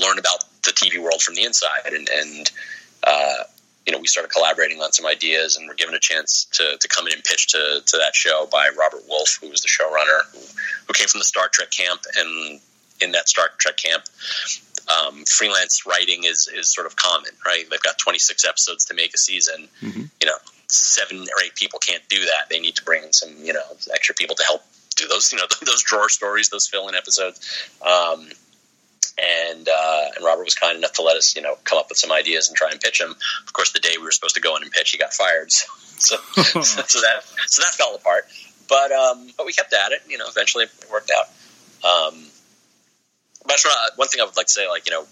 learn 0.00 0.18
about 0.18 0.44
the 0.64 0.72
TV 0.72 1.02
world 1.02 1.22
from 1.22 1.34
the 1.34 1.44
inside. 1.44 1.86
And, 1.86 2.08
and 2.08 2.50
uh, 3.04 3.44
you 3.86 3.92
know, 3.92 4.00
we 4.00 4.06
started 4.06 4.30
collaborating 4.32 4.80
on 4.80 4.92
some 4.92 5.06
ideas 5.06 5.56
and 5.56 5.68
were 5.68 5.74
given 5.74 5.94
a 5.94 6.00
chance 6.00 6.46
to, 6.52 6.76
to 6.78 6.88
come 6.88 7.06
in 7.06 7.14
and 7.14 7.24
pitch 7.24 7.48
to, 7.48 7.82
to 7.86 7.96
that 7.98 8.14
show 8.14 8.48
by 8.50 8.68
Robert 8.78 9.02
Wolfe, 9.08 9.38
who 9.40 9.48
was 9.48 9.62
the 9.62 9.68
showrunner, 9.68 10.30
who, 10.32 10.40
who 10.86 10.92
came 10.92 11.06
from 11.06 11.20
the 11.20 11.24
Star 11.24 11.48
Trek 11.48 11.70
camp. 11.70 12.00
And 12.18 12.60
in 13.00 13.12
that 13.12 13.28
Star 13.28 13.48
Trek 13.58 13.76
camp, 13.76 14.04
um, 14.88 15.24
freelance 15.24 15.86
writing 15.86 16.24
is, 16.24 16.48
is 16.48 16.72
sort 16.72 16.86
of 16.86 16.96
common, 16.96 17.30
right? 17.44 17.64
They've 17.70 17.82
got 17.82 17.98
26 17.98 18.44
episodes 18.44 18.86
to 18.86 18.94
make 18.94 19.14
a 19.14 19.18
season. 19.18 19.68
Mm-hmm. 19.82 20.02
You 20.20 20.26
know, 20.26 20.36
seven 20.68 21.18
or 21.20 21.44
eight 21.44 21.54
people 21.54 21.78
can't 21.78 22.02
do 22.08 22.18
that. 22.18 22.48
They 22.50 22.58
need 22.58 22.76
to 22.76 22.84
bring 22.84 23.04
in 23.04 23.12
some, 23.12 23.30
you 23.38 23.52
know, 23.52 23.62
extra 23.92 24.14
people 24.14 24.36
to 24.36 24.44
help 24.44 24.62
do 24.96 25.06
those, 25.06 25.32
you 25.32 25.38
know, 25.38 25.44
those 25.64 25.82
drawer 25.82 26.08
stories, 26.08 26.48
those 26.48 26.66
fill 26.66 26.88
in 26.88 26.94
episodes. 26.94 27.70
Um, 27.82 28.28
and 29.18 29.68
uh, 29.68 30.04
and 30.16 30.24
Robert 30.24 30.44
was 30.44 30.54
kind 30.54 30.76
enough 30.76 30.92
to 30.94 31.02
let 31.02 31.16
us, 31.16 31.36
you 31.36 31.42
know, 31.42 31.56
come 31.64 31.78
up 31.78 31.88
with 31.88 31.98
some 31.98 32.12
ideas 32.12 32.48
and 32.48 32.56
try 32.56 32.70
and 32.70 32.80
pitch 32.80 33.00
him. 33.00 33.10
Of 33.10 33.52
course, 33.52 33.72
the 33.72 33.80
day 33.80 33.96
we 33.98 34.04
were 34.04 34.12
supposed 34.12 34.34
to 34.36 34.40
go 34.40 34.56
in 34.56 34.62
and 34.62 34.70
pitch, 34.70 34.90
he 34.90 34.98
got 34.98 35.12
fired, 35.12 35.52
so 35.52 36.16
so, 36.16 36.60
so 36.62 37.00
that 37.00 37.24
so 37.46 37.62
that 37.62 37.74
fell 37.74 37.94
apart. 37.94 38.24
But 38.68 38.92
um, 38.92 39.28
but 39.36 39.46
we 39.46 39.52
kept 39.52 39.72
at 39.72 39.92
it. 39.92 40.02
You 40.08 40.18
know, 40.18 40.26
eventually 40.28 40.64
it 40.64 40.70
worked 40.90 41.10
out. 41.16 41.26
Um, 41.84 42.26
but 43.46 43.64
one 43.96 44.08
thing 44.08 44.20
I 44.20 44.24
would 44.24 44.36
like 44.36 44.46
to 44.46 44.52
say, 44.52 44.68
like 44.68 44.86
you 44.86 44.92
know, 44.92 45.06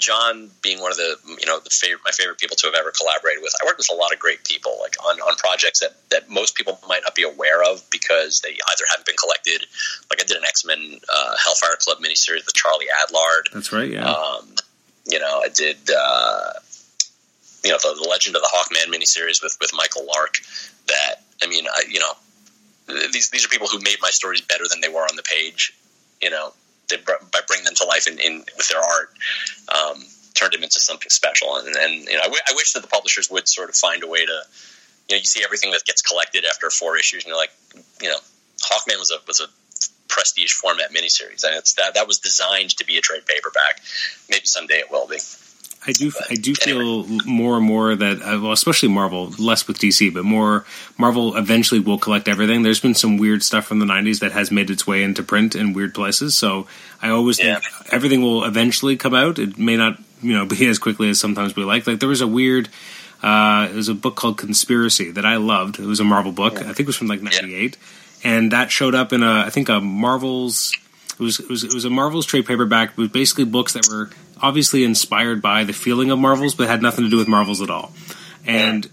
John 0.00 0.50
being 0.62 0.80
one 0.80 0.90
of 0.90 0.96
the 0.96 1.16
you 1.38 1.46
know 1.46 1.60
the 1.60 1.70
favorite, 1.70 2.00
my 2.04 2.10
favorite 2.10 2.38
people 2.38 2.56
to 2.56 2.66
have 2.66 2.74
ever 2.74 2.90
collaborated 2.90 3.42
with. 3.42 3.52
I 3.62 3.66
worked 3.66 3.78
with 3.78 3.90
a 3.92 3.94
lot 3.94 4.12
of 4.12 4.18
great 4.18 4.44
people, 4.44 4.76
like 4.80 4.96
on, 5.04 5.20
on 5.20 5.36
projects 5.36 5.80
that, 5.80 5.96
that 6.10 6.30
most 6.30 6.56
people 6.56 6.78
might 6.88 7.02
not 7.04 7.14
be 7.14 7.22
aware 7.22 7.62
of 7.62 7.82
because 7.90 8.40
they 8.40 8.50
either 8.50 8.84
haven't 8.88 9.06
been 9.06 9.16
collected. 9.16 9.66
Like 10.10 10.20
I 10.20 10.24
did 10.24 10.36
an 10.36 10.44
X 10.44 10.64
Men 10.64 11.00
uh, 11.12 11.34
Hellfire 11.44 11.76
Club 11.78 11.98
miniseries 11.98 12.46
with 12.46 12.54
Charlie 12.54 12.86
Adlard. 13.04 13.52
That's 13.52 13.72
right. 13.72 13.90
Yeah. 13.90 14.10
Um, 14.10 14.54
you 15.06 15.18
know, 15.18 15.42
I 15.44 15.48
did. 15.48 15.78
Uh, 15.90 16.52
you 17.62 17.70
know, 17.70 17.78
the, 17.82 17.94
the, 18.02 18.08
Legend 18.08 18.36
of 18.36 18.42
the 18.42 18.48
Hawkman 18.48 18.90
miniseries 18.90 19.42
with 19.42 19.56
with 19.60 19.70
Michael 19.74 20.06
Lark. 20.06 20.38
That 20.86 21.16
I 21.42 21.46
mean, 21.46 21.66
I, 21.66 21.84
you 21.88 22.00
know, 22.00 22.12
these 23.12 23.30
these 23.30 23.44
are 23.44 23.48
people 23.48 23.68
who 23.68 23.78
made 23.80 23.98
my 24.00 24.10
stories 24.10 24.40
better 24.40 24.64
than 24.68 24.80
they 24.80 24.88
were 24.88 25.02
on 25.02 25.16
the 25.16 25.22
page. 25.22 25.74
You 26.22 26.30
know, 26.30 26.52
they, 26.90 26.96
by 26.98 27.40
bringing 27.46 27.64
them 27.64 27.74
to 27.76 27.84
life 27.84 28.06
in, 28.06 28.18
in 28.18 28.38
with 28.56 28.68
their 28.68 28.80
art, 28.80 29.10
um, 29.74 30.02
turned 30.34 30.52
them 30.52 30.62
into 30.62 30.80
something 30.80 31.10
special. 31.10 31.56
And, 31.56 31.74
and 31.76 31.94
you 32.04 32.14
know, 32.14 32.20
I, 32.20 32.24
w- 32.24 32.42
I 32.48 32.52
wish 32.54 32.72
that 32.72 32.82
the 32.82 32.88
publishers 32.88 33.30
would 33.30 33.48
sort 33.48 33.68
of 33.68 33.74
find 33.74 34.02
a 34.02 34.06
way 34.06 34.24
to, 34.24 34.42
you 35.08 35.16
know 35.16 35.18
you 35.18 35.24
see 35.24 35.42
everything 35.44 35.72
that 35.72 35.84
gets 35.84 36.02
collected 36.02 36.44
after 36.44 36.70
four 36.70 36.96
issues, 36.96 37.24
and 37.24 37.28
you're 37.28 37.36
like, 37.36 37.52
you 38.00 38.08
know, 38.08 38.18
Hawkman 38.62 38.98
was 38.98 39.10
a 39.10 39.16
was 39.26 39.40
a 39.40 39.46
prestige 40.08 40.52
format 40.52 40.92
miniseries, 40.92 41.44
and 41.44 41.54
it's 41.56 41.74
that 41.74 41.94
that 41.94 42.06
was 42.06 42.18
designed 42.18 42.70
to 42.76 42.84
be 42.86 42.98
a 42.98 43.00
trade 43.00 43.26
paperback. 43.26 43.80
Maybe 44.28 44.46
someday 44.46 44.74
it 44.74 44.90
will 44.90 45.08
be. 45.08 45.18
I 45.86 45.92
do. 45.92 46.12
I 46.28 46.34
do 46.34 46.54
feel 46.54 47.06
more 47.24 47.56
and 47.56 47.64
more 47.64 47.94
that, 47.96 48.18
uh, 48.20 48.38
well, 48.42 48.52
especially 48.52 48.90
Marvel, 48.90 49.30
less 49.38 49.66
with 49.66 49.78
DC, 49.78 50.12
but 50.12 50.24
more 50.24 50.66
Marvel 50.98 51.34
eventually 51.36 51.80
will 51.80 51.96
collect 51.98 52.28
everything. 52.28 52.62
There's 52.62 52.80
been 52.80 52.94
some 52.94 53.16
weird 53.16 53.42
stuff 53.42 53.66
from 53.66 53.78
the 53.78 53.86
'90s 53.86 54.18
that 54.20 54.32
has 54.32 54.50
made 54.50 54.68
its 54.68 54.86
way 54.86 55.02
into 55.02 55.22
print 55.22 55.54
in 55.54 55.72
weird 55.72 55.94
places. 55.94 56.36
So 56.36 56.66
I 57.00 57.08
always 57.08 57.38
Yeah. 57.38 57.60
think 57.60 57.92
everything 57.92 58.20
will 58.20 58.44
eventually 58.44 58.96
come 58.96 59.14
out. 59.14 59.38
It 59.38 59.58
may 59.58 59.76
not, 59.78 59.98
you 60.22 60.34
know, 60.34 60.44
be 60.46 60.66
as 60.66 60.78
quickly 60.78 61.08
as 61.08 61.18
sometimes 61.18 61.56
we 61.56 61.64
like. 61.64 61.86
Like 61.86 61.98
there 62.00 62.08
was 62.10 62.20
a 62.20 62.26
weird. 62.28 62.68
Uh, 63.22 63.68
it 63.70 63.74
was 63.76 63.88
a 63.88 63.94
book 63.94 64.16
called 64.16 64.36
Conspiracy 64.38 65.10
that 65.12 65.24
I 65.26 65.36
loved. 65.36 65.78
It 65.78 65.86
was 65.86 66.00
a 66.00 66.04
Marvel 66.04 66.32
book. 66.32 66.56
I 66.58 66.62
think 66.72 66.80
it 66.80 66.86
was 66.86 66.96
from 66.96 67.06
like 67.06 67.22
'98, 67.22 67.76
and 68.22 68.52
that 68.52 68.70
showed 68.70 68.94
up 68.94 69.12
in 69.14 69.22
a 69.22 69.44
I 69.46 69.50
think 69.50 69.68
a 69.70 69.80
Marvel's. 69.80 70.74
It 71.18 71.22
was, 71.22 71.38
it 71.40 71.48
was 71.50 71.64
it 71.64 71.74
was 71.74 71.84
a 71.84 71.90
Marvel's 71.90 72.24
trade 72.26 72.46
paperback. 72.46 72.90
It 72.92 72.96
was 72.96 73.08
basically 73.10 73.44
books 73.44 73.74
that 73.74 73.86
were 73.90 74.08
obviously 74.42 74.84
inspired 74.84 75.42
by 75.42 75.64
the 75.64 75.72
feeling 75.72 76.10
of 76.10 76.18
Marvels, 76.18 76.54
but 76.54 76.68
had 76.68 76.82
nothing 76.82 77.04
to 77.04 77.10
do 77.10 77.16
with 77.16 77.28
Marvels 77.28 77.60
at 77.60 77.70
all. 77.70 77.92
And 78.46 78.88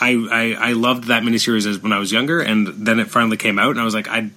I, 0.00 0.12
I 0.30 0.70
I 0.70 0.72
loved 0.72 1.04
that 1.04 1.22
miniseries 1.22 1.66
as 1.66 1.78
when 1.78 1.92
I 1.92 1.98
was 1.98 2.10
younger, 2.10 2.40
and 2.40 2.66
then 2.66 2.98
it 2.98 3.08
finally 3.08 3.36
came 3.36 3.58
out, 3.58 3.70
and 3.70 3.80
I 3.80 3.84
was 3.84 3.94
like, 3.94 4.08
I 4.08 4.30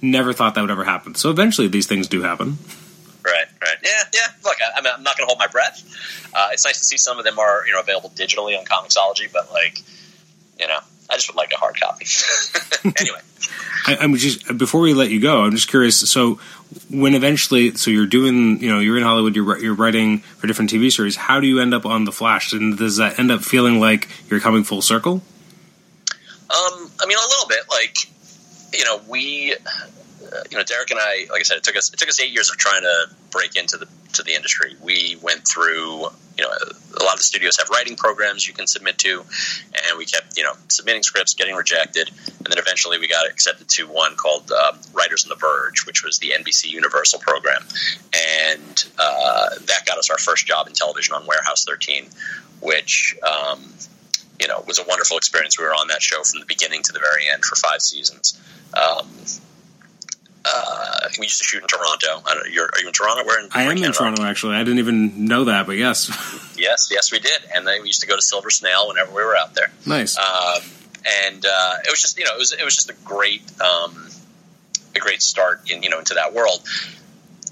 never 0.00 0.32
thought 0.32 0.54
that 0.54 0.60
would 0.60 0.70
ever 0.70 0.84
happen. 0.84 1.14
So 1.14 1.30
eventually, 1.30 1.68
these 1.68 1.86
things 1.86 2.08
do 2.08 2.22
happen. 2.22 2.58
Right, 3.24 3.46
right. 3.60 3.76
Yeah, 3.82 4.04
yeah. 4.14 4.26
Look, 4.44 4.56
I, 4.62 4.78
I'm 4.78 5.02
not 5.02 5.16
going 5.16 5.26
to 5.26 5.26
hold 5.26 5.38
my 5.38 5.48
breath. 5.48 5.82
Uh, 6.34 6.50
it's 6.52 6.64
nice 6.64 6.78
to 6.78 6.84
see 6.84 6.96
some 6.96 7.18
of 7.18 7.24
them 7.24 7.38
are 7.38 7.66
you 7.66 7.72
know 7.72 7.80
available 7.80 8.10
digitally 8.10 8.58
on 8.58 8.64
Comixology, 8.64 9.30
but 9.32 9.52
like, 9.52 9.82
you 10.58 10.68
know, 10.68 10.78
I 11.10 11.14
just 11.14 11.28
would 11.28 11.36
like 11.36 11.52
a 11.52 11.56
hard 11.56 11.78
copy. 11.80 12.06
anyway, 13.00 13.20
I, 13.86 13.96
I'm 14.00 14.14
just 14.16 14.56
before 14.56 14.80
we 14.80 14.94
let 14.94 15.10
you 15.10 15.20
go, 15.20 15.42
I'm 15.42 15.52
just 15.52 15.68
curious. 15.68 15.98
So 16.10 16.38
when 16.90 17.14
eventually, 17.14 17.74
so 17.74 17.90
you're 17.90 18.06
doing, 18.06 18.60
you 18.60 18.70
know, 18.70 18.78
you're 18.78 18.96
in 18.96 19.02
Hollywood, 19.02 19.34
you're 19.34 19.58
you're 19.58 19.74
writing 19.74 20.18
for 20.18 20.46
different 20.46 20.70
TV 20.70 20.92
series. 20.92 21.16
How 21.16 21.40
do 21.40 21.46
you 21.46 21.60
end 21.60 21.74
up 21.74 21.86
on 21.86 22.04
the 22.04 22.12
Flash? 22.12 22.52
And 22.52 22.76
does 22.76 22.96
that 22.96 23.18
end 23.18 23.30
up 23.30 23.42
feeling 23.42 23.80
like 23.80 24.08
you're 24.28 24.40
coming 24.40 24.64
full 24.64 24.82
circle? 24.82 25.22
Um, 26.50 26.90
I 27.00 27.06
mean, 27.06 27.16
a 27.18 27.28
little 27.28 27.48
bit. 27.48 27.60
Like, 27.70 27.96
you 28.72 28.84
know, 28.84 29.00
we, 29.08 29.54
uh, 30.32 30.42
you 30.50 30.56
know, 30.56 30.64
Deric 30.64 30.90
and 30.90 31.00
I, 31.00 31.26
like 31.30 31.40
I 31.40 31.42
said, 31.42 31.58
it 31.58 31.64
took 31.64 31.76
us 31.76 31.92
it 31.92 31.98
took 31.98 32.08
us 32.08 32.20
eight 32.20 32.32
years 32.32 32.50
of 32.50 32.56
trying 32.56 32.82
to 32.82 33.06
break 33.30 33.56
into 33.56 33.76
the 33.76 33.86
to 34.14 34.22
the 34.22 34.34
industry. 34.34 34.74
We 34.82 35.16
went 35.22 35.46
through, 35.46 36.06
you 36.36 36.44
know, 36.44 36.48
a 36.48 37.02
lot 37.02 37.14
of 37.14 37.18
the 37.18 37.24
studios 37.24 37.56
have 37.58 37.68
writing 37.70 37.96
programs 37.96 38.46
you 38.46 38.54
can 38.54 38.66
submit 38.66 38.98
to, 38.98 39.24
and 39.74 39.98
we 39.98 40.04
kept, 40.06 40.36
you 40.36 40.44
know, 40.44 40.52
submitting 40.68 41.02
scripts, 41.02 41.34
getting 41.34 41.54
rejected, 41.54 42.08
and 42.08 42.46
then 42.46 42.58
eventually 42.58 42.98
we 42.98 43.08
got 43.08 43.26
accepted 43.28 43.68
to 43.68 43.86
one 43.86 44.16
called 44.16 44.50
uh, 44.54 44.72
Writers 44.92 45.24
on 45.24 45.30
the 45.30 45.36
Verge, 45.36 45.86
which 45.86 46.04
was 46.04 46.18
the 46.18 46.30
NBC 46.30 46.70
Universal 46.70 47.20
program, 47.20 47.62
and 48.46 48.84
uh, 48.98 49.50
that 49.66 49.86
got 49.86 49.98
us 49.98 50.10
our 50.10 50.18
first 50.18 50.46
job 50.46 50.66
in 50.66 50.72
television 50.72 51.14
on 51.14 51.26
Warehouse 51.26 51.64
13, 51.64 52.06
which. 52.60 53.16
Um, 53.22 53.74
you 54.40 54.46
know, 54.46 54.62
was 54.68 54.78
a 54.78 54.84
wonderful 54.84 55.16
experience. 55.16 55.58
We 55.58 55.64
were 55.64 55.72
on 55.72 55.88
that 55.88 56.00
show 56.00 56.22
from 56.22 56.38
the 56.38 56.46
beginning 56.46 56.84
to 56.84 56.92
the 56.92 57.00
very 57.00 57.24
end 57.28 57.44
for 57.44 57.56
five 57.56 57.82
seasons. 57.82 58.40
Um, 58.72 59.08
uh, 60.54 61.08
we 61.18 61.26
used 61.26 61.38
to 61.38 61.44
shoot 61.44 61.62
in 61.62 61.68
Toronto. 61.68 62.22
I 62.26 62.34
don't 62.34 62.52
you're, 62.52 62.64
are 62.66 62.80
you 62.80 62.88
in 62.88 62.92
Toronto? 62.92 63.24
We're 63.26 63.40
in. 63.40 63.48
I 63.52 63.62
am 63.62 63.76
we're 63.78 63.86
in 63.86 63.92
Toronto, 63.92 64.22
actually. 64.24 64.56
I 64.56 64.64
didn't 64.64 64.78
even 64.78 65.26
know 65.26 65.44
that, 65.44 65.66
but 65.66 65.76
yes, 65.76 66.08
Yes, 66.58 66.88
yes, 66.90 67.12
we 67.12 67.20
did. 67.20 67.40
And 67.54 67.66
then 67.66 67.82
we 67.82 67.88
used 67.88 68.00
to 68.00 68.06
go 68.06 68.16
to 68.16 68.22
Silver 68.22 68.50
Snail 68.50 68.88
whenever 68.88 69.10
we 69.14 69.22
were 69.22 69.36
out 69.36 69.54
there. 69.54 69.70
nice. 69.86 70.18
Um, 70.18 70.62
and 71.24 71.44
uh, 71.46 71.74
it 71.84 71.90
was 71.90 72.00
just, 72.02 72.18
you 72.18 72.24
know, 72.24 72.34
it 72.34 72.38
was 72.38 72.52
it 72.52 72.64
was 72.64 72.74
just 72.74 72.90
a 72.90 72.94
great 73.04 73.42
um, 73.60 74.08
a 74.96 74.98
great 74.98 75.22
start 75.22 75.70
in 75.70 75.82
you 75.82 75.90
know 75.90 75.98
into 75.98 76.14
that 76.14 76.34
world. 76.34 76.60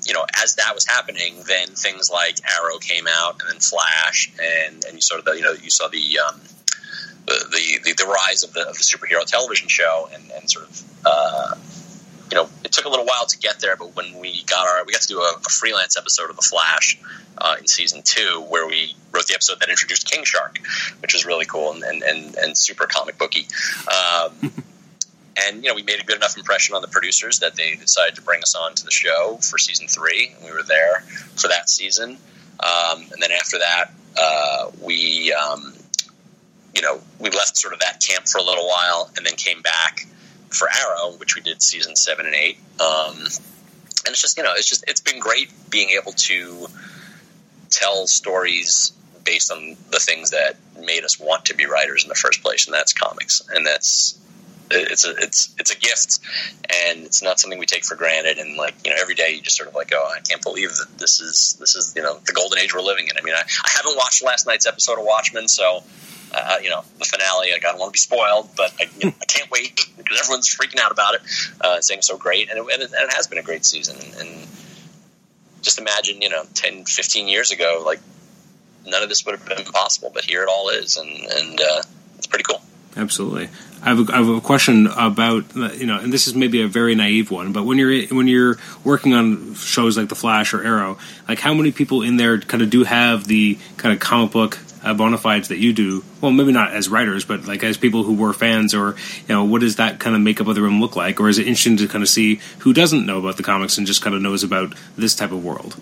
You 0.05 0.15
know, 0.15 0.25
as 0.43 0.55
that 0.57 0.73
was 0.75 0.87
happening, 0.87 1.35
then 1.49 1.69
things 1.69 2.11
like 2.11 2.37
Arrow 2.59 2.79
came 2.79 3.07
out, 3.09 3.41
and 3.41 3.51
then 3.51 3.61
Flash, 3.61 4.33
and 4.41 4.85
and 4.85 4.95
you 4.95 5.01
sort 5.01 5.19
of 5.21 5.25
the, 5.25 5.33
you 5.33 5.43
know 5.43 5.53
you 5.53 5.71
saw 5.71 5.89
the 5.89 6.19
um, 6.19 6.41
the, 7.27 7.45
the, 7.51 7.79
the 7.85 8.05
the 8.05 8.07
rise 8.07 8.43
of 8.45 8.53
the, 8.53 8.69
of 8.69 8.77
the 8.77 8.85
superhero 8.85 9.25
television 9.25 9.69
show, 9.69 10.09
and, 10.13 10.31
and 10.33 10.51
sort 10.51 10.67
of 10.67 10.83
uh, 11.05 11.55
you 12.31 12.37
know 12.37 12.49
it 12.65 12.73
took 12.73 12.85
a 12.85 12.89
little 12.89 13.05
while 13.05 13.27
to 13.27 13.39
get 13.39 13.61
there, 13.61 13.77
but 13.77 13.95
when 13.95 14.19
we 14.19 14.43
got 14.45 14.67
our 14.67 14.85
we 14.85 14.93
got 14.93 15.03
to 15.03 15.09
do 15.09 15.21
a, 15.21 15.35
a 15.45 15.51
freelance 15.51 15.97
episode 15.97 16.31
of 16.31 16.37
the 16.37 16.43
Flash 16.43 16.99
uh, 17.39 17.57
in 17.59 17.67
season 17.67 18.03
two, 18.05 18.45
where 18.49 18.67
we 18.67 18.95
wrote 19.13 19.27
the 19.27 19.35
episode 19.35 19.61
that 19.61 19.69
introduced 19.69 20.11
King 20.11 20.25
Shark, 20.25 20.59
which 21.01 21.13
was 21.13 21.25
really 21.25 21.45
cool 21.45 21.73
and 21.73 21.83
and, 21.83 22.03
and, 22.03 22.37
and 22.37 22.59
super 22.59 22.87
comic 22.87 23.19
booky. 23.19 23.47
Um, 23.89 24.53
and 25.47 25.63
you 25.63 25.71
know 25.71 25.75
we 25.75 25.83
made 25.83 26.01
a 26.01 26.05
good 26.05 26.17
enough 26.17 26.37
impression 26.37 26.75
on 26.75 26.83
the 26.83 26.89
producers 26.89 27.41
that 27.41 27.55
they 27.55 27.77
decided 27.77 28.17
to 28.17 28.23
bring 28.23 28.43
us 28.43 28.55
on 28.55 28.75
to 28.75 28.85
the 28.85 28.91
show 28.91 29.39
for 29.43 29.59
season 29.59 29.87
three, 29.87 30.33
and 30.35 30.45
we 30.45 30.53
were 30.53 30.65
there 30.65 31.01
for 31.37 31.49
that 31.49 31.69
season. 31.69 32.19
Um, 32.59 33.03
and 33.13 33.21
then 33.21 33.33
after 33.33 33.59
that, 33.59 33.93
uh, 34.19 34.71
we 34.83 35.33
um, 35.33 35.75
you 36.75 36.83
know 36.83 37.01
we 37.21 37.31
left 37.31 37.57
sort 37.57 37.73
of 37.73 37.81
that 37.81 38.01
camp 38.01 38.27
for 38.27 38.39
a 38.39 38.43
little 38.43 38.67
while, 38.67 39.11
and 39.17 39.25
then 39.25 39.35
came 39.35 39.63
back 39.63 40.07
for 40.57 40.69
Arrow, 40.69 41.13
which 41.19 41.35
we 41.35 41.43
did 41.43 41.63
season 41.63 41.97
seven 41.97 42.27
and 42.27 42.35
eight. 42.35 42.59
Um, 42.81 43.17
and 44.07 44.13
it's 44.13 44.23
just 44.23 44.37
you 44.37 44.45
know 44.45 44.53
it's 44.55 44.69
just 44.69 44.85
it's 44.89 45.01
been 45.01 45.19
great 45.19 45.51
being 45.71 45.91
able 45.91 46.13
to 46.13 46.67
tell 47.71 48.07
stories 48.07 48.93
based 49.25 49.51
on 49.51 49.77
the 49.91 49.99
things 49.99 50.31
that 50.31 50.57
made 50.81 51.05
us 51.05 51.19
want 51.19 51.47
to 51.47 51.55
be 51.55 51.67
writers 51.67 52.05
in 52.05 52.09
the 52.09 52.15
first 52.15 52.43
place, 52.43 52.67
and 52.67 52.75
that's 52.75 52.93
comics, 52.93 53.43
and 53.53 53.67
that's 53.67 54.19
it's 54.71 55.05
a 55.07 55.11
it's 55.19 55.55
it's 55.59 55.71
a 55.73 55.79
gift, 55.79 56.19
and 56.87 57.05
it's 57.05 57.23
not 57.23 57.39
something 57.39 57.59
we 57.59 57.67
take 57.67 57.85
for 57.85 57.97
granted. 57.97 58.39
And 58.39 58.57
like 58.57 58.75
you 58.85 58.91
know, 58.91 58.97
every 59.01 59.15
day 59.15 59.33
you 59.35 59.43
just 59.43 59.57
sort 59.57 59.69
of 59.69 59.75
like, 59.75 59.93
oh, 59.95 60.13
I 60.17 60.21
can't 60.21 60.43
believe 60.43 60.71
that 60.71 60.99
this 60.99 61.21
is 61.21 61.57
this 61.61 61.77
is 61.77 61.93
you 61.97 62.03
know 62.03 62.19
the 62.25 62.33
golden 62.33 62.59
age 62.59 62.75
we're 62.75 62.81
living 62.81 63.09
in. 63.09 63.17
I 63.19 63.23
mean, 63.23 63.35
I, 63.35 63.43
I 63.43 63.71
haven't 63.71 63.97
watched 63.97 64.25
last 64.25 64.47
night's 64.47 64.67
episode 64.67 64.99
of 64.99 65.05
Watchmen, 65.05 65.49
so. 65.49 65.83
Uh, 66.35 66.59
you 66.61 66.69
know 66.69 66.83
the 66.99 67.05
finale. 67.05 67.53
Like, 67.53 67.65
I 67.65 67.71
don't 67.71 67.79
want 67.79 67.91
to 67.91 67.93
be 67.93 67.99
spoiled, 67.99 68.51
but 68.57 68.75
I, 68.81 68.91
you 68.99 69.09
know, 69.09 69.15
I 69.23 69.25
can't 69.27 69.49
wait 69.49 69.76
everyone's 70.27 70.55
freaking 70.55 70.81
out 70.81 70.93
about 70.93 71.15
it, 71.15 71.23
uh, 71.61 71.81
saying 71.81 71.99
it's 71.99 72.09
so 72.09 72.19
great, 72.19 72.51
and 72.51 72.59
it, 72.59 72.73
and 72.73 72.83
it, 72.83 72.93
and 72.93 73.13
has 73.13 73.27
been 73.27 73.39
a 73.39 73.43
great 73.43 73.65
season. 73.65 73.97
And 74.19 74.47
just 75.63 75.79
imagine, 75.79 76.23
you 76.23 76.29
know, 76.29 76.45
10, 76.55 76.85
15 76.85 77.29
years 77.29 77.51
ago, 77.51 77.83
like 77.85 78.01
none 78.87 79.03
of 79.03 79.09
this 79.09 79.25
would 79.27 79.39
have 79.39 79.47
been 79.47 79.65
possible, 79.73 80.11
but 80.13 80.25
here 80.25 80.43
it 80.43 80.49
all 80.49 80.69
is, 80.69 80.97
and 80.97 81.09
and 81.11 81.61
uh, 81.61 81.83
it's 82.19 82.27
pretty 82.27 82.45
cool. 82.45 82.63
Absolutely. 82.97 83.51
I 83.83 83.91
have, 83.91 84.09
a, 84.09 84.13
I 84.13 84.17
have 84.17 84.29
a 84.29 84.41
question 84.41 84.87
about 84.87 85.55
you 85.55 85.87
know, 85.87 85.99
and 85.99 86.13
this 86.13 86.27
is 86.27 86.35
maybe 86.35 86.63
a 86.63 86.67
very 86.67 86.95
naive 86.95 87.31
one, 87.31 87.53
but 87.53 87.65
when 87.65 87.79
you're 87.79 88.07
when 88.07 88.27
you're 88.27 88.57
working 88.85 89.15
on 89.15 89.55
shows 89.55 89.99
like 89.99 90.09
The 90.09 90.15
Flash 90.15 90.55
or 90.55 90.65
Arrow, 90.65 90.99
like 91.29 91.39
how 91.39 91.53
many 91.53 91.73
people 91.73 92.03
in 92.03 92.17
there 92.17 92.41
kind 92.41 92.63
of 92.63 92.71
do 92.71 92.85
have 92.85 93.27
the 93.27 93.59
kind 93.77 93.93
of 93.93 94.01
comic 94.01 94.33
book 94.33 94.59
uh, 94.87 94.95
bona 94.95 95.19
fides 95.19 95.49
that 95.49 95.59
you 95.59 95.73
do? 95.73 96.05
Well, 96.21 96.33
maybe 96.33 96.53
not 96.53 96.73
as 96.73 96.89
writers, 96.89 97.25
but 97.25 97.47
like 97.47 97.63
as 97.63 97.77
people 97.77 98.05
who 98.05 98.15
were 98.15 98.33
fans, 98.33 98.75
or 98.75 98.97
you 99.29 99.35
know, 99.35 99.45
what 99.45 99.61
does 99.61 99.77
that 99.77 99.99
kind 99.99 100.15
of 100.15 100.23
makeup 100.23 100.47
of 100.47 100.55
the 100.55 100.63
room 100.63 100.81
look 100.81 100.97
like? 100.97 101.21
Or 101.21 101.29
is 101.29 101.39
it 101.39 101.47
interesting 101.47 101.77
to 101.79 101.89
kind 101.89 102.03
of 102.03 102.09
see 102.09 102.41
who 102.61 102.73
doesn't 102.73 103.05
know 103.05 103.19
about 103.19 103.37
the 103.37 103.43
comics 103.43 103.79
and 103.79 103.87
just 103.87 104.03
kind 104.03 104.15
of 104.15 104.23
knows 104.23 104.43
about 104.43 104.75
this 104.97 105.15
type 105.15 105.33
of 105.33 105.45
world? 105.45 105.77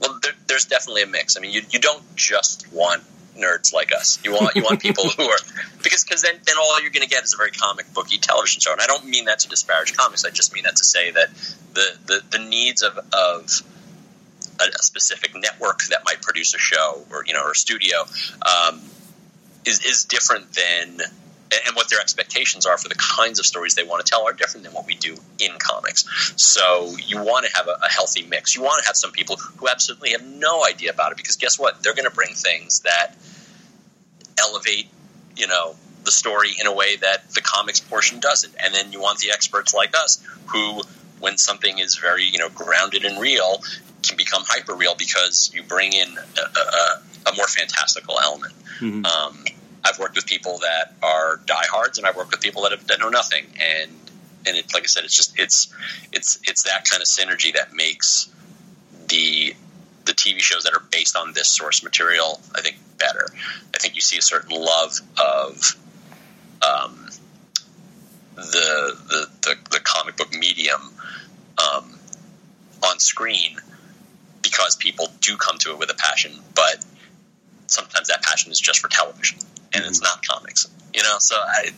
Well, 0.00 0.18
there, 0.22 0.32
there's 0.48 0.64
definitely 0.64 1.02
a 1.02 1.06
mix. 1.06 1.36
I 1.36 1.40
mean, 1.40 1.52
you, 1.52 1.62
you 1.70 1.78
don't 1.78 2.02
just 2.16 2.70
want 2.72 3.02
nerds 3.36 3.72
like 3.72 3.92
us. 3.94 4.18
You 4.24 4.32
want 4.32 4.54
you 4.56 4.62
want 4.62 4.80
people 4.80 5.08
who 5.08 5.22
are 5.22 5.38
because 5.82 6.04
because 6.04 6.22
then 6.22 6.34
then 6.44 6.56
all 6.58 6.80
you're 6.80 6.90
going 6.90 7.06
to 7.06 7.08
get 7.08 7.24
is 7.24 7.34
a 7.34 7.36
very 7.36 7.50
comic 7.50 7.92
booky 7.94 8.18
television 8.18 8.60
show. 8.60 8.72
And 8.72 8.80
I 8.80 8.86
don't 8.86 9.06
mean 9.06 9.26
that 9.26 9.40
to 9.40 9.48
disparage 9.48 9.96
comics. 9.96 10.24
I 10.24 10.30
just 10.30 10.52
mean 10.54 10.64
that 10.64 10.76
to 10.76 10.84
say 10.84 11.10
that 11.10 11.28
the 11.74 11.96
the, 12.06 12.22
the 12.30 12.38
needs 12.38 12.82
of 12.82 12.98
of 13.12 13.62
a, 14.60 14.64
a 14.64 14.82
specific 14.82 15.32
network 15.34 15.82
that 15.90 16.02
might 16.04 16.22
produce 16.22 16.54
a 16.54 16.58
show 16.58 17.04
or 17.10 17.24
you 17.26 17.34
know 17.34 17.42
or 17.42 17.54
studio 17.54 17.98
um, 18.42 18.80
is 19.64 19.84
is 19.84 20.04
different 20.04 20.52
than 20.52 21.00
and 21.66 21.76
what 21.76 21.88
their 21.90 22.00
expectations 22.00 22.66
are 22.66 22.78
for 22.78 22.88
the 22.88 22.94
kinds 22.94 23.38
of 23.38 23.46
stories 23.46 23.74
they 23.74 23.84
want 23.84 24.04
to 24.04 24.08
tell 24.08 24.26
are 24.26 24.32
different 24.32 24.64
than 24.64 24.72
what 24.72 24.86
we 24.86 24.94
do 24.94 25.16
in 25.38 25.52
comics. 25.58 26.32
So 26.36 26.94
you 27.06 27.22
want 27.22 27.46
to 27.46 27.56
have 27.56 27.68
a, 27.68 27.78
a 27.82 27.90
healthy 27.90 28.22
mix. 28.22 28.56
You 28.56 28.62
want 28.62 28.80
to 28.82 28.86
have 28.86 28.96
some 28.96 29.12
people 29.12 29.36
who 29.36 29.68
absolutely 29.68 30.12
have 30.12 30.24
no 30.24 30.64
idea 30.64 30.90
about 30.90 31.12
it 31.12 31.18
because 31.18 31.36
guess 31.36 31.58
what? 31.58 31.82
They're 31.82 31.94
going 31.94 32.08
to 32.08 32.14
bring 32.14 32.34
things 32.34 32.80
that 32.80 33.14
elevate, 34.38 34.88
you 35.36 35.46
know, 35.46 35.74
the 36.04 36.10
story 36.10 36.50
in 36.58 36.66
a 36.66 36.74
way 36.74 36.96
that 36.96 37.30
the 37.30 37.40
comics 37.40 37.80
portion 37.80 38.20
doesn't. 38.20 38.54
And 38.58 38.74
then 38.74 38.92
you 38.92 39.00
want 39.00 39.18
the 39.20 39.30
experts 39.30 39.74
like 39.74 39.94
us 39.96 40.24
who, 40.46 40.82
when 41.20 41.38
something 41.38 41.78
is 41.78 41.96
very, 41.96 42.24
you 42.24 42.38
know, 42.38 42.48
grounded 42.48 43.04
and 43.04 43.20
real, 43.20 43.62
can 44.12 44.16
become 44.16 44.44
hyper 44.46 44.74
real 44.74 44.94
because 44.94 45.50
you 45.54 45.62
bring 45.62 45.92
in 45.92 46.08
a, 46.08 46.58
a, 46.58 47.30
a 47.30 47.34
more 47.36 47.46
fantastical 47.46 48.18
element. 48.20 48.52
Mhm. 48.80 49.06
Um, 49.06 49.44
I've 49.84 49.98
worked 49.98 50.16
with 50.16 50.26
people 50.26 50.58
that 50.58 50.94
are 51.02 51.40
diehards, 51.46 51.98
and 51.98 52.06
I've 52.06 52.16
worked 52.16 52.30
with 52.30 52.40
people 52.40 52.62
that, 52.62 52.72
have, 52.72 52.86
that 52.86 53.00
know 53.00 53.08
nothing. 53.08 53.46
And 53.58 53.90
and 54.44 54.56
it, 54.56 54.74
like 54.74 54.82
I 54.82 54.86
said, 54.86 55.04
it's 55.04 55.16
just 55.16 55.38
it's 55.38 55.72
it's 56.12 56.38
it's 56.44 56.64
that 56.64 56.84
kind 56.88 57.02
of 57.02 57.08
synergy 57.08 57.54
that 57.54 57.72
makes 57.72 58.28
the 59.08 59.54
the 60.04 60.12
TV 60.12 60.40
shows 60.40 60.64
that 60.64 60.74
are 60.74 60.82
based 60.90 61.16
on 61.16 61.32
this 61.32 61.48
source 61.48 61.82
material, 61.82 62.40
I 62.54 62.60
think, 62.60 62.76
better. 62.98 63.26
I 63.74 63.78
think 63.78 63.94
you 63.94 64.00
see 64.00 64.18
a 64.18 64.22
certain 64.22 64.50
love 64.60 65.00
of 65.16 65.76
um, 66.60 67.08
the, 68.34 68.96
the, 69.08 69.26
the 69.42 69.56
the 69.70 69.80
comic 69.80 70.16
book 70.16 70.32
medium 70.32 70.80
um, 71.58 71.98
on 72.82 72.98
screen 72.98 73.58
because 74.52 74.76
people 74.76 75.08
do 75.20 75.36
come 75.36 75.58
to 75.58 75.70
it 75.70 75.78
with 75.78 75.90
a 75.90 75.94
passion, 75.94 76.32
but 76.54 76.84
sometimes 77.66 78.08
that 78.08 78.22
passion 78.22 78.52
is 78.52 78.60
just 78.60 78.80
for 78.80 78.88
television 78.88 79.38
and 79.72 79.84
it's 79.84 79.98
mm-hmm. 79.98 80.04
not 80.04 80.26
comics. 80.26 80.68
You 80.94 81.02
know, 81.02 81.16
so 81.18 81.36
I 81.36 81.70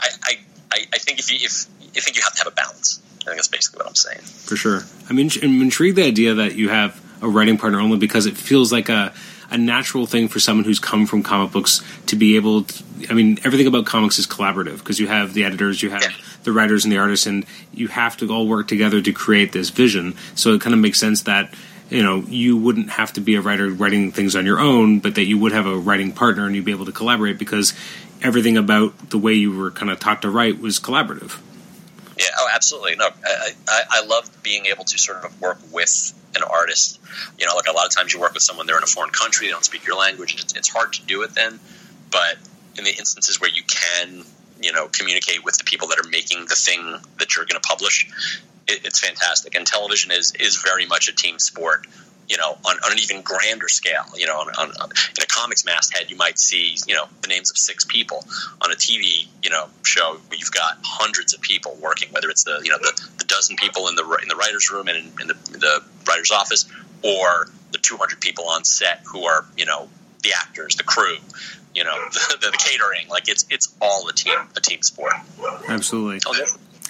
I, 0.00 0.38
I, 0.72 0.78
I 0.94 0.98
think 0.98 1.18
if 1.18 1.30
you 1.30 1.38
if 1.42 1.66
I 1.96 2.00
think 2.00 2.16
you 2.16 2.22
have 2.22 2.34
to 2.34 2.44
have 2.44 2.52
a 2.52 2.54
balance. 2.54 3.02
I 3.20 3.30
think 3.30 3.38
that's 3.38 3.48
basically 3.48 3.78
what 3.78 3.88
I'm 3.88 3.96
saying. 3.96 4.20
For 4.20 4.54
sure. 4.54 4.82
I 5.10 5.12
mean, 5.12 5.30
I'm 5.42 5.60
intrigued 5.60 5.96
the 5.96 6.04
idea 6.04 6.34
that 6.34 6.54
you 6.54 6.68
have 6.68 7.02
a 7.20 7.28
writing 7.28 7.58
partner 7.58 7.80
only 7.80 7.98
because 7.98 8.26
it 8.26 8.36
feels 8.36 8.70
like 8.72 8.88
a 8.88 9.12
a 9.50 9.58
natural 9.58 10.06
thing 10.06 10.28
for 10.28 10.40
someone 10.40 10.64
who's 10.64 10.80
come 10.80 11.06
from 11.06 11.22
comic 11.22 11.52
books 11.52 11.82
to 12.06 12.16
be 12.16 12.36
able 12.36 12.64
to, 12.64 12.84
I 13.08 13.12
mean, 13.14 13.38
everything 13.44 13.68
about 13.68 13.86
comics 13.86 14.18
is 14.18 14.26
collaborative 14.26 14.78
because 14.78 14.98
you 14.98 15.06
have 15.06 15.34
the 15.34 15.44
editors, 15.44 15.82
you 15.82 15.90
have 15.90 16.02
Yeah. 16.02 16.10
the 16.42 16.52
writers 16.52 16.84
and 16.84 16.92
the 16.92 16.98
artists, 16.98 17.26
and 17.26 17.46
you 17.72 17.88
have 17.88 18.16
to 18.16 18.32
all 18.32 18.48
work 18.48 18.66
together 18.66 19.00
to 19.00 19.12
create 19.12 19.52
this 19.52 19.70
vision. 19.70 20.16
So 20.34 20.54
it 20.54 20.60
kind 20.60 20.74
of 20.74 20.80
makes 20.80 20.98
sense 20.98 21.22
that, 21.22 21.54
you 21.90 22.02
know, 22.02 22.18
you 22.26 22.56
wouldn't 22.56 22.90
have 22.90 23.12
to 23.12 23.20
be 23.20 23.36
a 23.36 23.40
writer 23.40 23.70
writing 23.70 24.12
things 24.12 24.34
on 24.34 24.44
your 24.44 24.58
own, 24.58 24.98
but 24.98 25.14
that 25.14 25.24
you 25.24 25.38
would 25.38 25.52
have 25.52 25.66
a 25.66 25.76
writing 25.76 26.12
partner 26.12 26.46
and 26.46 26.54
you'd 26.56 26.64
be 26.64 26.72
able 26.72 26.86
to 26.86 26.92
collaborate 26.92 27.38
because 27.38 27.74
everything 28.22 28.56
about 28.56 29.10
the 29.10 29.18
way 29.18 29.34
you 29.34 29.56
were 29.56 29.70
kind 29.70 29.90
of 29.90 29.98
taught 30.00 30.22
to 30.22 30.30
write 30.30 30.60
was 30.60 30.80
collaborative. 30.80 31.38
Yeah, 32.18 32.26
oh, 32.38 32.48
absolutely. 32.52 32.96
No, 32.96 33.08
I, 33.24 33.50
I, 33.68 33.82
I 33.90 34.06
love 34.06 34.30
being 34.42 34.66
able 34.66 34.84
to 34.84 34.98
sort 34.98 35.24
of 35.24 35.40
work 35.40 35.58
with 35.70 36.12
an 36.34 36.42
artist. 36.42 36.98
You 37.38 37.46
know, 37.46 37.54
like 37.54 37.66
a 37.66 37.72
lot 37.72 37.86
of 37.86 37.94
times 37.94 38.12
you 38.12 38.20
work 38.20 38.32
with 38.32 38.42
someone, 38.42 38.66
they're 38.66 38.78
in 38.78 38.82
a 38.82 38.86
foreign 38.86 39.10
country, 39.10 39.46
they 39.46 39.52
don't 39.52 39.64
speak 39.64 39.86
your 39.86 39.96
language. 39.96 40.34
It's, 40.42 40.56
it's 40.56 40.68
hard 40.68 40.94
to 40.94 41.02
do 41.02 41.22
it 41.22 41.34
then. 41.34 41.60
But 42.10 42.36
in 42.76 42.84
the 42.84 42.90
instances 42.90 43.40
where 43.40 43.50
you 43.50 43.62
can, 43.62 44.24
you 44.60 44.72
know, 44.72 44.88
communicate 44.88 45.44
with 45.44 45.58
the 45.58 45.64
people 45.64 45.88
that 45.88 45.98
are 45.98 46.08
making 46.08 46.46
the 46.46 46.54
thing 46.54 46.98
that 47.18 47.36
you're 47.36 47.44
going 47.44 47.60
to 47.60 47.68
publish, 47.68 48.10
it, 48.68 48.84
it's 48.84 49.00
fantastic. 49.00 49.54
And 49.54 49.66
television 49.66 50.10
is, 50.10 50.32
is 50.38 50.56
very 50.56 50.86
much 50.86 51.08
a 51.08 51.14
team 51.14 51.38
sport. 51.38 51.86
You 52.28 52.36
know, 52.38 52.58
on, 52.64 52.76
on 52.84 52.90
an 52.90 52.98
even 52.98 53.22
grander 53.22 53.68
scale. 53.68 54.04
You 54.16 54.26
know, 54.26 54.34
on, 54.34 54.48
on, 54.58 54.70
in 54.70 55.22
a 55.22 55.26
comics 55.28 55.64
masthead, 55.64 56.10
you 56.10 56.16
might 56.16 56.40
see 56.40 56.76
you 56.88 56.96
know 56.96 57.04
the 57.22 57.28
names 57.28 57.52
of 57.52 57.56
six 57.56 57.84
people. 57.84 58.26
On 58.62 58.72
a 58.72 58.74
TV, 58.74 59.28
you 59.44 59.50
know, 59.50 59.68
show 59.84 60.18
you've 60.36 60.50
got 60.50 60.76
hundreds 60.82 61.34
of 61.34 61.40
people 61.40 61.78
working, 61.80 62.08
whether 62.10 62.28
it's 62.28 62.42
the 62.42 62.60
you 62.64 62.70
know 62.70 62.78
the, 62.78 63.08
the 63.18 63.24
dozen 63.26 63.54
people 63.54 63.86
in 63.86 63.94
the 63.94 64.02
in 64.20 64.28
the 64.28 64.34
writers' 64.34 64.72
room 64.72 64.88
and 64.88 64.96
in, 64.96 65.04
in, 65.20 65.28
the, 65.28 65.36
in 65.54 65.60
the 65.60 65.84
writers' 66.08 66.32
office, 66.32 66.64
or 67.04 67.48
the 67.70 67.78
200 67.78 68.20
people 68.20 68.48
on 68.48 68.64
set 68.64 69.02
who 69.04 69.24
are 69.26 69.44
you 69.56 69.64
know 69.64 69.88
the 70.24 70.32
actors, 70.36 70.74
the 70.74 70.82
crew, 70.82 71.16
you 71.74 71.84
know, 71.84 71.94
the, 72.12 72.38
the, 72.40 72.50
the 72.50 72.58
catering. 72.58 73.08
Like 73.08 73.28
it's 73.28 73.46
it's 73.50 73.72
all 73.80 74.08
a 74.08 74.12
team 74.12 74.34
a 74.56 74.60
team 74.60 74.82
sport. 74.82 75.12
Absolutely. 75.68 76.20
Oh, 76.26 76.34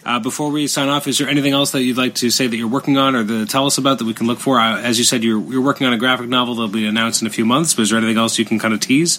Uh, 0.07 0.21
before 0.21 0.53
we 0.53 0.69
sign 0.69 0.89
off, 0.89 1.09
is 1.09 1.19
there 1.19 1.29
anything 1.29 1.53
else 1.53 1.73
that 1.73 1.83
you'd 1.83 1.97
like 1.97 2.15
to 2.15 2.31
say 2.31 2.47
that 2.47 2.57
you're 2.57 2.69
working 2.69 2.97
on 2.97 3.17
or 3.17 3.27
to 3.27 3.45
tell 3.45 3.67
us 3.67 3.77
about 3.77 3.99
that 3.99 4.05
we 4.05 4.15
can 4.15 4.29
look 4.29 4.39
for? 4.39 4.57
Uh, 4.61 4.81
as 4.81 4.99
you 5.01 5.05
said, 5.05 5.25
you're, 5.25 5.41
you're 5.51 5.61
working 5.61 5.85
on 5.85 5.93
a 5.93 5.99
graphic 5.99 6.29
novel 6.29 6.55
that'll 6.55 6.69
be 6.69 6.87
announced 6.87 7.23
in 7.23 7.27
a 7.27 7.31
few 7.31 7.45
months, 7.45 7.75
but 7.75 7.83
is 7.83 7.91
there 7.91 7.99
anything 7.99 8.17
else 8.17 8.39
you 8.39 8.45
can 8.45 8.61
kind 8.61 8.73
of 8.73 8.79
tease? 8.79 9.19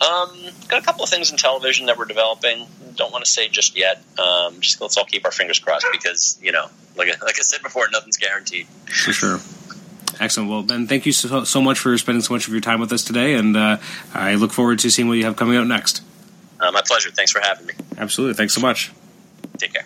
Um, 0.00 0.30
got 0.68 0.80
a 0.80 0.84
couple 0.84 1.02
of 1.02 1.10
things 1.10 1.32
in 1.32 1.36
television 1.38 1.86
that 1.86 1.98
we're 1.98 2.04
developing. 2.04 2.68
Don't 2.94 3.10
want 3.10 3.24
to 3.24 3.30
say 3.30 3.48
just 3.48 3.76
yet. 3.76 4.00
Um, 4.16 4.60
just 4.60 4.80
let's 4.80 4.96
all 4.96 5.04
keep 5.04 5.24
our 5.24 5.32
fingers 5.32 5.58
crossed 5.58 5.86
because 5.90 6.38
you 6.40 6.52
know, 6.52 6.66
like 6.96 7.08
I- 7.08 7.24
like 7.24 7.38
I 7.38 7.42
said 7.42 7.60
before, 7.60 7.88
nothing's 7.90 8.16
guaranteed. 8.16 8.68
For 8.86 9.12
sure. 9.12 9.40
Excellent. 10.20 10.50
Well, 10.50 10.62
Ben, 10.62 10.86
thank 10.86 11.04
you 11.04 11.12
so, 11.12 11.42
so 11.44 11.60
much 11.60 11.80
for 11.80 11.98
spending 11.98 12.22
so 12.22 12.32
much 12.32 12.46
of 12.46 12.52
your 12.52 12.60
time 12.60 12.78
with 12.78 12.92
us 12.92 13.02
today, 13.02 13.34
and 13.34 13.56
uh, 13.56 13.78
I 14.14 14.36
look 14.36 14.52
forward 14.52 14.78
to 14.80 14.90
seeing 14.90 15.08
what 15.08 15.14
you 15.18 15.24
have 15.24 15.34
coming 15.36 15.56
out 15.56 15.66
next. 15.66 16.02
Uh, 16.60 16.70
my 16.70 16.82
pleasure. 16.86 17.10
Thanks 17.10 17.32
for 17.32 17.40
having 17.40 17.66
me. 17.66 17.74
Absolutely. 17.98 18.34
Thanks 18.34 18.54
so 18.54 18.60
much. 18.60 18.92
Take 19.60 19.74
care. 19.74 19.84